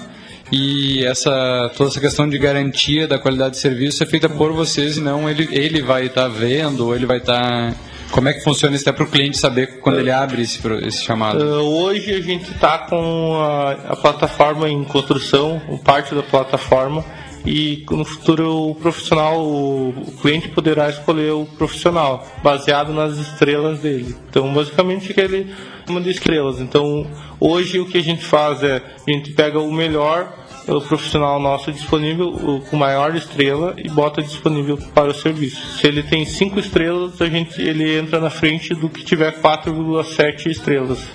e 0.51 1.03
essa 1.05 1.71
toda 1.75 1.89
essa 1.89 1.99
questão 1.99 2.27
de 2.27 2.37
garantia 2.37 3.07
da 3.07 3.19
qualidade 3.19 3.55
de 3.55 3.59
serviço 3.59 4.01
é 4.03 4.05
feita 4.05 4.29
por 4.29 4.53
vocês 4.53 4.97
e 4.97 5.01
não 5.01 5.29
ele, 5.29 5.47
ele 5.51 5.81
vai 5.81 6.05
estar 6.05 6.27
vendo 6.27 6.87
ou 6.87 6.95
ele 6.95 7.05
vai 7.05 7.17
estar... 7.17 7.73
Como 8.11 8.29
é 8.29 8.33
que 8.33 8.41
funciona 8.41 8.73
isso 8.73 8.87
até 8.87 8.95
para 8.95 9.03
o 9.03 9.11
cliente 9.11 9.37
saber 9.37 9.79
quando 9.81 9.99
ele 9.99 10.09
abre 10.09 10.41
esse, 10.41 10.61
esse 10.85 11.03
chamado? 11.03 11.43
Uh, 11.43 11.83
hoje 11.83 12.13
a 12.13 12.21
gente 12.21 12.49
está 12.51 12.77
com 12.77 13.37
a, 13.41 13.71
a 13.89 13.95
plataforma 13.97 14.69
em 14.69 14.81
construção, 14.85 15.61
parte 15.83 16.15
da 16.15 16.23
plataforma, 16.23 17.03
e 17.47 17.85
no 17.89 18.03
futuro 18.03 18.71
o 18.71 18.75
profissional, 18.75 19.39
o, 19.39 19.93
cliente 20.21 20.49
poderá 20.49 20.89
escolher 20.89 21.31
o 21.31 21.45
profissional, 21.45 22.27
baseado 22.43 22.91
nas 22.91 23.17
estrelas 23.17 23.79
dele. 23.79 24.13
Então, 24.29 24.53
basicamente, 24.53 25.17
ele 25.17 25.55
uma 25.87 26.01
de 26.01 26.09
estrelas. 26.09 26.59
Então, 26.59 27.07
hoje 27.39 27.79
o 27.79 27.85
que 27.85 27.97
a 27.97 28.03
gente 28.03 28.25
faz 28.25 28.61
é, 28.61 28.81
a 29.07 29.11
gente 29.11 29.31
pega 29.31 29.59
o 29.59 29.71
melhor 29.71 30.45
o 30.67 30.81
profissional 30.81 31.39
nosso 31.39 31.71
disponível 31.71 32.61
com 32.69 32.75
maior 32.75 33.15
estrela 33.15 33.73
e 33.77 33.89
bota 33.89 34.21
disponível 34.21 34.77
para 34.93 35.11
o 35.11 35.13
serviço. 35.13 35.77
Se 35.77 35.87
ele 35.87 36.03
tem 36.03 36.25
cinco 36.25 36.59
estrelas, 36.59 37.21
a 37.21 37.29
gente 37.29 37.61
ele 37.61 37.97
entra 37.97 38.19
na 38.19 38.29
frente 38.29 38.75
do 38.75 38.89
que 38.89 39.01
tiver 39.01 39.41
4,7 39.41 40.47
estrelas. 40.47 41.07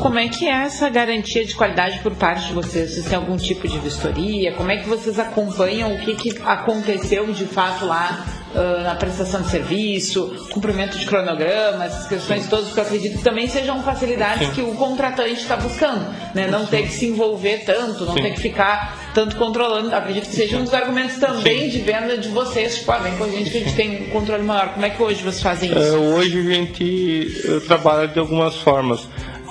Como 0.00 0.18
é 0.18 0.28
que 0.28 0.46
é 0.46 0.64
essa 0.64 0.88
garantia 0.88 1.44
de 1.44 1.54
qualidade 1.54 1.98
por 2.00 2.14
parte 2.14 2.48
de 2.48 2.52
vocês? 2.52 2.92
Vocês 2.92 3.06
têm 3.06 3.16
algum 3.16 3.36
tipo 3.36 3.66
de 3.66 3.78
vistoria? 3.78 4.52
Como 4.52 4.70
é 4.70 4.76
que 4.76 4.88
vocês 4.88 5.18
acompanham 5.18 5.94
o 5.94 5.98
que, 5.98 6.14
que 6.14 6.38
aconteceu 6.44 7.32
de 7.32 7.44
fato 7.46 7.84
lá 7.84 8.24
ah, 8.54 8.82
na 8.82 8.94
prestação 8.94 9.42
de 9.42 9.50
serviço, 9.50 10.48
cumprimento 10.50 10.96
de 10.96 11.04
cronograma, 11.04 11.84
essas 11.84 12.08
questões 12.08 12.48
todas 12.48 12.72
que 12.72 12.80
eu 12.80 12.82
acredito 12.82 13.18
que 13.18 13.24
também 13.24 13.46
sejam 13.46 13.82
facilidades 13.82 14.48
Sim. 14.48 14.54
que 14.54 14.62
o 14.62 14.74
contratante 14.74 15.34
está 15.34 15.56
buscando, 15.56 16.06
né? 16.34 16.46
Não 16.46 16.64
ter 16.64 16.82
que 16.82 16.92
se 16.92 17.06
envolver 17.06 17.64
tanto, 17.66 18.06
não 18.06 18.14
Sim. 18.14 18.22
ter 18.22 18.30
que 18.32 18.40
ficar 18.40 19.10
tanto 19.12 19.36
controlando. 19.36 19.94
Acredito 19.94 20.28
que 20.28 20.34
seja 20.34 20.56
um 20.56 20.64
dos 20.64 20.72
argumentos 20.72 21.18
também 21.18 21.68
de 21.68 21.80
venda 21.80 22.16
de 22.16 22.28
vocês, 22.28 22.78
tipo, 22.78 22.90
ah, 22.90 22.98
vem 22.98 23.16
com 23.16 23.24
a 23.24 23.28
gente 23.28 23.50
que 23.50 23.58
a 23.58 23.60
gente 23.60 23.74
tem 23.76 24.02
um 24.04 24.10
controle 24.10 24.42
maior. 24.42 24.72
Como 24.72 24.86
é 24.86 24.90
que 24.90 25.02
hoje 25.02 25.22
vocês 25.22 25.42
fazem 25.42 25.70
isso? 25.70 25.78
É, 25.78 25.90
hoje 25.92 26.38
a 26.38 26.54
gente 26.54 27.42
eh, 27.44 27.60
trabalha 27.66 28.08
de 28.08 28.18
algumas 28.18 28.56
formas. 28.56 29.06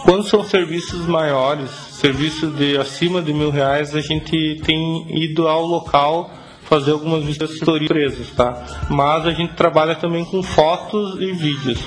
Quando 0.08 0.24
são 0.24 0.42
serviços 0.42 1.06
maiores, 1.06 1.70
serviços 1.70 2.56
de 2.56 2.78
acima 2.78 3.22
de 3.22 3.34
mil 3.34 3.50
reais, 3.50 3.94
a 3.94 4.00
gente 4.00 4.58
tem 4.64 5.06
ido 5.10 5.50
ao 5.50 5.66
local 5.66 6.32
fazer 6.64 6.92
algumas 6.92 7.26
visitas 7.26 7.52
empresas, 7.60 8.32
tá? 8.32 8.88
Mas 8.90 9.26
a 9.26 9.32
gente 9.32 9.54
trabalha 9.56 9.96
também 9.96 10.24
com 10.24 10.42
fotos 10.42 11.20
e 11.20 11.34
vídeos. 11.34 11.84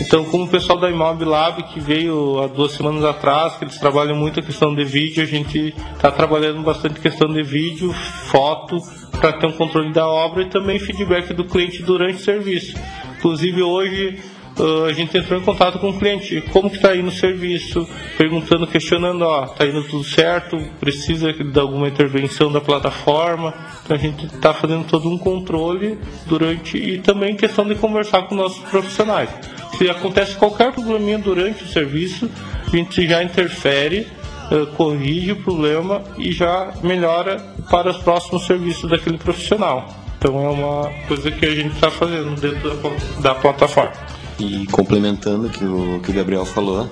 Então, 0.00 0.24
como 0.24 0.46
o 0.46 0.48
pessoal 0.48 0.80
da 0.80 0.90
Imob 0.90 1.24
Lab, 1.24 1.62
que 1.62 1.78
veio 1.78 2.42
há 2.42 2.48
duas 2.48 2.72
semanas 2.72 3.04
atrás, 3.04 3.54
que 3.54 3.62
eles 3.62 3.78
trabalham 3.78 4.16
muito 4.16 4.40
a 4.40 4.42
questão 4.42 4.74
de 4.74 4.82
vídeo, 4.82 5.22
a 5.22 5.26
gente 5.26 5.72
está 5.94 6.10
trabalhando 6.10 6.62
bastante 6.62 6.98
questão 6.98 7.32
de 7.32 7.44
vídeo, 7.44 7.92
foto, 7.92 8.80
para 9.12 9.34
ter 9.34 9.46
um 9.46 9.52
controle 9.52 9.92
da 9.92 10.08
obra 10.08 10.42
e 10.42 10.46
também 10.46 10.80
feedback 10.80 11.32
do 11.32 11.44
cliente 11.44 11.84
durante 11.84 12.16
o 12.16 12.24
serviço. 12.24 12.76
Inclusive, 13.16 13.62
hoje 13.62 14.18
ah, 14.60 14.86
a 14.88 14.92
gente 14.92 15.16
entrou 15.16 15.40
em 15.40 15.42
contato 15.42 15.78
com 15.78 15.88
o 15.88 15.98
cliente, 15.98 16.42
como 16.52 16.68
que 16.68 16.76
está 16.76 16.94
indo 16.94 17.08
o 17.08 17.12
serviço, 17.12 17.88
perguntando, 18.18 18.66
questionando, 18.66 19.22
ó, 19.22 19.44
está 19.44 19.64
indo 19.64 19.82
tudo 19.84 20.04
certo, 20.04 20.58
precisa 20.78 21.32
de 21.32 21.58
alguma 21.58 21.88
intervenção 21.88 22.52
da 22.52 22.60
plataforma, 22.60 23.54
então 23.82 23.96
a 23.96 23.98
gente 23.98 24.26
está 24.26 24.52
fazendo 24.52 24.86
todo 24.86 25.08
um 25.08 25.16
controle 25.16 25.98
durante 26.26 26.76
e 26.76 26.98
também 26.98 27.34
questão 27.36 27.66
de 27.66 27.74
conversar 27.74 28.22
com 28.22 28.34
nossos 28.34 28.60
profissionais. 28.68 29.30
Se 29.78 29.88
acontece 29.88 30.36
qualquer 30.36 30.72
probleminha 30.72 31.18
durante 31.18 31.64
o 31.64 31.68
serviço, 31.68 32.30
a 32.66 32.76
gente 32.76 33.08
já 33.08 33.22
interfere, 33.22 34.06
eh, 34.50 34.66
corrige 34.76 35.32
o 35.32 35.36
problema 35.36 36.02
e 36.18 36.32
já 36.32 36.74
melhora 36.82 37.38
para 37.70 37.90
os 37.90 37.96
próximos 37.98 38.44
serviços 38.46 38.90
daquele 38.90 39.16
profissional. 39.16 39.88
Então 40.18 40.38
é 40.38 40.50
uma 40.50 40.90
coisa 41.08 41.30
que 41.30 41.46
a 41.46 41.54
gente 41.54 41.74
está 41.74 41.90
fazendo 41.90 42.38
dentro 42.38 42.76
da, 42.76 43.30
da 43.30 43.34
plataforma. 43.34 44.19
E 44.40 44.66
complementando 44.68 45.48
o 45.48 45.50
que 45.50 45.64
o 45.64 46.00
que 46.00 46.10
o 46.10 46.14
Gabriel 46.14 46.46
falou, 46.46 46.88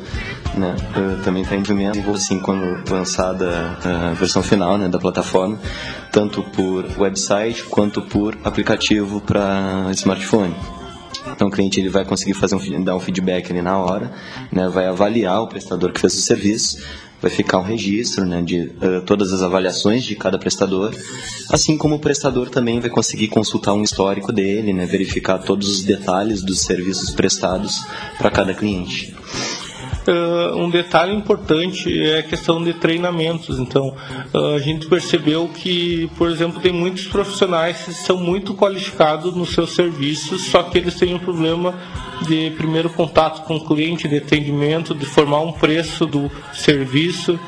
né, 0.54 0.76
eh, 0.94 1.22
também 1.24 1.42
está 1.42 1.56
em 1.56 1.62
desenvolvimento, 1.62 2.10
assim, 2.10 2.38
quando 2.38 2.84
lançada 2.90 3.78
a 3.82 4.12
versão 4.12 4.42
final 4.42 4.76
né, 4.76 4.86
da 4.86 4.98
plataforma, 4.98 5.58
tanto 6.12 6.42
por 6.42 6.84
website 6.98 7.64
quanto 7.64 8.02
por 8.02 8.36
aplicativo 8.44 9.22
para 9.22 9.86
smartphone. 9.92 10.54
Então 11.32 11.48
o 11.48 11.50
cliente 11.50 11.80
ele 11.80 11.88
vai 11.88 12.04
conseguir 12.04 12.34
fazer 12.34 12.54
um, 12.54 12.84
dar 12.84 12.94
um 12.94 13.00
feedback 13.00 13.50
ali 13.50 13.62
na 13.62 13.78
hora, 13.78 14.12
né, 14.52 14.68
vai 14.68 14.86
avaliar 14.86 15.40
o 15.42 15.48
prestador 15.48 15.92
que 15.92 16.00
fez 16.00 16.14
o 16.14 16.20
serviço, 16.20 16.82
vai 17.20 17.30
ficar 17.30 17.58
um 17.58 17.62
registro 17.62 18.24
né, 18.24 18.42
de 18.42 18.72
eh, 18.80 19.00
todas 19.00 19.32
as 19.32 19.42
avaliações 19.42 20.04
de 20.04 20.14
cada 20.14 20.38
prestador, 20.38 20.94
assim 21.50 21.76
como 21.76 21.96
o 21.96 21.98
prestador 21.98 22.48
também 22.48 22.80
vai 22.80 22.90
conseguir 22.90 23.28
consultar 23.28 23.72
um 23.72 23.82
histórico 23.82 24.32
dele, 24.32 24.72
né, 24.72 24.86
verificar 24.86 25.38
todos 25.38 25.68
os 25.68 25.82
detalhes 25.82 26.42
dos 26.42 26.60
serviços 26.60 27.10
prestados 27.10 27.84
para 28.16 28.30
cada 28.30 28.54
cliente. 28.54 29.14
Uh, 30.08 30.56
um 30.56 30.70
detalhe 30.70 31.14
importante 31.14 32.02
é 32.02 32.20
a 32.20 32.22
questão 32.22 32.64
de 32.64 32.72
treinamentos. 32.72 33.58
Então, 33.58 33.94
uh, 34.32 34.54
a 34.54 34.58
gente 34.58 34.86
percebeu 34.86 35.48
que, 35.48 36.10
por 36.16 36.30
exemplo, 36.30 36.60
tem 36.60 36.72
muitos 36.72 37.06
profissionais 37.06 37.82
que 37.84 37.92
são 37.92 38.16
muito 38.16 38.54
qualificados 38.54 39.36
nos 39.36 39.50
seus 39.50 39.74
serviços, 39.74 40.46
só 40.46 40.62
que 40.62 40.78
eles 40.78 40.94
têm 40.94 41.14
um 41.14 41.18
problema 41.18 41.74
de 42.26 42.50
primeiro 42.56 42.90
contato 42.90 43.44
com 43.44 43.56
o 43.56 43.64
cliente, 43.64 44.08
de 44.08 44.18
atendimento, 44.18 44.94
de 44.94 45.06
formar 45.06 45.40
um 45.40 45.52
preço 45.52 46.06
do 46.06 46.30
serviço. 46.52 47.38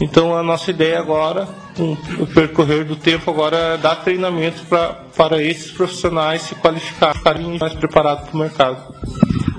Então, 0.00 0.36
a 0.36 0.42
nossa 0.42 0.70
ideia 0.70 0.98
agora, 0.98 1.46
com 1.76 1.92
o 2.18 2.26
percorrer 2.26 2.84
do 2.84 2.96
tempo, 2.96 3.30
agora 3.30 3.56
é 3.56 3.76
dar 3.76 3.96
treinamento 3.96 4.62
pra, 4.66 4.94
para 5.16 5.42
esses 5.42 5.70
profissionais 5.70 6.42
se 6.42 6.54
qualificarem, 6.54 7.18
ficarem 7.18 7.58
mais 7.58 7.74
preparados 7.74 8.28
para 8.28 8.36
o 8.36 8.40
mercado. 8.40 8.94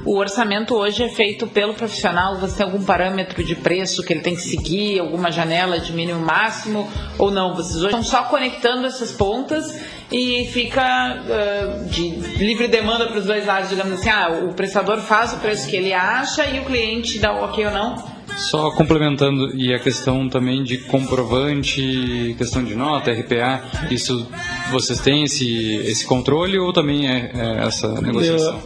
O 0.04 0.18
orçamento 0.18 0.76
hoje 0.76 1.04
é 1.04 1.10
feito 1.10 1.46
pelo 1.48 1.74
profissional. 1.74 2.38
Você 2.38 2.58
tem 2.58 2.66
algum 2.66 2.84
parâmetro 2.84 3.44
de 3.44 3.56
preço 3.56 4.04
que 4.04 4.14
ele 4.14 4.22
tem 4.22 4.36
que 4.36 4.42
seguir, 4.42 5.00
alguma 5.00 5.32
janela 5.32 5.80
de 5.80 5.94
mínimo 5.94 6.20
e 6.20 6.24
máximo 6.24 6.90
ou 7.20 7.30
não? 7.30 7.56
Vocês 7.56 7.78
hoje 7.78 7.86
estão 7.86 8.04
só 8.04 8.24
conectando 8.24 8.88
essas 8.88 9.12
pontas 9.12 9.80
e 10.12 10.48
fica 10.52 10.82
ah, 10.84 11.84
de 11.90 12.10
livre 12.38 12.68
demanda 12.68 13.06
para 13.08 13.20
os 13.20 13.26
dois 13.26 13.46
lados, 13.46 13.70
digamos 13.70 13.94
assim. 13.94 14.10
Ah, 14.10 14.48
o 14.50 14.54
prestador 14.54 15.00
faz 15.02 15.34
o 15.34 15.38
preço 15.38 15.68
que 15.68 15.76
ele 15.76 15.94
acha 15.94 16.48
e 16.48 16.60
o 16.60 16.66
cliente 16.66 17.20
dá 17.20 17.34
o 17.34 17.46
ok 17.46 17.66
ou 17.68 17.72
não. 17.72 18.22
Só 18.38 18.72
complementando, 18.72 19.56
e 19.56 19.74
a 19.74 19.80
questão 19.80 20.28
também 20.30 20.64
de 20.64 20.78
comprovante, 20.78 22.34
questão 22.38 22.64
de 22.64 22.74
nota, 22.76 23.12
RPA, 23.12 23.62
isso 23.92 24.26
vocês 24.72 25.02
têm 25.02 25.26
esse, 25.26 25.76
esse 25.86 26.06
controle 26.06 26.58
ou 26.58 26.72
também 26.72 27.10
é, 27.10 27.32
é 27.36 27.66
essa 27.68 27.90
negociação? 28.02 28.58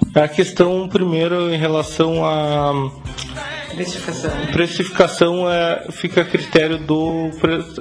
É 0.00 0.03
A 0.14 0.28
questão, 0.28 0.88
primeiro, 0.88 1.52
em 1.52 1.56
relação 1.58 2.24
à 2.24 2.72
Precificação. 3.74 4.30
precificação, 4.52 5.50
é, 5.50 5.86
fica 5.90 6.20
a 6.20 6.24
critério 6.24 6.78
do, 6.78 7.30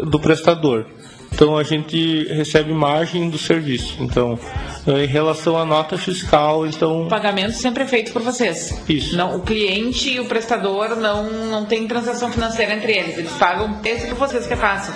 do 0.09 0.19
prestador. 0.19 0.85
então 1.31 1.55
a 1.55 1.63
gente 1.63 2.23
recebe 2.33 2.73
margem 2.73 3.29
do 3.29 3.37
serviço. 3.37 3.97
Então, 3.99 4.39
eh, 4.87 5.03
em 5.03 5.07
relação 5.07 5.55
à 5.55 5.63
nota 5.63 5.95
fiscal, 5.97 6.65
então 6.65 7.03
O 7.03 7.07
pagamento 7.07 7.51
sempre 7.53 7.83
é 7.83 7.87
feito 7.87 8.11
por 8.11 8.23
vocês. 8.23 8.81
Isso. 8.89 9.15
Não, 9.15 9.35
o 9.37 9.41
cliente 9.41 10.09
e 10.09 10.19
o 10.19 10.25
prestador 10.25 10.95
não, 10.95 11.29
não 11.29 11.65
tem 11.65 11.87
transação 11.87 12.31
financeira 12.31 12.73
entre 12.73 12.93
eles. 12.97 13.17
Eles 13.17 13.31
pagam 13.33 13.79
esse 13.85 14.07
que 14.07 14.13
vocês 14.15 14.47
que 14.47 14.55
passam. 14.55 14.95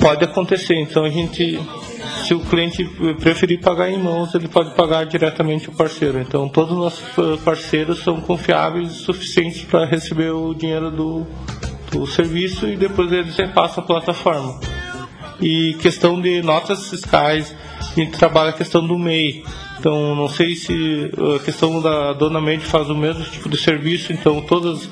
pode 0.00 0.24
acontecer. 0.24 0.74
Então 0.74 1.04
a 1.04 1.10
gente, 1.10 1.60
se 2.28 2.34
o 2.34 2.40
cliente 2.40 2.84
preferir 3.18 3.58
pagar 3.58 3.90
em 3.90 3.96
mãos, 3.96 4.34
ele 4.34 4.48
pode 4.48 4.74
pagar 4.74 5.06
diretamente 5.06 5.70
o 5.70 5.72
parceiro. 5.72 6.20
Então 6.20 6.46
todos 6.46 6.72
os 6.72 6.78
nossos 6.78 7.02
eh, 7.16 7.38
parceiros 7.42 8.00
são 8.00 8.20
confiáveis 8.20 8.92
o 8.92 9.04
suficiente 9.04 9.64
para 9.64 9.86
receber 9.86 10.30
o 10.32 10.52
dinheiro 10.52 10.90
do, 10.90 11.26
do 11.90 12.06
serviço 12.06 12.68
e 12.68 12.76
depois 12.76 13.10
eles 13.10 13.34
repassam 13.34 13.82
a 13.82 13.86
plataforma. 13.86 14.60
E 15.40 15.72
questão 15.80 16.20
de 16.20 16.42
notas 16.42 16.90
fiscais, 16.90 17.56
a 17.80 17.94
gente 17.94 18.18
trabalha 18.18 18.50
a 18.50 18.52
questão 18.52 18.86
do 18.86 18.98
MEI. 18.98 19.42
Então, 19.78 20.14
não 20.14 20.28
sei 20.28 20.54
se 20.54 21.10
a 21.36 21.42
questão 21.42 21.80
da 21.80 22.12
dona 22.12 22.42
Made 22.42 22.58
faz 22.58 22.90
o 22.90 22.94
mesmo 22.94 23.24
tipo 23.24 23.48
de 23.48 23.56
serviço, 23.56 24.12
então 24.12 24.42
todas, 24.42 24.90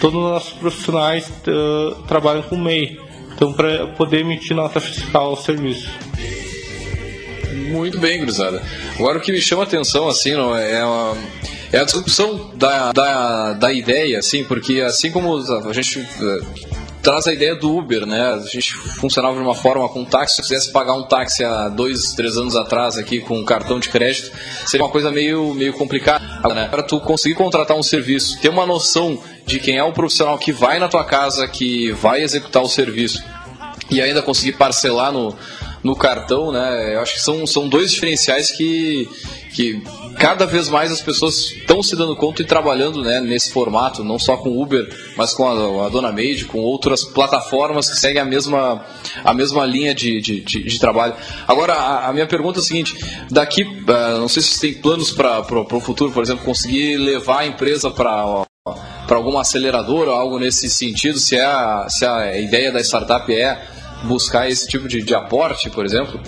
todos 0.00 0.16
os 0.16 0.30
nossos 0.30 0.52
profissionais 0.52 1.32
eh, 1.44 1.94
trabalham 2.06 2.42
com 2.42 2.56
MEI. 2.56 3.00
Então, 3.34 3.52
para 3.52 3.88
poder 3.88 4.20
emitir 4.20 4.54
nota 4.54 4.78
fiscal 4.78 5.30
ao 5.30 5.36
serviço. 5.36 5.88
Muito 7.70 7.98
bem, 7.98 8.18
gurizada. 8.18 8.62
Agora 8.98 9.18
o 9.18 9.20
que 9.20 9.32
me 9.32 9.40
chama 9.40 9.62
atenção, 9.62 10.08
assim, 10.08 10.34
não 10.34 10.56
é, 10.56 10.72
é 10.72 10.80
a, 10.80 11.14
é 11.72 11.78
a 11.78 11.84
disrupção 11.84 12.50
da, 12.54 12.92
da, 12.92 13.52
da 13.54 13.72
ideia, 13.72 14.18
assim, 14.18 14.44
porque 14.44 14.80
assim 14.80 15.10
como 15.10 15.36
a 15.36 15.72
gente 15.72 16.00
eh, 16.00 16.40
traz 17.02 17.26
a 17.26 17.32
ideia 17.32 17.54
do 17.54 17.76
Uber, 17.76 18.06
né? 18.06 18.34
A 18.34 18.38
gente 18.38 18.74
funcionava 18.74 19.34
de 19.34 19.40
uma 19.40 19.54
forma 19.54 19.88
com 19.88 20.04
táxi, 20.04 20.36
se 20.36 20.40
eu 20.40 20.44
quisesse 20.44 20.72
pagar 20.72 20.94
um 20.94 21.04
táxi 21.04 21.44
há 21.44 21.68
dois, 21.68 22.12
três 22.12 22.36
anos 22.36 22.56
atrás 22.56 22.98
aqui 22.98 23.20
com 23.20 23.38
um 23.38 23.44
cartão 23.44 23.78
de 23.78 23.88
crédito, 23.88 24.30
seria 24.66 24.84
uma 24.84 24.92
coisa 24.92 25.10
meio, 25.10 25.54
meio 25.54 25.72
complicada, 25.72 26.54
né? 26.54 26.68
Para 26.68 26.82
tu 26.82 27.00
conseguir 27.00 27.34
contratar 27.34 27.76
um 27.76 27.82
serviço, 27.82 28.40
ter 28.40 28.48
uma 28.48 28.66
noção 28.66 29.18
de 29.46 29.58
quem 29.58 29.78
é 29.78 29.84
o 29.84 29.92
profissional 29.92 30.36
que 30.38 30.52
vai 30.52 30.78
na 30.78 30.88
tua 30.88 31.04
casa, 31.04 31.46
que 31.48 31.92
vai 31.92 32.22
executar 32.22 32.62
o 32.62 32.68
serviço 32.68 33.22
e 33.90 34.02
ainda 34.02 34.20
conseguir 34.20 34.52
parcelar 34.52 35.12
no, 35.12 35.34
no 35.82 35.94
cartão, 35.94 36.52
né? 36.52 36.94
Eu 36.94 37.00
acho 37.00 37.14
que 37.14 37.20
são, 37.20 37.46
são 37.46 37.68
dois 37.68 37.90
diferenciais 37.90 38.50
que, 38.50 39.08
que 39.54 39.82
cada 40.18 40.46
vez 40.46 40.68
mais 40.68 40.90
as 40.90 41.00
pessoas 41.00 41.52
estão 41.52 41.82
se 41.82 41.94
dando 41.96 42.16
conta 42.16 42.42
e 42.42 42.44
trabalhando 42.44 43.02
né, 43.02 43.20
nesse 43.20 43.52
formato, 43.52 44.02
não 44.02 44.18
só 44.18 44.36
com 44.36 44.60
Uber, 44.60 44.88
mas 45.16 45.32
com 45.32 45.46
a, 45.46 45.86
a 45.86 45.88
Dona 45.88 46.10
Made, 46.10 46.46
com 46.46 46.58
outras 46.58 47.04
plataformas 47.04 47.88
que 47.88 47.96
seguem 47.96 48.20
a 48.20 48.24
mesma, 48.24 48.84
a 49.24 49.32
mesma 49.32 49.64
linha 49.64 49.94
de, 49.94 50.20
de, 50.20 50.40
de, 50.40 50.64
de 50.64 50.78
trabalho. 50.78 51.14
Agora, 51.46 51.74
a, 51.74 52.08
a 52.08 52.12
minha 52.12 52.26
pergunta 52.26 52.58
é 52.58 52.62
a 52.62 52.64
seguinte: 52.64 52.96
daqui, 53.30 53.62
uh, 53.62 54.18
não 54.18 54.28
sei 54.28 54.42
se 54.42 54.60
tem 54.60 54.74
planos 54.74 55.12
para 55.12 55.40
o 55.40 55.80
futuro, 55.80 56.12
por 56.12 56.22
exemplo, 56.22 56.44
conseguir 56.44 56.96
levar 56.96 57.40
a 57.40 57.46
empresa 57.46 57.90
para 57.90 58.46
para 59.06 59.16
alguma 59.16 59.40
aceleradora 59.40 60.10
ou 60.10 60.16
algo 60.16 60.38
nesse 60.38 60.68
sentido, 60.68 61.18
se, 61.18 61.34
é 61.34 61.42
a, 61.42 61.86
se 61.88 62.04
a 62.04 62.38
ideia 62.38 62.70
da 62.70 62.80
startup 62.80 63.32
é 63.34 63.58
buscar 64.04 64.48
esse 64.48 64.66
tipo 64.66 64.88
de, 64.88 65.02
de 65.02 65.14
aporte, 65.14 65.70
por 65.70 65.84
exemplo? 65.84 66.20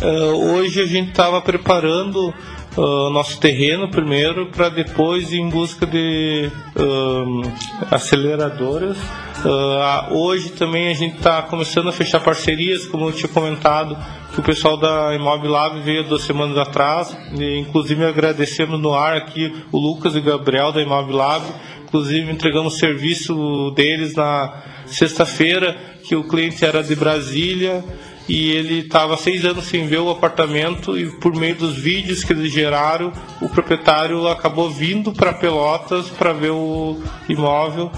Uh, 0.00 0.54
hoje 0.54 0.80
a 0.80 0.86
gente 0.86 1.10
estava 1.10 1.40
preparando 1.40 2.32
o 2.76 3.10
nosso 3.10 3.40
terreno 3.40 3.88
primeiro 3.88 4.46
para 4.50 4.68
depois 4.68 5.32
ir 5.32 5.40
em 5.40 5.48
busca 5.48 5.84
de 5.84 6.50
uh, 6.76 7.52
aceleradoras. 7.90 8.96
Uh, 9.44 10.14
hoje 10.14 10.50
também 10.50 10.88
a 10.88 10.94
gente 10.94 11.16
está 11.16 11.42
começando 11.42 11.88
a 11.88 11.92
fechar 11.92 12.20
parcerias, 12.20 12.86
como 12.86 13.08
eu 13.08 13.12
tinha 13.12 13.28
comentado, 13.28 13.96
que 14.32 14.40
o 14.40 14.42
pessoal 14.42 14.76
da 14.76 15.14
Imob 15.14 15.46
Lab 15.48 15.80
veio 15.80 16.04
duas 16.04 16.22
semanas 16.22 16.56
atrás. 16.56 17.16
E, 17.36 17.58
inclusive 17.58 18.04
agradecemos 18.04 18.80
no 18.80 18.94
ar 18.94 19.16
aqui 19.16 19.52
o 19.72 19.78
Lucas 19.78 20.14
e 20.14 20.18
o 20.18 20.22
Gabriel 20.22 20.70
da 20.70 20.80
Imob 20.80 21.12
Lab. 21.12 21.44
Inclusive 21.82 22.30
entregamos 22.30 22.78
serviço 22.78 23.72
deles 23.74 24.14
na 24.14 24.62
sexta-feira, 24.86 25.76
que 26.08 26.16
o 26.16 26.24
cliente 26.24 26.64
era 26.64 26.82
de 26.82 26.96
Brasília 26.96 27.84
e 28.26 28.50
ele 28.50 28.80
estava 28.80 29.14
seis 29.16 29.44
anos 29.44 29.66
sem 29.66 29.86
ver 29.86 29.98
o 29.98 30.10
apartamento 30.10 30.98
e 30.98 31.10
por 31.18 31.34
meio 31.34 31.54
dos 31.54 31.76
vídeos 31.76 32.24
que 32.24 32.32
eles 32.32 32.50
geraram, 32.50 33.12
o 33.42 33.48
proprietário 33.48 34.26
acabou 34.26 34.70
vindo 34.70 35.12
para 35.12 35.34
Pelotas 35.34 36.08
para 36.08 36.32
ver 36.32 36.50
o 36.50 36.98
imóvel, 37.28 37.90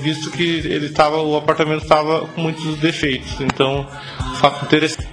visto 0.00 0.30
que 0.30 0.42
ele 0.42 0.88
tava, 0.90 1.20
o 1.22 1.36
apartamento 1.36 1.82
estava 1.82 2.26
com 2.26 2.40
muitos 2.40 2.76
defeitos. 2.78 3.40
Então, 3.40 3.86
fato 4.40 4.64
interessante. 4.64 5.06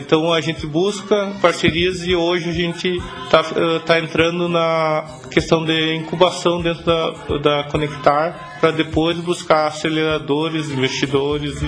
Então 0.00 0.32
a 0.32 0.40
gente 0.40 0.66
busca 0.66 1.32
parcerias 1.40 2.06
e 2.06 2.14
hoje 2.14 2.50
a 2.50 2.52
gente 2.52 3.00
está 3.24 3.42
tá 3.80 3.98
entrando 3.98 4.48
na 4.48 5.04
questão 5.36 5.66
de 5.66 5.94
incubação 5.96 6.62
dentro 6.62 6.82
da, 6.82 7.10
da 7.36 7.64
Conectar 7.64 8.56
para 8.58 8.70
depois 8.70 9.18
buscar 9.18 9.66
aceleradores, 9.66 10.70
investidores 10.70 11.60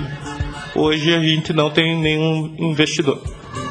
hoje 0.74 1.12
a 1.12 1.20
gente 1.20 1.52
não 1.52 1.70
tem 1.70 1.94
nenhum 1.94 2.54
investidor. 2.58 3.20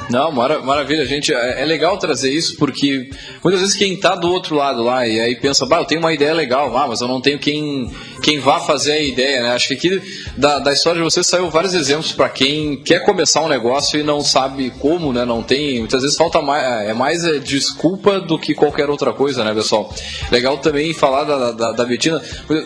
Não, 0.07 0.31
mara, 0.31 0.59
maravilha, 0.59 1.03
gente. 1.03 1.33
É, 1.33 1.63
é, 1.63 1.65
legal 1.65 1.97
trazer 1.97 2.31
isso 2.31 2.57
porque 2.57 3.09
muitas 3.43 3.59
vezes 3.59 3.75
quem 3.75 3.93
está 3.93 4.13
do 4.13 4.29
outro 4.29 4.55
lado 4.55 4.83
lá 4.83 5.07
e 5.07 5.19
aí 5.19 5.35
pensa, 5.35 5.65
bah, 5.65 5.79
eu 5.79 5.85
tenho 5.85 5.99
uma 5.99 6.13
ideia 6.13 6.33
legal, 6.33 6.77
ah, 6.77 6.87
mas 6.87 7.01
eu 7.01 7.07
não 7.07 7.19
tenho 7.19 7.39
quem, 7.39 7.91
quem 8.21 8.39
vá 8.39 8.59
fazer 8.59 8.93
a 8.93 8.99
ideia, 8.99 9.43
né? 9.43 9.51
Acho 9.51 9.67
que 9.69 9.73
aqui 9.73 10.01
da, 10.35 10.59
da 10.59 10.73
história 10.73 10.99
de 10.99 11.03
vocês 11.03 11.25
saiu 11.25 11.49
vários 11.49 11.73
exemplos 11.73 12.11
para 12.11 12.29
quem 12.29 12.77
quer 12.77 13.03
começar 13.03 13.41
um 13.41 13.47
negócio 13.47 13.99
e 13.99 14.03
não 14.03 14.21
sabe 14.21 14.71
como, 14.79 15.13
né? 15.13 15.25
Não 15.25 15.43
tem. 15.43 15.79
Muitas 15.79 16.01
vezes 16.01 16.17
falta 16.17 16.41
mais, 16.41 16.87
é 16.87 16.93
mais 16.93 17.23
é, 17.23 17.39
desculpa 17.39 18.19
do 18.19 18.37
que 18.37 18.53
qualquer 18.53 18.89
outra 18.89 19.13
coisa, 19.13 19.43
né, 19.43 19.53
pessoal? 19.53 19.93
Legal 20.31 20.57
também 20.57 20.93
falar 20.93 21.23
da, 21.23 21.51
da, 21.51 21.71
da 21.71 21.85
Betina, 21.85 22.21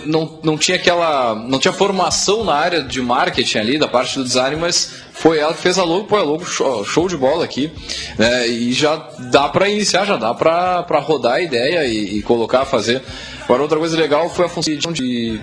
não, 0.06 0.40
não 0.44 0.58
tinha 0.58 0.78
aquela. 0.78 1.36
não 1.36 1.60
tinha 1.60 1.74
formação 1.74 2.44
na 2.44 2.54
área 2.54 2.82
de 2.84 3.02
marketing 3.02 3.58
ali, 3.58 3.78
da 3.78 3.88
parte 3.88 4.18
do 4.18 4.24
design, 4.24 4.56
mas 4.56 4.92
foi 5.14 5.38
ela 5.38 5.54
que 5.54 5.62
fez 5.62 5.78
a 5.78 5.84
logo, 5.84 6.06
pô, 6.06 6.16
a 6.16 6.24
logo 6.24 6.46
show, 6.46 6.84
show 6.84 7.08
de 7.08 7.18
bola 7.18 7.46
aqui, 7.46 7.72
né? 8.18 8.48
E 8.48 8.74
já 8.74 8.96
dá 9.32 9.50
para 9.50 9.70
iniciar, 9.70 10.06
já 10.06 10.18
dá 10.18 10.34
para 10.34 11.00
rodar 11.00 11.34
a 11.34 11.42
ideia 11.42 11.86
e, 11.86 12.18
e 12.18 12.22
colocar 12.22 12.66
fazer. 12.66 13.02
Agora, 13.44 13.64
outra 13.64 13.78
coisa 13.78 13.98
legal 13.98 14.30
foi 14.30 14.46
a 14.46 14.50
função 14.50 14.92
de 14.92 15.40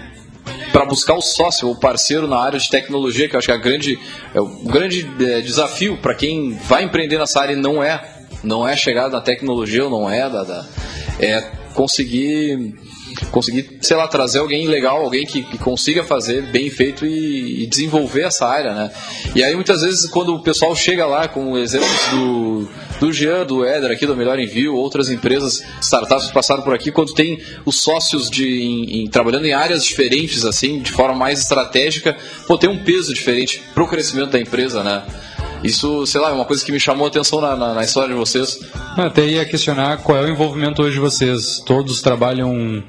para 0.73 0.85
buscar 0.85 1.15
o 1.15 1.21
sócio, 1.21 1.69
o 1.71 1.79
parceiro 1.79 2.27
na 2.27 2.39
área 2.39 2.59
de 2.59 2.69
tecnologia, 2.71 3.29
que 3.29 3.35
eu 3.35 3.39
acho 3.39 3.47
que 3.47 3.53
é, 3.53 3.55
a 3.55 3.59
grande, 3.59 3.99
é 4.35 4.41
o 4.41 4.47
grande 4.65 5.09
é, 5.21 5.41
desafio 5.41 5.99
para 5.99 6.15
quem 6.15 6.53
vai 6.69 6.85
empreender 6.85 7.19
nessa 7.19 7.41
área 7.41 7.53
e 7.53 7.57
não 7.57 7.83
é, 7.83 8.03
não 8.43 8.67
é 8.67 8.77
chegar 8.77 9.11
na 9.11 9.21
tecnologia 9.21 9.85
ou 9.85 9.91
não 9.91 10.09
é 10.09 10.29
da, 10.29 10.45
da 10.45 10.67
é 11.19 11.41
conseguir 11.75 12.75
conseguir, 13.31 13.79
sei 13.81 13.97
lá, 13.97 14.07
trazer 14.07 14.39
alguém 14.39 14.67
legal, 14.67 15.03
alguém 15.03 15.27
que, 15.27 15.43
que 15.43 15.59
consiga 15.59 16.03
fazer 16.03 16.43
bem 16.51 16.71
feito 16.71 17.07
e, 17.07 17.65
e, 17.65 17.67
desenvolver 17.67 18.23
essa 18.23 18.47
área, 18.47 18.75
né? 18.75 18.91
E 19.35 19.43
aí 19.43 19.55
muitas 19.55 19.83
vezes 19.83 20.09
quando 20.11 20.35
o 20.35 20.43
pessoal 20.43 20.75
chega 20.75 21.07
lá 21.07 21.29
com 21.29 21.57
exemplos 21.59 22.01
do, 22.11 22.69
do 23.01 23.13
Jean, 23.13 23.45
do 23.45 23.65
Éder 23.65 23.91
aqui 23.91 24.07
do 24.07 24.17
Melhor 24.17 24.39
Envio, 24.39 24.75
outras 24.75 25.11
empresas, 25.11 25.63
startups 25.81 26.31
passaram 26.31 26.63
por 26.63 26.75
aqui, 26.75 26.91
quando 26.91 27.13
tem 27.13 27.41
os 27.65 27.77
sócios 27.77 28.31
de, 28.31 28.63
em, 28.63 29.03
em, 29.03 29.07
trabalhando 29.09 29.47
em 29.47 29.53
áreas 29.53 29.85
diferentes, 29.85 30.45
assim, 30.45 30.81
de 30.81 30.93
forma 30.93 31.15
mais 31.15 31.41
estratégica, 31.41 32.17
pô, 32.47 32.57
tem 32.57 32.69
um 32.69 32.83
peso 32.85 33.13
diferente 33.13 33.63
pro 33.75 33.87
crescimento 33.87 34.31
da 34.31 34.41
empresa, 34.41 34.83
né? 34.83 35.03
Isso, 35.63 36.07
sei 36.07 36.21
lá, 36.21 36.31
é 36.31 36.33
uma 36.33 36.45
coisa 36.45 36.65
que 36.65 36.71
me 36.71 36.79
chamou 36.79 37.07
a 37.07 37.09
atenção 37.09 37.41
na, 37.41 37.57
na, 37.57 37.75
na 37.75 37.83
história 37.83 38.11
de 38.11 38.15
vocês. 38.15 38.61
Até 38.97 39.27
ia 39.27 39.45
questionar 39.45 39.99
qual 39.99 40.19
é 40.19 40.23
o 40.23 40.29
envolvimento 40.29 40.83
hoje 40.83 40.95
de 40.95 41.01
vocês. 41.01 41.61
Todos 41.67 42.01
trabalham 42.01 42.83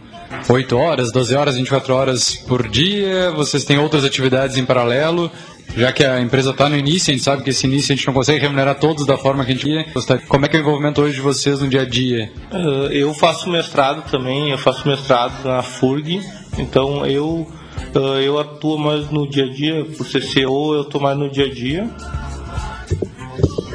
8 0.47 0.77
horas, 0.77 1.11
12 1.11 1.35
horas, 1.35 1.55
24 1.55 1.93
horas 1.93 2.35
por 2.35 2.67
dia? 2.67 3.31
Vocês 3.31 3.63
têm 3.63 3.77
outras 3.77 4.03
atividades 4.03 4.57
em 4.57 4.65
paralelo? 4.65 5.31
Já 5.75 5.91
que 5.91 6.03
a 6.03 6.19
empresa 6.19 6.49
está 6.51 6.67
no 6.67 6.75
início, 6.75 7.11
a 7.11 7.13
gente 7.13 7.23
sabe 7.23 7.43
que 7.43 7.51
esse 7.51 7.65
início 7.67 7.93
a 7.93 7.95
gente 7.95 8.07
não 8.07 8.13
consegue 8.13 8.39
remunerar 8.39 8.79
todos 8.79 9.05
da 9.05 9.17
forma 9.17 9.45
que 9.45 9.51
a 9.51 9.53
gente 9.53 9.63
queria. 9.63 9.85
Como 10.27 10.45
é 10.45 10.49
que 10.49 10.57
é 10.57 10.59
o 10.59 10.61
envolvimento 10.61 11.01
hoje 11.01 11.15
de 11.15 11.21
vocês 11.21 11.59
no 11.59 11.67
dia 11.67 11.81
a 11.81 11.85
dia? 11.85 12.31
Uh, 12.51 12.91
eu 12.91 13.13
faço 13.13 13.49
mestrado 13.49 14.09
também, 14.09 14.49
eu 14.49 14.57
faço 14.57 14.87
mestrado 14.87 15.45
na 15.45 15.61
FURG, 15.61 16.21
então 16.57 17.05
eu, 17.05 17.47
uh, 17.95 17.99
eu 18.19 18.39
atuo 18.39 18.77
mais 18.77 19.09
no 19.11 19.29
dia 19.29 19.45
a 19.45 19.49
dia, 19.49 19.85
por 19.85 20.07
ser 20.07 20.23
CEO 20.23 20.73
eu 20.73 20.81
estou 20.81 20.99
mais 20.99 21.17
no 21.17 21.29
dia 21.29 21.45
a 21.45 21.53
dia. 21.53 21.87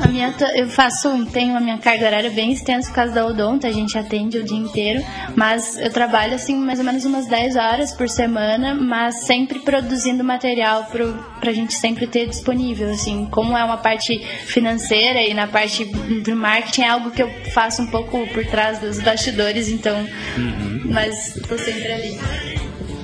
A 0.04 0.06
minha, 0.06 0.34
eu 0.54 0.68
faço, 0.68 1.24
tenho 1.32 1.56
a 1.56 1.60
minha 1.60 1.78
carga 1.78 2.06
horária 2.06 2.30
bem 2.30 2.52
extensa 2.52 2.88
por 2.88 2.94
causa 2.94 3.14
da 3.14 3.26
odonto, 3.26 3.66
a 3.66 3.72
gente 3.72 3.96
atende 3.96 4.36
o 4.36 4.44
dia 4.44 4.58
inteiro, 4.58 5.02
mas 5.34 5.78
eu 5.78 5.90
trabalho 5.90 6.34
assim 6.34 6.54
mais 6.56 6.78
ou 6.78 6.84
menos 6.84 7.06
umas 7.06 7.26
10 7.26 7.56
horas 7.56 7.90
por 7.90 8.06
semana, 8.06 8.74
mas 8.74 9.24
sempre 9.24 9.60
produzindo 9.60 10.22
material 10.22 10.84
pro, 10.92 11.14
pra 11.40 11.52
gente 11.52 11.72
sempre 11.72 12.06
ter 12.06 12.28
disponível, 12.28 12.90
assim, 12.90 13.26
como 13.30 13.56
é 13.56 13.64
uma 13.64 13.78
parte 13.78 14.18
financeira 14.44 15.22
e 15.22 15.32
na 15.32 15.46
parte 15.46 15.86
do 15.86 16.36
marketing 16.36 16.82
é 16.82 16.88
algo 16.90 17.10
que 17.10 17.22
eu 17.22 17.30
faço 17.54 17.80
um 17.80 17.86
pouco 17.86 18.26
por 18.26 18.44
trás 18.44 18.80
dos 18.80 19.00
bastidores, 19.00 19.70
então, 19.70 19.96
uhum. 20.36 20.82
mas 20.84 21.32
tô 21.48 21.56
sempre 21.56 21.90
ali. 21.90 22.20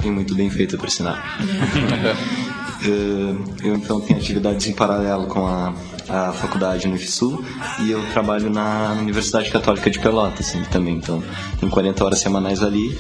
E 0.05 0.11
muito 0.11 0.35
bem 0.35 0.51
feito, 0.51 0.77
por 0.77 0.91
sinal. 0.91 1.17
eh, 2.85 3.67
eu 3.67 3.75
então 3.75 4.03
tenho 4.03 4.19
atividades 4.19 4.67
em 4.67 4.75
paralelo 4.75 5.27
com 5.27 5.47
a, 5.47 5.73
a 6.11 6.33
faculdade 6.33 6.89
no 6.89 6.97
IFSU 6.97 7.45
e 7.81 7.91
eu 7.91 8.03
trabalho 8.13 8.51
na 8.51 8.97
Universidade 9.01 9.51
Católica 9.51 9.91
de 9.91 9.99
Pelotas 9.99 10.49
assim, 10.49 10.63
também, 10.65 10.97
então 10.97 11.23
tem 11.59 11.69
40 11.69 12.05
horas 12.05 12.19
semanais 12.19 12.63
ali. 12.63 12.99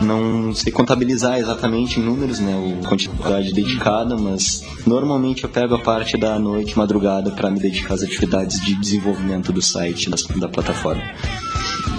Não 0.00 0.54
sei 0.54 0.72
contabilizar 0.72 1.38
exatamente 1.38 1.98
em 1.98 2.02
números, 2.02 2.38
né, 2.38 2.80
a 2.82 2.88
quantidade 2.88 3.52
dedicada, 3.52 4.16
mas 4.16 4.62
normalmente 4.86 5.44
eu 5.44 5.50
pego 5.50 5.74
a 5.74 5.78
parte 5.78 6.16
da 6.16 6.38
noite, 6.38 6.76
madrugada, 6.76 7.30
para 7.30 7.50
me 7.50 7.58
dedicar 7.58 7.94
às 7.94 8.02
atividades 8.02 8.60
de 8.60 8.74
desenvolvimento 8.74 9.52
do 9.52 9.62
site, 9.62 10.10
da, 10.10 10.16
da 10.36 10.48
plataforma. 10.48 11.02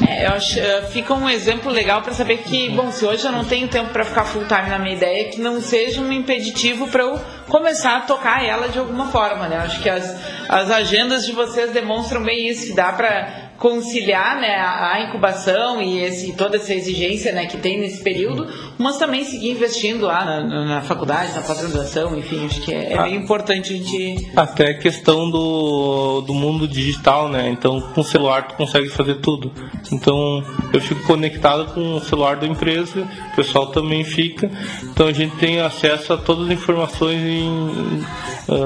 É, 0.07 0.27
eu 0.27 0.31
acho, 0.31 0.59
eh, 0.59 0.81
fica 0.91 1.13
um 1.13 1.29
exemplo 1.29 1.71
legal 1.71 2.01
para 2.01 2.13
saber 2.13 2.37
que, 2.37 2.69
bom, 2.69 2.91
se 2.91 3.05
hoje 3.05 3.25
eu 3.25 3.31
não 3.31 3.43
tenho 3.43 3.67
tempo 3.67 3.91
para 3.91 4.05
ficar 4.05 4.23
full 4.23 4.45
time 4.45 4.69
na 4.69 4.79
minha 4.79 4.95
ideia, 4.95 5.29
que 5.29 5.39
não 5.41 5.59
seja 5.59 6.01
um 6.01 6.11
impeditivo 6.11 6.87
para 6.87 7.03
eu 7.03 7.19
começar 7.47 7.97
a 7.97 8.01
tocar 8.01 8.45
ela 8.45 8.69
de 8.69 8.79
alguma 8.79 9.07
forma, 9.07 9.47
né? 9.47 9.57
Acho 9.57 9.81
que 9.81 9.89
as, 9.89 10.15
as 10.47 10.71
agendas 10.71 11.25
de 11.25 11.33
vocês 11.33 11.71
demonstram 11.71 12.23
bem 12.23 12.47
isso, 12.47 12.67
que 12.67 12.73
dá 12.73 12.93
para 12.93 13.48
conciliar 13.59 14.39
né, 14.39 14.55
a, 14.55 15.01
incubação 15.01 15.81
e 15.81 16.01
esse, 16.01 16.33
toda 16.33 16.55
essa 16.55 16.73
exigência 16.73 17.33
né, 17.33 17.45
que 17.45 17.57
tem 17.57 17.79
nesse 17.79 18.01
período, 18.01 18.47
mas 18.77 18.97
também 18.97 19.25
seguir 19.25 19.51
investindo 19.51 20.05
lá 20.05 20.23
na, 20.23 20.65
na 20.65 20.81
faculdade, 20.81 21.33
na 21.33 21.41
pós-graduação, 21.41 22.17
enfim, 22.17 22.45
acho 22.45 22.61
que 22.61 22.73
é, 22.73 22.93
é 22.93 23.03
bem 23.03 23.15
importante 23.15 23.73
a 23.73 23.77
gente. 23.77 24.31
Até 24.35 24.71
a 24.71 24.77
questão 24.77 25.29
do, 25.29 26.21
do 26.21 26.33
mundo 26.33 26.67
digital, 26.67 27.27
né? 27.27 27.49
Então, 27.49 27.81
com 27.81 27.99
o 27.99 28.03
celular 28.03 28.47
tu 28.47 28.55
consegue 28.55 28.87
fazer 28.89 29.15
tudo. 29.15 29.51
Então, 29.91 30.41
eu 30.71 30.79
fico 30.79 31.03
conectado 31.03 31.73
com 31.73 31.95
o 31.95 31.99
celular 31.99 32.37
da 32.37 32.47
empresa, 32.47 33.05
o 33.33 33.35
pessoal 33.35 33.67
também 33.67 34.05
fica. 34.05 34.49
Então, 34.83 35.07
a 35.07 35.13
gente 35.13 35.35
tem 35.35 35.59
acesso 35.59 36.13
a 36.13 36.17
todas 36.17 36.45
as 36.45 36.51
informações 36.51 37.19
em, 37.21 38.05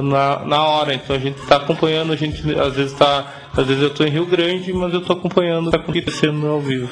na, 0.03 0.45
na 0.45 0.63
hora. 0.63 0.93
Então, 0.93 1.15
a 1.15 1.19
gente 1.19 1.39
está 1.39 1.55
acompanhando, 1.55 2.13
a 2.13 2.15
gente 2.15 2.39
às 2.59 2.75
vezes 2.75 2.91
está 2.91 3.42
às 3.55 3.67
vezes 3.67 3.83
eu 3.83 3.89
estou 3.89 4.05
em 4.05 4.09
Rio 4.09 4.25
Grande, 4.25 4.73
mas 4.73 4.93
eu 4.93 4.99
estou 4.99 5.15
acompanhando 5.15 5.67
o 5.67 5.71
que 5.71 5.77
está 5.77 5.91
acontecendo 5.91 6.47
ao 6.47 6.59
vivo. 6.59 6.89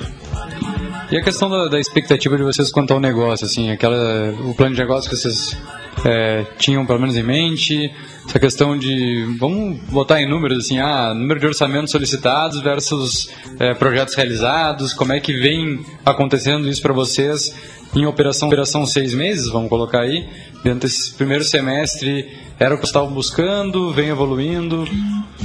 E 1.11 1.17
a 1.17 1.21
questão 1.21 1.49
da, 1.49 1.67
da, 1.67 1.79
expectativa 1.79 2.37
de 2.37 2.43
vocês 2.43 2.71
quanto 2.71 2.93
ao 2.93 2.99
negócio, 2.99 3.45
assim, 3.45 3.69
aquela, 3.69 4.33
o 4.45 4.53
plano 4.53 4.75
de 4.75 4.81
negócio 4.81 5.09
que 5.09 5.15
vocês 5.15 5.57
é, 6.05 6.45
tinham 6.57 6.85
pelo 6.85 6.99
menos 6.99 7.17
em 7.17 7.23
mente, 7.23 7.91
essa 8.25 8.39
questão 8.39 8.77
de, 8.77 9.25
vamos 9.37 9.77
botar 9.89 10.21
em 10.21 10.29
números, 10.29 10.65
assim, 10.65 10.79
ah, 10.79 11.13
número 11.13 11.39
de 11.39 11.45
orçamentos 11.45 11.91
solicitados 11.91 12.61
versus 12.61 13.29
é, 13.59 13.73
projetos 13.73 14.15
realizados, 14.15 14.93
como 14.93 15.11
é 15.11 15.19
que 15.19 15.33
vem 15.33 15.83
acontecendo 16.05 16.69
isso 16.69 16.81
para 16.81 16.93
vocês 16.93 17.53
em 17.93 18.05
operação, 18.05 18.47
operação 18.47 18.85
seis 18.85 19.13
meses, 19.13 19.49
vamos 19.49 19.67
colocar 19.67 20.01
aí, 20.01 20.25
dentro 20.63 20.87
desse 20.87 21.13
primeiro 21.13 21.43
semestre, 21.43 22.25
era 22.57 22.73
o 22.73 22.77
que 22.77 22.85
estavam 22.85 23.11
buscando, 23.11 23.91
vem 23.91 24.09
evoluindo? 24.09 24.87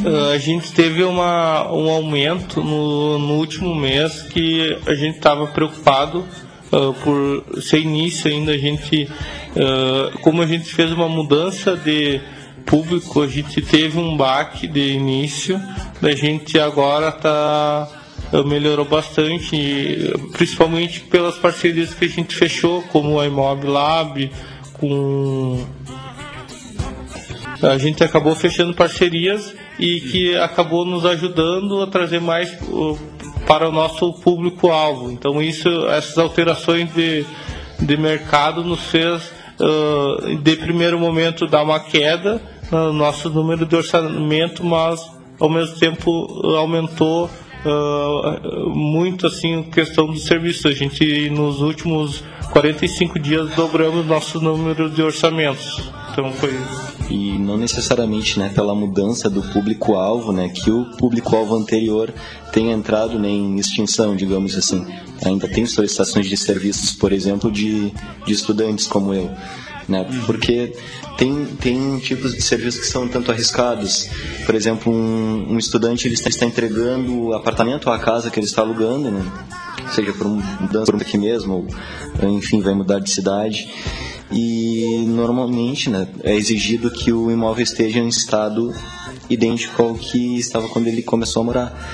Uh, 0.05 0.33
a 0.33 0.39
gente 0.39 0.73
teve 0.73 1.03
uma, 1.03 1.73
um 1.73 1.89
aumento 1.91 2.63
no, 2.63 3.19
no 3.19 3.35
último 3.35 3.75
mês 3.75 4.23
que 4.23 4.79
a 4.87 4.95
gente 4.95 5.17
estava 5.17 5.47
preocupado 5.47 6.25
uh, 6.71 6.93
por 7.03 7.63
ser 7.63 7.81
início 7.81 8.31
ainda, 8.31 8.53
a 8.53 8.59
gente, 8.59 9.05
uh, 9.05 10.19
como 10.21 10.43
a 10.43 10.47
gente 10.47 10.75
fez 10.75 10.93
uma 10.93 11.09
mudança 11.09 11.75
de 11.77 12.21
público, 12.67 13.23
a 13.23 13.27
gente 13.27 13.63
teve 13.63 13.99
um 13.99 14.17
baque 14.17 14.67
de 14.67 14.93
início, 14.93 15.59
a 16.03 16.13
gente 16.13 16.59
agora 16.59 17.09
está 17.09 17.89
melhorou 18.45 18.85
bastante, 18.85 20.13
principalmente 20.33 21.01
pelas 21.01 21.39
parcerias 21.39 21.95
que 21.95 22.07
a 22.07 22.09
gente 22.09 22.35
fechou, 22.35 22.83
como 22.83 23.21
a 23.21 23.27
Imob 23.27 23.65
Lab, 23.65 24.31
com 24.73 25.65
a 27.63 27.79
gente 27.79 28.03
acabou 28.03 28.35
fechando 28.35 28.75
parcerias 28.75 29.55
e 29.79 30.01
que 30.01 30.37
acabou 30.37 30.85
nos 30.85 31.05
ajudando 31.05 31.83
a 31.83 31.87
trazer 31.87 32.21
mais 32.21 32.57
para 33.47 33.69
o 33.69 33.73
nosso 33.73 34.13
público-alvo. 34.15 35.11
Então, 35.11 35.41
isso, 35.43 35.69
essas 35.89 36.19
alterações 36.19 36.93
de, 36.93 37.25
de 37.79 37.97
mercado 37.97 38.65
nos 38.65 38.81
fez, 38.85 39.31
uh, 39.61 40.37
de 40.37 40.57
primeiro 40.57 40.99
momento, 40.99 41.47
dar 41.47 41.63
uma 41.63 41.81
queda 41.81 42.41
no 42.71 42.93
nosso 42.93 43.31
número 43.31 43.65
de 43.65 43.77
orçamento, 43.77 44.65
mas 44.65 45.01
ao 45.39 45.49
mesmo 45.49 45.79
tempo 45.79 46.11
aumentou 46.57 47.27
uh, 47.65 48.71
muito 48.71 49.27
assim 49.27 49.61
a 49.61 49.63
questão 49.63 50.07
do 50.07 50.19
serviço. 50.19 50.67
A 50.69 50.73
gente 50.73 51.31
nos 51.31 51.61
últimos 51.61 52.25
45 52.51 53.19
dias 53.19 53.55
dobramos 53.55 54.07
nosso 54.07 54.41
número 54.41 54.91
de 54.91 55.03
orçamentos. 55.03 55.91
Então 56.17 56.33
foi 56.33 56.59
e 57.11 57.39
não 57.39 57.59
necessariamente 57.59 58.39
né, 58.39 58.49
pela 58.49 58.75
mudança 58.75 59.29
do 59.29 59.43
público-alvo, 59.43 60.33
né, 60.33 60.49
que 60.49 60.71
o 60.71 60.87
público-alvo 60.97 61.55
anterior 61.55 62.11
tenha 62.51 62.73
entrado 62.73 63.19
né, 63.19 63.29
em 63.29 63.57
extinção, 63.57 64.17
digamos 64.17 64.57
assim. 64.57 64.83
Ainda 65.23 65.47
tem 65.47 65.67
solicitações 65.67 66.27
de 66.27 66.35
serviços, 66.35 66.93
por 66.93 67.13
exemplo, 67.13 67.53
de, 67.53 67.93
de 68.25 68.33
estudantes 68.33 68.87
como 68.87 69.13
eu. 69.13 69.31
Né, 69.87 70.07
porque 70.25 70.73
tem, 71.19 71.45
tem 71.61 71.99
tipos 71.99 72.35
de 72.35 72.41
serviços 72.41 72.81
que 72.81 72.87
são 72.87 73.07
tanto 73.07 73.31
arriscados. 73.31 74.09
Por 74.47 74.55
exemplo, 74.55 74.91
um, 74.91 75.53
um 75.53 75.59
estudante 75.59 76.09
ele 76.09 76.15
está, 76.15 76.31
está 76.31 76.47
entregando 76.47 77.27
o 77.27 77.35
apartamento 77.35 77.89
ou 77.89 77.93
a 77.93 77.99
casa 77.99 78.31
que 78.31 78.41
ele 78.41 78.47
está 78.47 78.63
alugando, 78.63 79.11
né, 79.11 79.23
seja 79.95 80.15
por 80.15 80.27
um 80.27 80.43
mudança 80.63 80.91
por 80.91 81.03
aqui 81.03 81.19
mesmo, 81.19 81.69
ou 82.23 82.29
enfim, 82.31 82.63
vai 82.63 82.73
mudar 82.73 83.01
de 83.01 83.11
cidade 83.11 83.69
e 84.31 85.05
normalmente 85.07 85.89
né, 85.89 86.09
é 86.23 86.35
exigido 86.35 86.91
que 86.91 87.13
o 87.13 87.31
imóvel 87.31 87.63
esteja 87.63 87.99
em 88.01 88.09
estado 88.09 88.75
idêntico 89.31 89.83
ao 89.83 89.95
que 89.95 90.39
estava 90.39 90.69
quando 90.69 90.89
ele 90.89 91.03
começou 91.03 91.43
a 91.43 91.45
morar. 91.45 91.91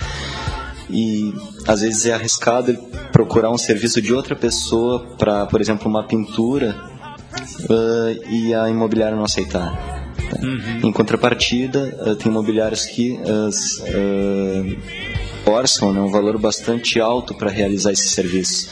E 0.88 1.32
às 1.66 1.80
vezes 1.80 2.06
é 2.06 2.12
arriscado 2.12 2.76
procurar 3.12 3.50
um 3.50 3.58
serviço 3.58 4.00
de 4.00 4.12
outra 4.12 4.36
pessoa 4.36 5.00
para, 5.16 5.46
por 5.46 5.60
exemplo, 5.60 5.88
uma 5.88 6.04
pintura 6.04 6.76
uh, 7.60 8.30
e 8.30 8.54
a 8.54 8.68
imobiliária 8.68 9.16
não 9.16 9.24
aceitar. 9.24 10.02
Uhum. 10.42 10.88
Em 10.88 10.92
contrapartida, 10.92 11.98
uh, 12.06 12.16
tem 12.16 12.30
imobiliários 12.30 12.84
que 12.86 13.12
uh, 13.12 13.50
orçam 15.45 15.93
né, 15.93 16.01
um 16.01 16.11
valor 16.11 16.38
bastante 16.38 17.01
alto 17.01 17.34
para 17.34 17.51
realizar 17.51 17.93
esse 17.93 18.09
serviço. 18.09 18.68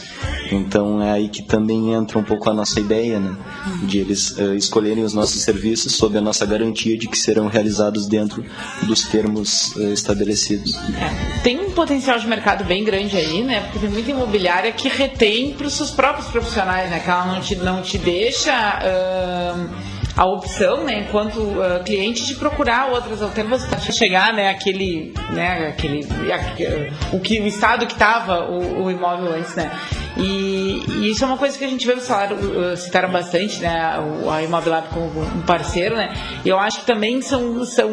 Então 0.51 1.01
é 1.01 1.11
aí 1.11 1.29
que 1.29 1.41
também 1.41 1.93
entra 1.93 2.19
um 2.19 2.23
pouco 2.23 2.49
a 2.49 2.53
nossa 2.53 2.79
ideia, 2.79 3.19
né? 3.19 3.35
De 3.83 3.99
eles 3.99 4.31
uh, 4.31 4.53
escolherem 4.55 5.03
os 5.03 5.13
nossos 5.13 5.41
serviços 5.41 5.95
sob 5.95 6.17
a 6.17 6.21
nossa 6.21 6.45
garantia 6.45 6.97
de 6.97 7.07
que 7.07 7.17
serão 7.17 7.47
realizados 7.47 8.07
dentro 8.07 8.43
dos 8.83 9.03
termos 9.03 9.73
uh, 9.75 9.93
estabelecidos. 9.93 10.75
É, 10.75 11.41
tem 11.41 11.59
um 11.59 11.71
potencial 11.71 12.19
de 12.19 12.27
mercado 12.27 12.65
bem 12.65 12.83
grande 12.83 13.15
aí, 13.15 13.43
né? 13.43 13.61
Porque 13.61 13.79
tem 13.79 13.89
muita 13.89 14.11
imobiliária 14.11 14.71
que 14.71 14.89
retém 14.89 15.53
para 15.53 15.67
os 15.67 15.73
seus 15.73 15.91
próprios 15.91 16.27
profissionais, 16.27 16.89
né? 16.89 16.99
Que 16.99 17.09
ela 17.09 17.25
não 17.25 17.41
te, 17.41 17.55
não 17.55 17.81
te 17.81 17.97
deixa. 17.97 18.51
Uh 18.81 19.90
a 20.21 20.25
opção, 20.27 20.83
né, 20.83 20.99
enquanto 20.99 21.37
uh, 21.39 21.83
cliente, 21.83 22.27
de 22.27 22.35
procurar 22.35 22.91
outras 22.91 23.23
alternativas 23.23 23.65
para 23.67 23.79
chegar, 23.91 24.31
né, 24.31 24.51
aquele, 24.51 25.11
né, 25.33 25.69
aquele, 25.69 26.07
aquele, 26.31 26.93
o 27.11 27.19
que 27.19 27.39
o 27.39 27.47
estado 27.47 27.87
que 27.87 27.93
estava 27.93 28.47
o, 28.47 28.83
o, 28.83 28.91
imóvel 28.91 29.33
antes, 29.33 29.55
né. 29.55 29.71
E, 30.15 30.83
e, 30.87 31.09
isso 31.09 31.23
é 31.23 31.27
uma 31.27 31.37
coisa 31.37 31.57
que 31.57 31.65
a 31.65 31.67
gente 31.67 31.87
vê 31.87 31.99
salário, 31.99 32.37
uh, 32.37 32.77
citaram 32.77 33.09
bastante, 33.09 33.59
né, 33.61 33.99
a 34.29 34.43
Imobilab 34.43 34.89
como 34.89 35.21
um 35.21 35.41
parceiro, 35.41 35.95
né. 35.95 36.13
E 36.45 36.49
eu 36.49 36.59
acho 36.59 36.81
que 36.81 36.85
também 36.85 37.19
são, 37.23 37.65
são 37.65 37.89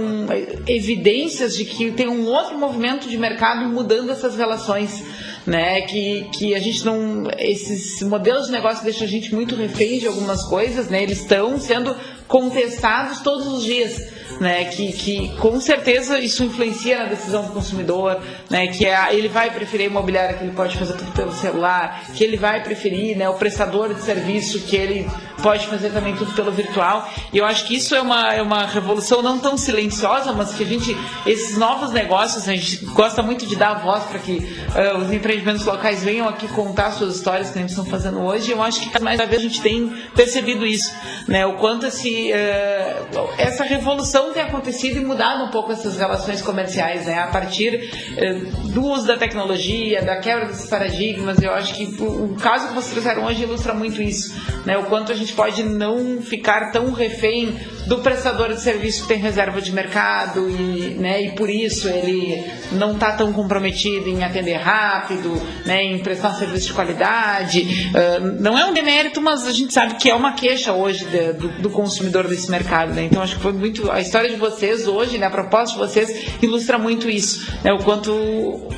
evidências 0.66 1.56
de 1.56 1.64
que 1.64 1.92
tem 1.92 2.08
um 2.08 2.26
outro 2.26 2.58
movimento 2.58 3.08
de 3.08 3.16
mercado 3.16 3.66
mudando 3.70 4.12
essas 4.12 4.36
relações 4.36 5.02
né? 5.48 5.80
Que, 5.82 6.28
que 6.30 6.54
a 6.54 6.60
gente 6.60 6.84
não. 6.84 7.24
Esses 7.38 8.02
modelos 8.02 8.46
de 8.46 8.52
negócio 8.52 8.84
deixam 8.84 9.06
a 9.06 9.10
gente 9.10 9.34
muito 9.34 9.56
refém 9.56 9.98
de 9.98 10.06
algumas 10.06 10.42
coisas, 10.44 10.88
né? 10.88 11.02
Eles 11.02 11.20
estão 11.20 11.58
sendo 11.58 11.96
contestados 12.28 13.20
todos 13.20 13.46
os 13.46 13.64
dias 13.64 14.17
né, 14.40 14.64
que, 14.64 14.92
que 14.92 15.36
com 15.36 15.60
certeza 15.60 16.18
isso 16.18 16.44
influencia 16.44 16.98
na 16.98 17.04
decisão 17.06 17.44
do 17.44 17.52
consumidor, 17.52 18.20
né, 18.48 18.68
que 18.68 18.86
é, 18.86 19.14
ele 19.14 19.28
vai 19.28 19.50
preferir 19.50 19.86
a 19.86 19.90
imobiliária 19.90 20.36
que 20.36 20.44
ele 20.44 20.52
pode 20.52 20.76
fazer 20.76 20.94
tudo 20.94 21.12
pelo 21.12 21.32
celular, 21.32 22.04
que 22.14 22.22
ele 22.22 22.36
vai 22.36 22.62
preferir 22.62 23.16
né, 23.16 23.28
o 23.28 23.34
prestador 23.34 23.94
de 23.94 24.00
serviço 24.02 24.60
que 24.60 24.76
ele 24.76 25.08
pode 25.42 25.66
fazer 25.66 25.90
também 25.90 26.14
tudo 26.16 26.32
pelo 26.32 26.50
virtual. 26.50 27.08
E 27.32 27.38
eu 27.38 27.44
acho 27.44 27.66
que 27.66 27.76
isso 27.76 27.94
é 27.94 28.00
uma, 28.00 28.34
é 28.34 28.42
uma 28.42 28.66
revolução 28.66 29.22
não 29.22 29.38
tão 29.38 29.56
silenciosa, 29.56 30.32
mas 30.32 30.52
que 30.52 30.62
a 30.62 30.66
gente, 30.66 30.96
esses 31.26 31.56
novos 31.56 31.90
negócios, 31.90 32.48
a 32.48 32.54
gente 32.54 32.84
gosta 32.86 33.22
muito 33.22 33.46
de 33.46 33.56
dar 33.56 33.74
voz 33.74 34.04
para 34.04 34.18
que 34.18 34.32
uh, 34.32 34.98
os 34.98 35.12
empreendimentos 35.12 35.64
locais 35.64 36.02
venham 36.02 36.28
aqui 36.28 36.48
contar 36.48 36.92
suas 36.92 37.16
histórias 37.16 37.50
que 37.50 37.58
eles 37.58 37.70
estão 37.70 37.84
fazendo 37.84 38.20
hoje. 38.20 38.50
Eu 38.50 38.62
acho 38.62 38.80
que 38.80 38.98
mais 39.00 39.18
uma 39.20 39.26
vez 39.26 39.40
a 39.40 39.44
gente 39.44 39.60
tem 39.60 39.88
percebido 40.14 40.66
isso, 40.66 40.92
né, 41.26 41.46
o 41.46 41.54
quanto 41.54 41.86
esse, 41.86 42.32
uh, 42.32 43.28
essa 43.38 43.64
revolução 43.64 44.27
tem 44.32 44.42
acontecido 44.42 44.98
e 44.98 45.04
mudado 45.04 45.44
um 45.44 45.50
pouco 45.50 45.72
essas 45.72 45.96
relações 45.96 46.42
comerciais, 46.42 47.06
né? 47.06 47.18
A 47.18 47.28
partir 47.28 47.90
eh, 48.16 48.34
do 48.72 48.82
uso 48.82 49.06
da 49.06 49.16
tecnologia, 49.16 50.02
da 50.02 50.16
quebra 50.16 50.46
desses 50.46 50.68
paradigmas, 50.68 51.40
eu 51.42 51.52
acho 51.52 51.74
que 51.74 52.02
o, 52.02 52.32
o 52.32 52.36
caso 52.36 52.68
que 52.68 52.74
vocês 52.74 52.92
trouxeram 52.92 53.24
hoje 53.24 53.42
ilustra 53.42 53.74
muito 53.74 54.00
isso, 54.02 54.34
né? 54.64 54.76
O 54.78 54.84
quanto 54.84 55.12
a 55.12 55.14
gente 55.14 55.32
pode 55.32 55.62
não 55.62 56.20
ficar 56.22 56.70
tão 56.70 56.92
refém 56.92 57.56
do 57.88 57.98
prestador 58.00 58.52
de 58.52 58.60
serviço 58.60 59.02
que 59.02 59.08
tem 59.08 59.18
reserva 59.18 59.62
de 59.62 59.72
mercado 59.72 60.48
e, 60.50 60.94
né, 60.98 61.22
e 61.22 61.30
por 61.32 61.48
isso 61.48 61.88
ele 61.88 62.44
não 62.72 62.92
está 62.92 63.12
tão 63.12 63.32
comprometido 63.32 64.10
em 64.10 64.22
atender 64.22 64.58
rápido, 64.58 65.40
né, 65.64 65.82
em 65.82 65.98
prestar 65.98 66.34
serviço 66.34 66.66
de 66.66 66.72
qualidade. 66.74 67.88
Uh, 67.88 68.42
não 68.42 68.58
é 68.58 68.66
um 68.66 68.74
demérito, 68.74 69.22
mas 69.22 69.46
a 69.46 69.52
gente 69.52 69.72
sabe 69.72 69.94
que 69.94 70.10
é 70.10 70.14
uma 70.14 70.32
queixa 70.32 70.74
hoje 70.74 71.06
de, 71.06 71.32
do, 71.32 71.48
do, 71.62 71.70
consumidor 71.70 72.28
desse 72.28 72.50
mercado. 72.50 72.92
Né? 72.92 73.04
Então 73.04 73.22
acho 73.22 73.36
que 73.36 73.42
foi 73.42 73.52
muito 73.52 73.90
a 73.90 74.00
história 74.00 74.28
de 74.28 74.36
vocês 74.36 74.86
hoje, 74.86 75.16
né, 75.16 75.26
a 75.26 75.30
proposta 75.30 75.72
de 75.72 75.78
vocês 75.78 76.26
ilustra 76.42 76.78
muito 76.78 77.08
isso, 77.08 77.50
né, 77.64 77.72
o 77.72 77.78
quanto 77.78 78.12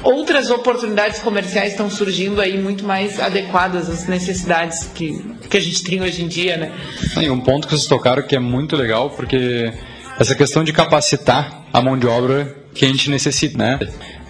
outras 0.04 0.50
oportunidades 0.50 1.20
comerciais 1.20 1.72
estão 1.72 1.90
surgindo 1.90 2.40
aí 2.40 2.56
muito 2.56 2.84
mais 2.84 3.18
adequadas 3.18 3.90
às 3.90 4.06
necessidades 4.06 4.84
que, 4.94 5.34
que 5.48 5.56
a 5.56 5.60
gente 5.60 5.82
tem 5.82 6.00
hoje 6.00 6.22
em 6.22 6.28
dia, 6.28 6.56
né? 6.56 6.72
E 7.20 7.28
um 7.28 7.40
ponto 7.40 7.66
que 7.66 7.74
vocês 7.74 7.88
tocaram 7.88 8.22
que 8.22 8.36
é 8.36 8.38
muito 8.38 8.76
legal 8.76 8.99
legal, 9.00 9.10
porque 9.10 9.72
essa 10.18 10.34
questão 10.34 10.62
de 10.62 10.72
capacitar 10.72 11.64
a 11.72 11.80
mão 11.80 11.98
de 11.98 12.06
obra 12.06 12.56
que 12.74 12.84
a 12.84 12.88
gente 12.88 13.10
necessita, 13.10 13.56
né? 13.56 13.78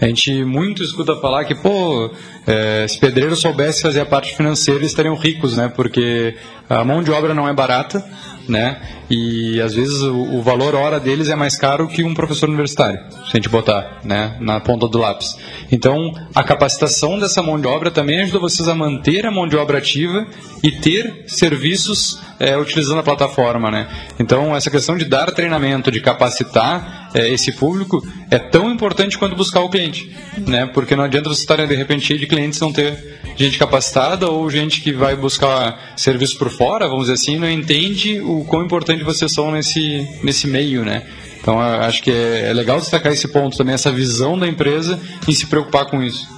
A 0.01 0.07
gente 0.07 0.45
muito 0.45 0.83
escuta 0.83 1.17
falar 1.17 1.45
que, 1.45 1.55
pô, 1.55 2.11
é, 2.47 2.87
se 2.89 2.99
pedreiros 2.99 3.41
soubesse 3.41 3.83
fazer 3.83 4.01
a 4.01 4.07
parte 4.07 4.35
financeira, 4.35 4.85
estariam 4.85 5.15
ricos, 5.15 5.57
né? 5.57 5.69
Porque 5.69 6.37
a 6.69 6.85
mão 6.85 7.03
de 7.03 7.11
obra 7.11 7.35
não 7.35 7.49
é 7.49 7.53
barata, 7.53 8.03
né? 8.49 8.81
E 9.11 9.61
às 9.61 9.75
vezes 9.75 10.01
o, 10.03 10.37
o, 10.37 10.43
valor 10.43 10.77
hora 10.77 11.01
deles 11.01 11.29
é 11.29 11.35
mais 11.35 11.57
caro 11.57 11.89
que 11.89 12.05
um 12.05 12.15
professor 12.15 12.49
universitário, 12.49 13.01
se 13.11 13.33
a 13.33 13.37
gente 13.37 13.49
botar, 13.49 14.01
né, 14.05 14.37
na 14.39 14.61
ponta 14.61 14.87
do 14.87 14.99
lápis. 14.99 15.37
Então, 15.73 16.13
a 16.33 16.45
capacitação 16.45 17.19
dessa 17.19 17.43
mão 17.43 17.61
de 17.61 17.67
obra 17.67 17.91
também 17.91 18.21
ajuda 18.21 18.39
vocês 18.39 18.69
a 18.69 18.75
manter 18.75 19.27
a 19.27 19.31
mão 19.31 19.49
de 19.49 19.57
obra 19.57 19.79
ativa 19.79 20.27
e 20.63 20.71
ter 20.71 21.25
serviços 21.27 22.21
é, 22.39 22.57
utilizando 22.57 23.01
a 23.01 23.03
plataforma, 23.03 23.71
né? 23.71 23.89
Então, 24.19 24.57
essa 24.57 24.71
questão 24.71 24.97
de 24.97 25.05
dar 25.05 25.31
treinamento, 25.33 25.91
de 25.91 26.01
capacitar 26.01 27.11
é, 27.13 27.29
esse 27.29 27.53
público 27.53 28.03
é 28.31 28.39
tão 28.39 28.71
importante 28.71 29.19
quanto 29.19 29.37
buscar 29.37 29.61
o 29.61 29.69
cliente, 29.69 30.17
né? 30.47 30.67
Porque 30.67 30.97
não 30.97 31.05
adianta 31.05 31.29
você 31.29 31.43
estar 31.43 31.67
de 31.67 31.75
repente 31.75 32.17
de 32.17 32.27
clientes 32.27 32.59
não 32.61 32.73
ter 32.73 33.21
gente 33.37 33.59
capacitada 33.59 34.29
ou 34.29 34.49
gente 34.51 34.81
que 34.81 34.93
vai 34.93 35.17
buscar 35.17 35.95
serviço 35.97 36.39
por 36.39 36.51
fora, 36.51 36.89
vamos 36.89 37.05
dizer 37.05 37.15
assim, 37.15 37.39
não 37.39 37.51
entende 37.51 38.21
o 38.21 38.45
quão 38.45 38.65
importante 38.65 39.00
vocês 39.05 39.33
são 39.33 39.51
nesse, 39.51 40.09
nesse 40.23 40.47
meio, 40.47 40.85
né? 40.85 41.07
Então 41.41 41.59
acho 41.59 42.03
que 42.03 42.11
é, 42.11 42.51
é 42.51 42.53
legal 42.53 42.79
destacar 42.79 43.13
esse 43.13 43.29
ponto 43.29 43.57
também, 43.57 43.75
essa 43.75 43.91
visão 43.91 44.39
da 44.39 44.47
empresa 44.47 45.01
em 45.27 45.33
se 45.33 45.47
preocupar 45.47 45.87
com 45.87 46.03
isso. 46.03 46.29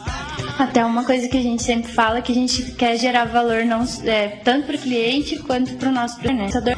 Até 0.58 0.84
uma 0.84 1.04
coisa 1.04 1.28
que 1.28 1.36
a 1.36 1.42
gente 1.42 1.62
sempre 1.62 1.90
fala 1.90 2.22
que 2.22 2.30
a 2.30 2.34
gente 2.34 2.62
quer 2.72 2.96
gerar 2.96 3.24
valor 3.24 3.64
não 3.64 3.84
é, 4.04 4.28
tanto 4.44 4.66
para 4.66 4.76
o 4.76 4.78
cliente 4.78 5.36
quanto 5.40 5.74
para 5.74 5.88
o 5.88 5.92
nosso 5.92 6.20
fornecedor 6.20 6.76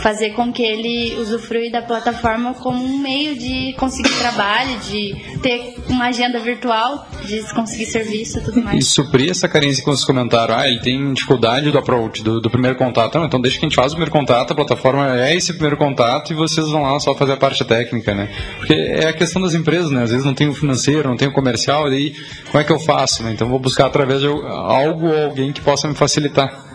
fazer 0.00 0.30
com 0.30 0.52
que 0.52 0.62
ele 0.62 1.16
usufrui 1.20 1.70
da 1.70 1.82
plataforma 1.82 2.54
como 2.54 2.82
um 2.82 2.98
meio 2.98 3.36
de 3.36 3.74
conseguir 3.74 4.10
trabalho, 4.18 4.78
de 4.80 5.14
ter 5.42 5.74
uma 5.88 6.06
agenda 6.06 6.38
virtual, 6.38 7.06
de 7.24 7.42
conseguir 7.54 7.86
serviço 7.86 8.38
e 8.38 8.42
tudo 8.42 8.62
mais. 8.62 8.78
E 8.78 8.82
suprir 8.82 9.30
essa 9.30 9.48
carência 9.48 9.82
que 9.82 9.90
vocês 9.90 10.04
comentaram, 10.04 10.56
ah, 10.56 10.66
ele 10.66 10.80
tem 10.80 11.12
dificuldade 11.12 11.70
do 11.70 11.78
approach, 11.78 12.22
do, 12.22 12.40
do 12.40 12.50
primeiro 12.50 12.76
contato. 12.76 13.18
Não, 13.18 13.26
então 13.26 13.40
deixa 13.40 13.58
que 13.58 13.66
a 13.66 13.68
gente 13.68 13.76
faz 13.76 13.92
o 13.92 13.96
primeiro 13.96 14.12
contato, 14.12 14.52
a 14.52 14.54
plataforma 14.54 15.20
é 15.20 15.36
esse 15.36 15.52
primeiro 15.52 15.76
contato 15.76 16.32
e 16.32 16.36
vocês 16.36 16.68
vão 16.68 16.82
lá 16.82 16.98
só 16.98 17.14
fazer 17.14 17.32
a 17.32 17.36
parte 17.36 17.64
técnica, 17.64 18.14
né? 18.14 18.28
Porque 18.58 18.72
é 18.72 19.08
a 19.08 19.12
questão 19.12 19.40
das 19.42 19.54
empresas, 19.54 19.90
né? 19.90 20.02
Às 20.02 20.10
vezes 20.10 20.24
não 20.24 20.34
tem 20.34 20.48
o 20.48 20.54
financeiro, 20.54 21.08
não 21.08 21.16
tem 21.16 21.28
o 21.28 21.32
comercial, 21.32 21.92
e 21.92 21.96
aí 21.96 22.14
como 22.50 22.60
é 22.60 22.64
que 22.64 22.72
eu 22.72 22.78
faço, 22.78 23.22
né? 23.22 23.32
Então 23.32 23.48
vou 23.48 23.58
buscar 23.58 23.86
através 23.86 24.20
de 24.20 24.26
algo 24.26 25.06
ou 25.06 25.24
alguém 25.24 25.52
que 25.52 25.60
possa 25.60 25.86
me 25.86 25.94
facilitar. 25.94 26.69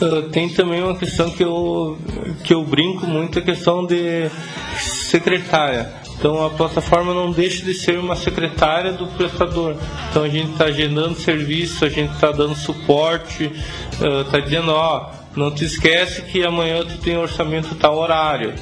Uh, 0.00 0.28
tem 0.30 0.48
também 0.48 0.82
uma 0.82 0.96
questão 0.96 1.30
que 1.30 1.42
eu, 1.42 1.98
que 2.44 2.52
eu 2.52 2.62
brinco 2.64 3.06
muito, 3.06 3.38
a 3.38 3.42
questão 3.42 3.84
de 3.84 4.28
secretária. 4.78 5.90
Então 6.18 6.44
a 6.44 6.50
plataforma 6.50 7.14
não 7.14 7.30
deixa 7.30 7.64
de 7.64 7.74
ser 7.74 7.98
uma 7.98 8.16
secretária 8.16 8.92
do 8.92 9.06
prestador. 9.06 9.76
Então 10.10 10.22
a 10.22 10.28
gente 10.28 10.52
está 10.52 10.66
agendando 10.66 11.14
serviço, 11.14 11.84
a 11.84 11.88
gente 11.88 12.12
está 12.12 12.32
dando 12.32 12.54
suporte, 12.54 13.50
está 14.24 14.38
uh, 14.38 14.42
dizendo, 14.42 14.72
ó, 14.72 15.10
não 15.36 15.50
te 15.50 15.64
esquece 15.64 16.22
que 16.22 16.44
amanhã 16.44 16.84
tu 16.84 16.98
tem 16.98 17.16
orçamento 17.16 17.74
tal 17.74 17.96
horário. 17.96 18.54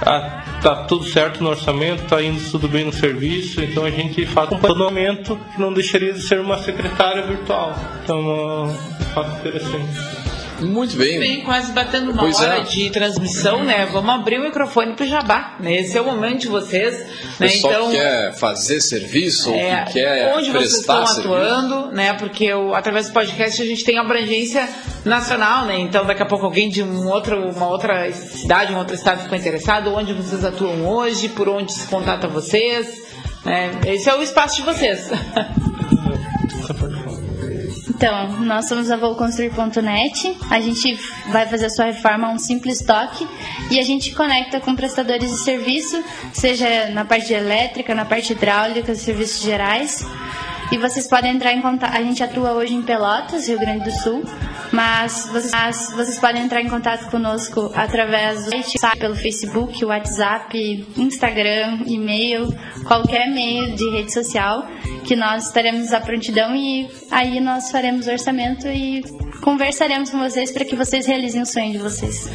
Tá, 0.00 0.44
tá 0.60 0.74
tudo 0.84 1.04
certo 1.04 1.44
no 1.44 1.50
orçamento, 1.50 2.08
tá 2.08 2.20
indo 2.20 2.50
tudo 2.50 2.68
bem 2.68 2.84
no 2.84 2.92
serviço, 2.92 3.62
então 3.62 3.84
a 3.84 3.90
gente 3.90 4.26
faz 4.26 4.50
um 4.50 4.56
acompanhamento 4.56 5.38
que 5.54 5.60
não 5.60 5.72
deixaria 5.72 6.12
de 6.12 6.20
ser 6.20 6.40
uma 6.40 6.58
secretária 6.58 7.22
virtual. 7.22 7.72
Então 8.02 8.18
é 8.18 8.62
um 8.64 9.04
fato 9.14 9.38
interessante. 9.38 10.21
Muito 10.64 10.96
bem. 10.96 11.18
Bem, 11.18 11.40
quase 11.40 11.72
batendo 11.72 12.12
uma 12.12 12.22
pois 12.22 12.40
hora 12.40 12.58
é. 12.58 12.60
de 12.62 12.90
transmissão, 12.90 13.64
né? 13.64 13.86
Vamos 13.86 14.14
abrir 14.14 14.38
o 14.38 14.42
microfone 14.42 14.94
pro 14.94 15.06
Jabá, 15.06 15.56
né? 15.60 15.80
Esse 15.80 15.96
é 15.98 16.00
o 16.00 16.04
momento 16.04 16.42
de 16.42 16.48
vocês. 16.48 16.98
Né? 17.38 17.48
Então, 17.56 17.90
que 17.90 17.96
quer 17.96 18.32
fazer 18.34 18.80
serviço, 18.80 19.50
é, 19.50 19.80
ou 19.80 19.84
que 19.86 19.92
quer 19.94 20.34
onde 20.36 20.50
vocês 20.50 20.78
estão 20.78 21.06
serviço. 21.06 21.34
atuando, 21.34 21.92
né? 21.92 22.14
Porque 22.14 22.52
o, 22.52 22.74
através 22.74 23.08
do 23.08 23.12
podcast 23.12 23.60
a 23.60 23.66
gente 23.66 23.84
tem 23.84 23.98
abrangência 23.98 24.68
nacional, 25.04 25.66
né? 25.66 25.78
Então 25.78 26.04
daqui 26.06 26.22
a 26.22 26.26
pouco 26.26 26.44
alguém 26.44 26.68
de 26.68 26.82
um 26.82 27.08
outro, 27.08 27.50
uma 27.50 27.68
outra 27.68 28.10
cidade, 28.12 28.72
um 28.72 28.78
outro 28.78 28.94
estado 28.94 29.22
ficou 29.22 29.36
interessado, 29.36 29.94
onde 29.94 30.12
vocês 30.12 30.44
atuam 30.44 30.86
hoje, 30.86 31.28
por 31.28 31.48
onde 31.48 31.72
se 31.72 31.86
contata 31.86 32.28
vocês. 32.28 33.02
Né? 33.44 33.70
Esse 33.86 34.08
é 34.08 34.14
o 34.14 34.22
espaço 34.22 34.56
de 34.56 34.62
vocês. 34.62 35.10
Então, 38.02 38.32
nós 38.40 38.68
somos 38.68 38.90
a 38.90 38.96
VouConstruir.net. 38.96 40.36
A 40.50 40.60
gente 40.60 40.98
vai 41.30 41.46
fazer 41.46 41.66
a 41.66 41.70
sua 41.70 41.84
reforma 41.84 42.30
um 42.30 42.36
simples 42.36 42.82
toque 42.82 43.24
e 43.70 43.78
a 43.78 43.82
gente 43.84 44.12
conecta 44.12 44.58
com 44.58 44.74
prestadores 44.74 45.30
de 45.30 45.38
serviço, 45.38 46.02
seja 46.32 46.90
na 46.90 47.04
parte 47.04 47.32
elétrica, 47.32 47.94
na 47.94 48.04
parte 48.04 48.32
hidráulica, 48.32 48.92
serviços 48.96 49.40
gerais. 49.40 50.04
E 50.72 50.78
vocês 50.78 51.06
podem 51.06 51.36
entrar 51.36 51.52
em 51.52 51.60
contato. 51.60 51.94
A 51.94 52.02
gente 52.02 52.22
atua 52.24 52.52
hoje 52.52 52.74
em 52.74 52.80
Pelotas, 52.80 53.46
Rio 53.46 53.58
Grande 53.58 53.84
do 53.84 53.90
Sul, 53.90 54.24
mas 54.72 55.28
vocês, 55.30 55.52
mas 55.52 55.92
vocês 55.92 56.18
podem 56.18 56.42
entrar 56.42 56.62
em 56.62 56.68
contato 56.70 57.10
conosco 57.10 57.70
através 57.74 58.46
do 58.46 58.50
site, 58.50 58.98
pelo 58.98 59.14
Facebook, 59.14 59.84
WhatsApp, 59.84 60.86
Instagram, 60.96 61.82
e-mail, 61.86 62.48
qualquer 62.86 63.30
meio 63.30 63.76
de 63.76 63.90
rede 63.90 64.14
social, 64.14 64.66
que 65.04 65.14
nós 65.14 65.48
estaremos 65.48 65.92
à 65.92 66.00
prontidão 66.00 66.56
e 66.56 66.88
aí 67.10 67.38
nós 67.38 67.70
faremos 67.70 68.06
orçamento 68.06 68.66
e 68.66 69.02
conversaremos 69.42 70.08
com 70.08 70.18
vocês 70.20 70.50
para 70.50 70.64
que 70.64 70.74
vocês 70.74 71.04
realizem 71.04 71.42
o 71.42 71.46
sonho 71.46 71.72
de 71.72 71.78
vocês 71.78 72.30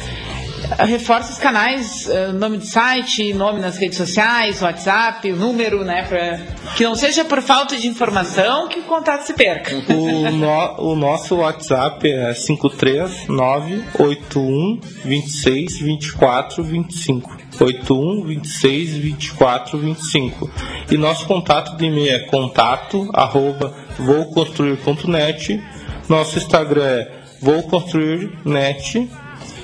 reforça 0.86 1.32
os 1.32 1.38
canais, 1.38 2.08
eh, 2.08 2.30
nome 2.32 2.58
do 2.58 2.64
site, 2.64 3.34
nome 3.34 3.60
nas 3.60 3.76
redes 3.76 3.96
sociais, 3.96 4.62
WhatsApp, 4.62 5.32
número, 5.32 5.82
né? 5.84 6.02
Pra, 6.02 6.38
que 6.76 6.84
não 6.84 6.94
seja 6.94 7.24
por 7.24 7.42
falta 7.42 7.76
de 7.76 7.88
informação 7.88 8.68
que 8.68 8.78
o 8.80 8.82
contato 8.82 9.22
se 9.22 9.32
perca. 9.34 9.74
O, 9.74 10.30
no, 10.30 10.92
o 10.92 10.96
nosso 10.96 11.36
WhatsApp 11.36 12.06
é 12.10 12.34
53981 12.34 14.80
26 15.04 15.78
24 15.78 16.62
25. 16.62 17.38
81 17.60 18.24
26 18.24 18.96
24 18.96 19.78
25. 19.78 20.50
E 20.90 20.96
nosso 20.96 21.26
contato 21.26 21.76
de 21.76 21.84
e-mail 21.86 22.14
é 22.14 22.20
contato 22.20 23.10
arroba 23.12 23.74
vouconstruir.net. 23.98 25.62
Nosso 26.08 26.38
Instagram 26.38 26.84
é 26.84 27.10
vouconstruirnet 27.40 29.08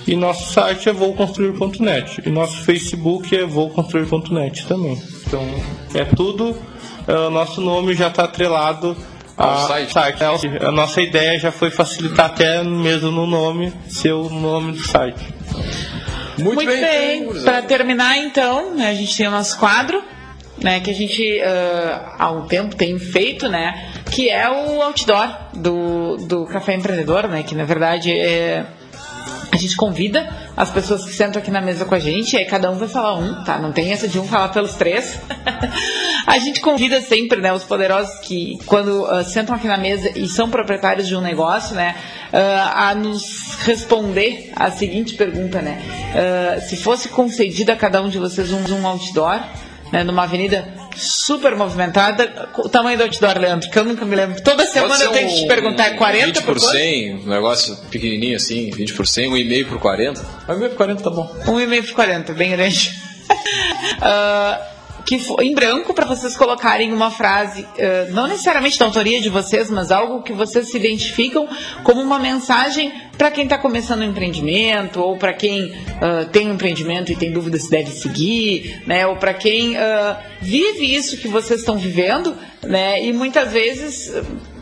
e 0.07 0.14
nosso 0.16 0.52
site 0.52 0.88
é 0.88 0.92
vouconstruir.net. 0.92 2.22
E 2.26 2.30
nosso 2.30 2.62
Facebook 2.64 3.34
é 3.34 3.44
vouconstruir.net 3.44 4.66
também. 4.66 5.00
Então, 5.26 5.42
é 5.94 6.05
tudo. 6.05 6.57
É, 7.07 7.12
o 7.12 7.30
nosso 7.30 7.61
nome 7.61 7.94
já 7.94 8.09
está 8.09 8.24
atrelado 8.24 8.96
ao 9.36 9.66
site. 9.66 9.92
site. 9.92 10.22
A 10.61 10.70
nossa 10.70 11.00
ideia 11.00 11.38
já 11.38 11.50
foi 11.50 11.70
facilitar 11.70 12.26
até 12.26 12.62
mesmo 12.62 13.11
no 13.11 13.26
nome 13.26 13.72
ser 13.88 14.12
o 14.12 14.28
nome 14.28 14.72
do 14.72 14.86
site. 14.86 15.34
Muito, 16.38 16.57
Muito 16.57 16.66
bem. 16.66 16.80
bem. 17.26 17.42
Para 17.42 17.62
terminar, 17.62 18.18
então, 18.18 18.74
né, 18.74 18.90
a 18.90 18.94
gente 18.94 19.16
tem 19.16 19.28
o 19.28 19.30
nosso 19.30 19.59
quadro. 19.59 20.02
Né, 20.62 20.78
que 20.78 20.88
a 20.88 20.94
gente 20.94 21.20
uh, 21.40 22.14
há 22.16 22.30
um 22.30 22.46
tempo 22.46 22.76
tem 22.76 22.96
feito, 22.96 23.48
né, 23.48 23.90
que 24.09 24.30
é 24.30 24.48
o 24.48 24.80
outdoor 24.80 25.28
do, 25.52 26.16
do 26.28 26.46
Café 26.46 26.74
Empreendedor, 26.76 27.26
né, 27.26 27.42
que 27.42 27.57
na 27.57 27.64
verdade 27.64 28.12
é, 28.12 28.64
a 29.55 29.57
gente 29.57 29.76
convida 29.76 30.28
as 30.57 30.68
pessoas 30.68 31.05
que 31.05 31.12
sentam 31.12 31.40
aqui 31.40 31.48
na 31.48 31.61
mesa 31.61 31.84
com 31.84 31.94
a 31.94 31.98
gente, 32.00 32.36
aí 32.36 32.44
cada 32.44 32.68
um 32.72 32.76
vai 32.76 32.88
falar 32.88 33.14
um, 33.14 33.44
tá? 33.44 33.57
Não 33.57 33.70
tem 33.70 33.92
essa 33.92 34.09
de 34.09 34.18
um 34.18 34.26
falar 34.26 34.48
pelos 34.48 34.74
três. 34.74 35.16
A 36.26 36.38
gente 36.38 36.61
convida 36.61 37.00
sempre, 37.00 37.40
né, 37.40 37.52
os 37.52 37.62
poderosos 37.62 38.18
que 38.20 38.59
quando 38.66 39.05
uh, 39.05 39.22
sentam 39.22 39.55
aqui 39.55 39.68
na 39.68 39.76
mesa 39.76 40.11
e 40.18 40.26
são 40.26 40.50
proprietários 40.50 41.07
de 41.07 41.14
um 41.14 41.20
negócio, 41.20 41.76
né, 41.76 41.94
uh, 42.32 42.36
a 42.74 42.94
nos 42.96 43.55
responder 43.61 44.50
a 44.57 44.70
seguinte 44.70 45.14
pergunta, 45.14 45.62
né? 45.62 45.80
Uh, 46.14 46.61
se 46.62 46.76
fosse 46.76 47.09
concedido 47.11 47.70
a 47.70 47.76
cada 47.76 48.02
um 48.02 48.09
de 48.09 48.18
vocês 48.18 48.50
um, 48.52 48.64
um 48.74 48.86
outdoor, 48.86 49.38
né, 49.92 50.02
numa 50.02 50.24
avenida 50.24 50.66
super 50.97 51.57
movimentada, 51.57 52.49
o 52.57 52.68
tamanho 52.68 52.99
do 52.99 53.05
outdoor, 53.05 53.38
Leandro, 53.38 53.70
que 53.70 53.78
eu 53.78 53.84
nunca 53.84 54.05
me 54.05 54.14
lembro. 54.14 54.42
Toda 54.42 54.66
semana 54.66 55.03
eu 55.05 55.11
tenho 55.11 55.28
que 55.28 55.42
te 55.42 55.47
perguntar, 55.47 55.86
é 55.86 55.90
40 55.95 56.26
20 56.26 56.42
por 56.42 56.61
100, 56.61 57.14
um 57.14 57.26
negócio 57.26 57.76
pequenininho 57.90 58.36
assim, 58.36 58.70
20 58.70 58.95
por 58.95 59.07
100, 59.07 59.30
1,5 59.30 59.68
por 59.68 59.78
40. 59.80 60.20
1,5 60.20 60.68
por 60.68 60.76
40 60.76 61.03
tá 61.03 61.11
bom. 61.11 61.34
1,5 61.47 61.86
por 61.86 61.95
40, 61.95 62.32
bem 62.34 62.51
grande. 62.51 62.92
uh, 63.99 64.74
que 65.05 65.18
foi 65.18 65.47
em 65.47 65.55
branco 65.55 65.92
para 65.92 66.07
vocês 66.07 66.36
colocarem 66.36 66.92
uma 66.92 67.11
frase, 67.11 67.62
uh, 67.62 68.12
não 68.12 68.26
necessariamente 68.26 68.78
da 68.78 68.86
autoria 68.86 69.20
de 69.20 69.28
vocês, 69.28 69.70
mas 69.70 69.90
algo 69.90 70.22
que 70.22 70.32
vocês 70.32 70.70
se 70.70 70.76
identificam 70.76 71.49
como 71.82 72.01
uma 72.01 72.18
mensagem 72.18 72.92
para 73.17 73.31
quem 73.31 73.45
está 73.45 73.59
começando 73.59 74.01
um 74.01 74.11
empreendimento, 74.11 75.01
ou 75.01 75.17
para 75.17 75.33
quem 75.33 75.67
uh, 75.67 76.27
tem 76.31 76.49
um 76.49 76.55
empreendimento 76.55 77.12
e 77.12 77.17
tem 77.17 77.33
dúvida 77.33 77.59
se 77.59 77.71
deve 77.71 77.91
seguir, 77.91 78.83
né? 78.87 79.07
ou 79.07 79.17
para 79.17 79.35
quem 79.35 79.77
uh, 79.77 80.17
vive 80.41 80.95
isso 80.95 81.17
que 81.17 81.29
vocês 81.29 81.61
estão 81.61 81.79
vivendo, 81.79 82.37
né? 82.62 83.03
e 83.05 83.12
muitas 83.12 83.53
vezes 83.53 84.12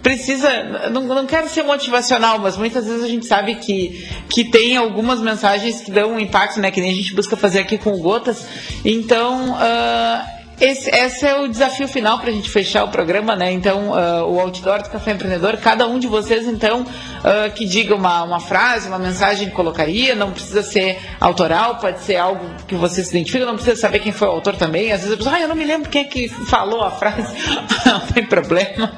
precisa, 0.02 0.90
não, 0.90 1.02
não 1.02 1.26
quero 1.26 1.48
ser 1.48 1.62
motivacional, 1.62 2.38
mas 2.38 2.56
muitas 2.56 2.86
vezes 2.86 3.04
a 3.04 3.08
gente 3.08 3.24
sabe 3.24 3.54
que, 3.54 4.06
que 4.28 4.44
tem 4.44 4.76
algumas 4.76 5.20
mensagens 5.20 5.80
que 5.80 5.90
dão 5.90 6.14
um 6.14 6.20
impacto, 6.20 6.60
né? 6.60 6.70
Que 6.70 6.80
nem 6.80 6.90
a 6.90 6.94
gente 6.94 7.14
busca 7.14 7.36
fazer 7.36 7.60
aqui 7.60 7.78
com 7.78 7.96
Gotas. 7.98 8.44
Então, 8.84 9.52
uh, 9.52 10.41
esse, 10.60 10.90
esse, 10.90 11.26
é 11.26 11.40
o 11.40 11.48
desafio 11.48 11.88
final 11.88 12.18
para 12.18 12.30
a 12.30 12.32
gente 12.32 12.48
fechar 12.48 12.84
o 12.84 12.88
programa, 12.88 13.34
né? 13.34 13.50
Então, 13.50 13.90
uh, 13.90 14.24
o 14.28 14.38
outdoor 14.38 14.82
do 14.82 14.90
Café 14.90 15.12
Empreendedor, 15.12 15.56
cada 15.56 15.86
um 15.86 15.98
de 15.98 16.06
vocês, 16.06 16.46
então, 16.46 16.82
uh, 16.82 17.52
que 17.54 17.66
diga 17.66 17.94
uma, 17.94 18.22
uma 18.22 18.40
frase, 18.40 18.88
uma 18.88 18.98
mensagem 18.98 19.48
que 19.48 19.54
colocaria, 19.54 20.14
não 20.14 20.30
precisa 20.30 20.62
ser 20.62 21.00
autoral, 21.20 21.76
pode 21.76 22.00
ser 22.00 22.16
algo 22.16 22.44
que 22.68 22.74
você 22.74 23.02
se 23.02 23.10
identifica, 23.10 23.44
não 23.44 23.54
precisa 23.54 23.76
saber 23.76 23.98
quem 23.98 24.12
foi 24.12 24.28
o 24.28 24.32
autor 24.32 24.56
também. 24.56 24.92
Às 24.92 25.00
vezes 25.00 25.14
a 25.14 25.16
pessoa, 25.16 25.36
ah, 25.36 25.40
eu 25.40 25.48
não 25.48 25.56
me 25.56 25.64
lembro 25.64 25.90
quem 25.90 26.02
é 26.02 26.04
que 26.04 26.28
falou 26.28 26.82
a 26.82 26.90
frase, 26.90 27.34
não 27.84 28.00
tem 28.00 28.24
problema. 28.24 28.92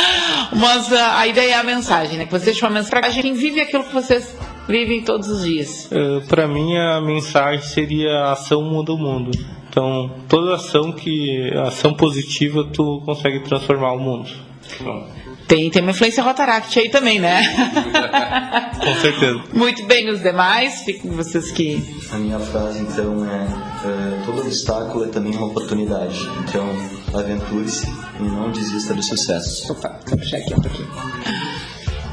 Mas 0.56 0.90
uh, 0.90 0.96
a 1.16 1.26
ideia 1.26 1.54
é 1.54 1.58
a 1.58 1.62
mensagem, 1.62 2.18
né? 2.18 2.24
Que 2.24 2.32
você 2.32 2.46
deixa 2.46 2.66
uma 2.66 2.72
mensagem 2.72 2.90
para 2.90 3.10
quem 3.10 3.34
vive 3.34 3.60
aquilo 3.60 3.84
que 3.84 3.92
vocês 3.92 4.34
vivem 4.66 5.02
todos 5.02 5.28
os 5.28 5.44
dias. 5.44 5.88
Para 6.28 6.46
mim, 6.46 6.76
a 6.76 7.00
mensagem 7.00 7.62
seria 7.62 8.10
a 8.10 8.32
ação 8.32 8.62
muda 8.62 8.92
o 8.92 8.96
mundo. 8.96 9.30
Então, 9.70 10.10
toda 10.28 10.56
ação 10.56 10.90
que 10.90 11.48
ação 11.64 11.94
positiva 11.94 12.66
tu 12.72 13.00
consegue 13.06 13.38
transformar 13.40 13.92
o 13.92 14.00
mundo. 14.00 14.28
Tem, 15.46 15.70
tem 15.70 15.82
uma 15.82 15.92
influência 15.92 16.22
Rotaract 16.22 16.78
aí 16.78 16.88
também, 16.88 17.20
né? 17.20 17.42
Com 18.84 18.94
certeza. 19.00 19.42
Muito 19.52 19.84
bem, 19.86 20.08
os 20.10 20.20
demais, 20.20 20.82
fiquem 20.82 21.10
vocês 21.12 21.52
que. 21.52 21.82
A 22.12 22.16
minha 22.16 22.38
frase 22.38 22.80
então 22.82 23.24
é, 23.24 23.46
é 23.84 24.24
todo 24.24 24.40
obstáculo 24.40 25.04
é 25.04 25.08
também 25.08 25.32
uma 25.34 25.46
oportunidade. 25.46 26.18
Então, 26.48 26.68
aventure-se 27.14 27.86
e 28.18 28.22
não 28.22 28.50
desista 28.50 28.94
do 28.94 29.02
sucesso. 29.02 29.72
Opa, 29.72 30.00
vou 30.06 30.18
puxar 30.18 30.38
aqui 30.38 30.54
um 30.54 30.60
pouquinho. 30.60 30.88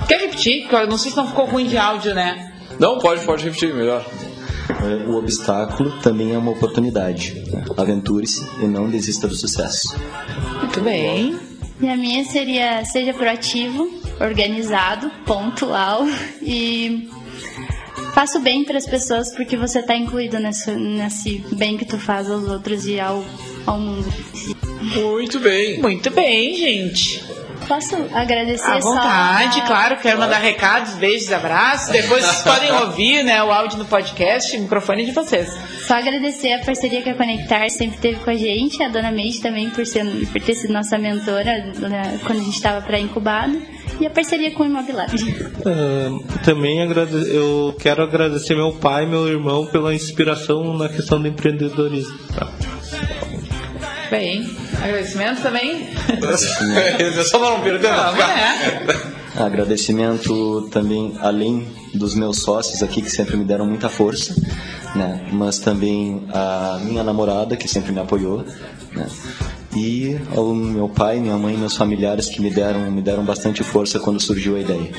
Quer 0.08 0.20
repetir? 0.22 0.68
Eu 0.72 0.88
não 0.88 0.98
sei 0.98 1.12
se 1.12 1.18
não 1.18 1.28
ficou 1.28 1.46
ruim 1.46 1.68
de 1.68 1.78
áudio, 1.78 2.14
né? 2.14 2.54
Não, 2.80 3.00
pode, 3.00 3.26
pode 3.26 3.44
repetir, 3.44 3.74
melhor. 3.74 4.06
O 5.08 5.16
obstáculo 5.16 5.92
também 6.02 6.34
é 6.34 6.38
uma 6.38 6.52
oportunidade. 6.52 7.44
Aventure-se 7.76 8.46
e 8.62 8.68
não 8.68 8.90
desista 8.90 9.28
do 9.28 9.36
sucesso. 9.36 9.96
Muito 10.60 10.82
bem. 10.82 11.38
E 11.80 11.88
a 11.88 11.96
minha 11.96 12.26
seria 12.26 12.84
seja 12.86 13.14
proativo, 13.14 13.90
organizado, 14.20 15.10
pontual 15.26 16.06
e 16.42 17.10
faça 18.14 18.40
o 18.40 18.42
bem 18.42 18.64
para 18.64 18.78
as 18.78 18.88
pessoas 18.88 19.34
porque 19.36 19.56
você 19.56 19.80
está 19.80 19.96
incluído 19.96 20.40
nesse, 20.40 20.72
nesse 20.72 21.44
bem 21.54 21.78
que 21.78 21.86
tu 21.86 22.00
faz 22.00 22.30
aos 22.30 22.48
outros 22.48 22.88
e 22.88 23.00
ao, 23.00 23.24
ao 23.66 23.80
mundo. 23.80 24.12
Muito 24.96 25.40
bem. 25.40 25.80
Muito 25.80 26.10
bem, 26.10 26.56
gente. 26.56 27.24
Posso 27.68 27.96
agradecer 28.14 28.72
À 28.72 28.80
vontade, 28.80 29.56
só 29.56 29.64
a... 29.64 29.68
claro. 29.68 29.98
Quero 29.98 30.20
mandar 30.20 30.38
recados, 30.38 30.94
beijos, 30.94 31.32
abraços. 31.32 31.90
Depois 31.90 32.24
vocês 32.24 32.42
podem 32.44 32.72
ouvir 32.72 33.24
né, 33.24 33.44
o 33.44 33.52
áudio 33.52 33.78
no 33.78 33.86
podcast, 33.86 34.56
o 34.56 34.62
microfone 34.62 35.06
de 35.06 35.12
vocês. 35.12 35.50
Só 35.86 35.96
agradecer 35.96 36.54
a 36.54 36.64
parceria 36.64 37.02
que 37.02 37.10
a 37.10 37.16
Conectar 37.16 37.70
sempre 37.70 37.98
teve 37.98 38.20
com 38.20 38.30
a 38.30 38.36
gente, 38.36 38.82
a 38.82 38.88
dona 38.88 39.12
Meide 39.12 39.42
também 39.42 39.70
por, 39.70 39.86
ser, 39.86 40.06
por 40.32 40.42
ter 40.42 40.54
sido 40.54 40.72
nossa 40.72 40.98
mentora 40.98 41.72
né, 41.80 42.20
quando 42.26 42.40
a 42.40 42.44
gente 42.44 42.56
estava 42.56 42.82
pré-incubado, 42.82 43.62
e 44.00 44.06
a 44.06 44.10
parceria 44.10 44.52
com 44.52 44.64
o 44.64 44.66
Imobilab. 44.66 45.12
Uh, 45.16 46.40
também 46.44 46.82
agrade... 46.82 47.16
eu 47.34 47.76
quero 47.80 48.04
agradecer 48.04 48.56
meu 48.56 48.74
pai 48.74 49.04
e 49.04 49.08
meu 49.08 49.28
irmão 49.28 49.66
pela 49.66 49.94
inspiração 49.94 50.78
na 50.78 50.88
questão 50.88 51.22
do 51.22 51.28
empreendedorismo. 51.28 52.18
Tá? 52.36 52.48
Bem, 54.10 54.56
agradecimento 54.82 55.42
também. 55.42 55.90
Só 57.26 57.40
para 57.40 57.50
não 57.52 57.62
perder 57.62 57.88
é. 57.88 59.18
Agradecimento 59.42 60.68
também, 60.72 61.16
além 61.20 61.68
dos 61.94 62.16
meus 62.16 62.42
sócios 62.42 62.82
aqui 62.82 63.02
que 63.02 63.10
sempre 63.10 63.38
me 63.38 63.46
deram 63.46 63.68
muita 63.68 63.90
força, 63.90 64.34
né? 64.96 65.28
mas 65.32 65.60
também 65.60 66.26
a 66.34 66.80
minha 66.84 67.04
namorada 67.04 67.56
que 67.56 67.68
sempre 67.68 67.92
me 67.92 68.00
apoiou, 68.00 68.44
né? 68.94 69.08
e 69.76 70.20
ao 70.36 70.56
meu 70.56 70.90
pai, 70.90 71.20
minha 71.20 71.38
mãe, 71.38 71.56
meus 71.56 71.76
familiares 71.76 72.28
que 72.28 72.42
me 72.42 72.50
deram 72.50 72.90
me 72.90 73.02
deram 73.02 73.24
bastante 73.24 73.64
força 73.64 74.00
quando 74.00 74.20
surgiu 74.20 74.56
a 74.56 74.60
ideia. 74.60 74.92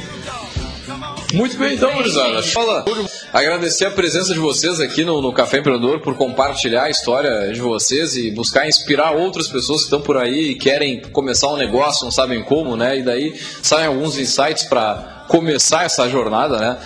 Muito 1.33 1.59
bem, 1.59 1.75
então, 1.75 1.93
gurizada. 1.93 2.43
Fala. 2.43 2.85
Agradecer 3.33 3.85
a 3.85 3.91
presença 3.91 4.33
de 4.33 4.39
vocês 4.39 4.81
aqui 4.81 5.05
no, 5.05 5.21
no, 5.21 5.33
Café 5.33 5.59
Empreendedor 5.59 6.01
por 6.01 6.15
compartilhar 6.15 6.85
a 6.85 6.91
história 6.91 7.53
de 7.53 7.61
vocês 7.61 8.17
e 8.17 8.31
buscar 8.31 8.67
inspirar 8.67 9.13
outras 9.13 9.47
pessoas 9.47 9.81
que 9.81 9.85
estão 9.85 10.01
por 10.01 10.17
aí 10.17 10.53
e 10.53 10.55
querem 10.55 11.01
começar 11.01 11.49
um 11.49 11.57
negócio, 11.57 12.05
não 12.05 12.11
sabem 12.11 12.43
como, 12.43 12.77
né? 12.77 12.99
E 12.99 13.03
daí 13.03 13.39
saem 13.63 13.87
alguns 13.87 14.19
insights 14.19 14.65
para 14.65 15.25
começar 15.29 15.85
essa 15.85 16.09
jornada, 16.09 16.57
né? 16.57 16.79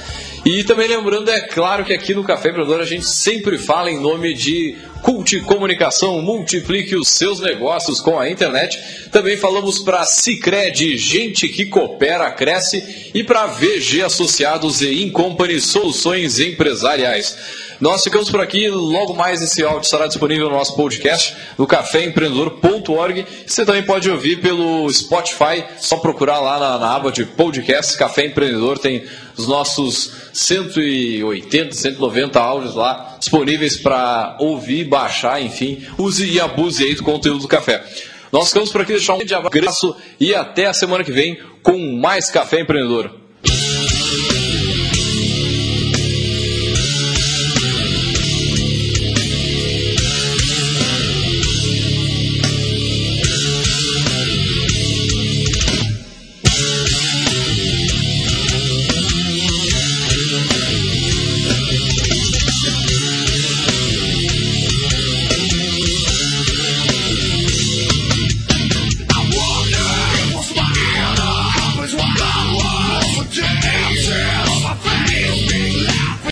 E 0.45 0.65
também 0.65 0.89
lembrando, 0.89 1.31
é 1.31 1.41
claro 1.41 1.85
que 1.85 1.93
aqui 1.93 2.13
no 2.15 2.25
Café 2.25 2.49
Empreendedor 2.49 2.81
a 2.81 2.85
gente 2.85 3.07
sempre 3.07 3.57
fala 3.57 3.89
em 3.89 4.01
nome 4.01 4.35
de 4.35 4.77
Cult 5.01 5.41
Comunicação, 5.43 6.21
multiplique 6.21 6.97
os 6.97 7.09
seus 7.11 7.39
negócios 7.39 8.01
com 8.01 8.19
a 8.19 8.29
internet. 8.29 8.77
Também 9.13 9.37
falamos 9.37 9.79
para 9.79 10.05
Cicred, 10.05 10.97
gente 10.97 11.49
que 11.49 11.67
coopera, 11.67 12.29
cresce, 12.33 13.11
e 13.15 13.23
para 13.23 13.47
VG 13.47 14.03
Associados 14.03 14.81
e 14.81 15.05
Incompany 15.05 15.61
Soluções 15.61 16.41
Empresariais. 16.41 17.37
Nós 17.81 18.05
ficamos 18.05 18.31
por 18.31 18.41
aqui, 18.41 18.69
logo 18.69 19.13
mais 19.13 19.43
esse 19.43 19.65
áudio 19.65 19.83
estará 19.83 20.07
disponível 20.07 20.49
no 20.49 20.57
nosso 20.57 20.77
podcast, 20.77 21.37
no 21.59 21.67
caféempreendedor.org. 21.67 23.27
Você 23.45 23.65
também 23.65 23.83
pode 23.83 24.09
ouvir 24.09 24.41
pelo 24.41 24.89
Spotify, 24.93 25.65
só 25.81 25.97
procurar 25.97 26.39
lá 26.39 26.61
na, 26.61 26.79
na 26.79 26.95
aba 26.95 27.11
de 27.11 27.25
podcast, 27.25 27.97
Café 27.97 28.27
Empreendedor, 28.27 28.79
tem 28.79 29.05
os 29.37 29.47
nossos 29.47 30.13
180, 30.33 31.75
190 31.75 32.41
áudios 32.41 32.75
lá 32.75 33.17
disponíveis 33.19 33.77
para 33.77 34.37
ouvir, 34.41 34.85
baixar, 34.85 35.41
enfim, 35.41 35.83
use 35.97 36.25
e 36.25 36.41
abuse 36.41 36.85
aí 36.85 36.95
do 36.95 37.03
conteúdo 37.03 37.41
do 37.41 37.49
café. 37.49 37.85
Nós 38.33 38.49
ficamos 38.49 38.73
por 38.73 38.81
aqui, 38.81 38.93
deixar 38.93 39.15
um 39.15 39.19
grande 39.19 39.35
abraço 39.35 39.95
e 40.19 40.35
até 40.35 40.67
a 40.67 40.73
semana 40.73 41.05
que 41.05 41.13
vem 41.13 41.39
com 41.63 41.79
mais 42.01 42.31
Café 42.31 42.61
Empreendedor. 42.61 43.22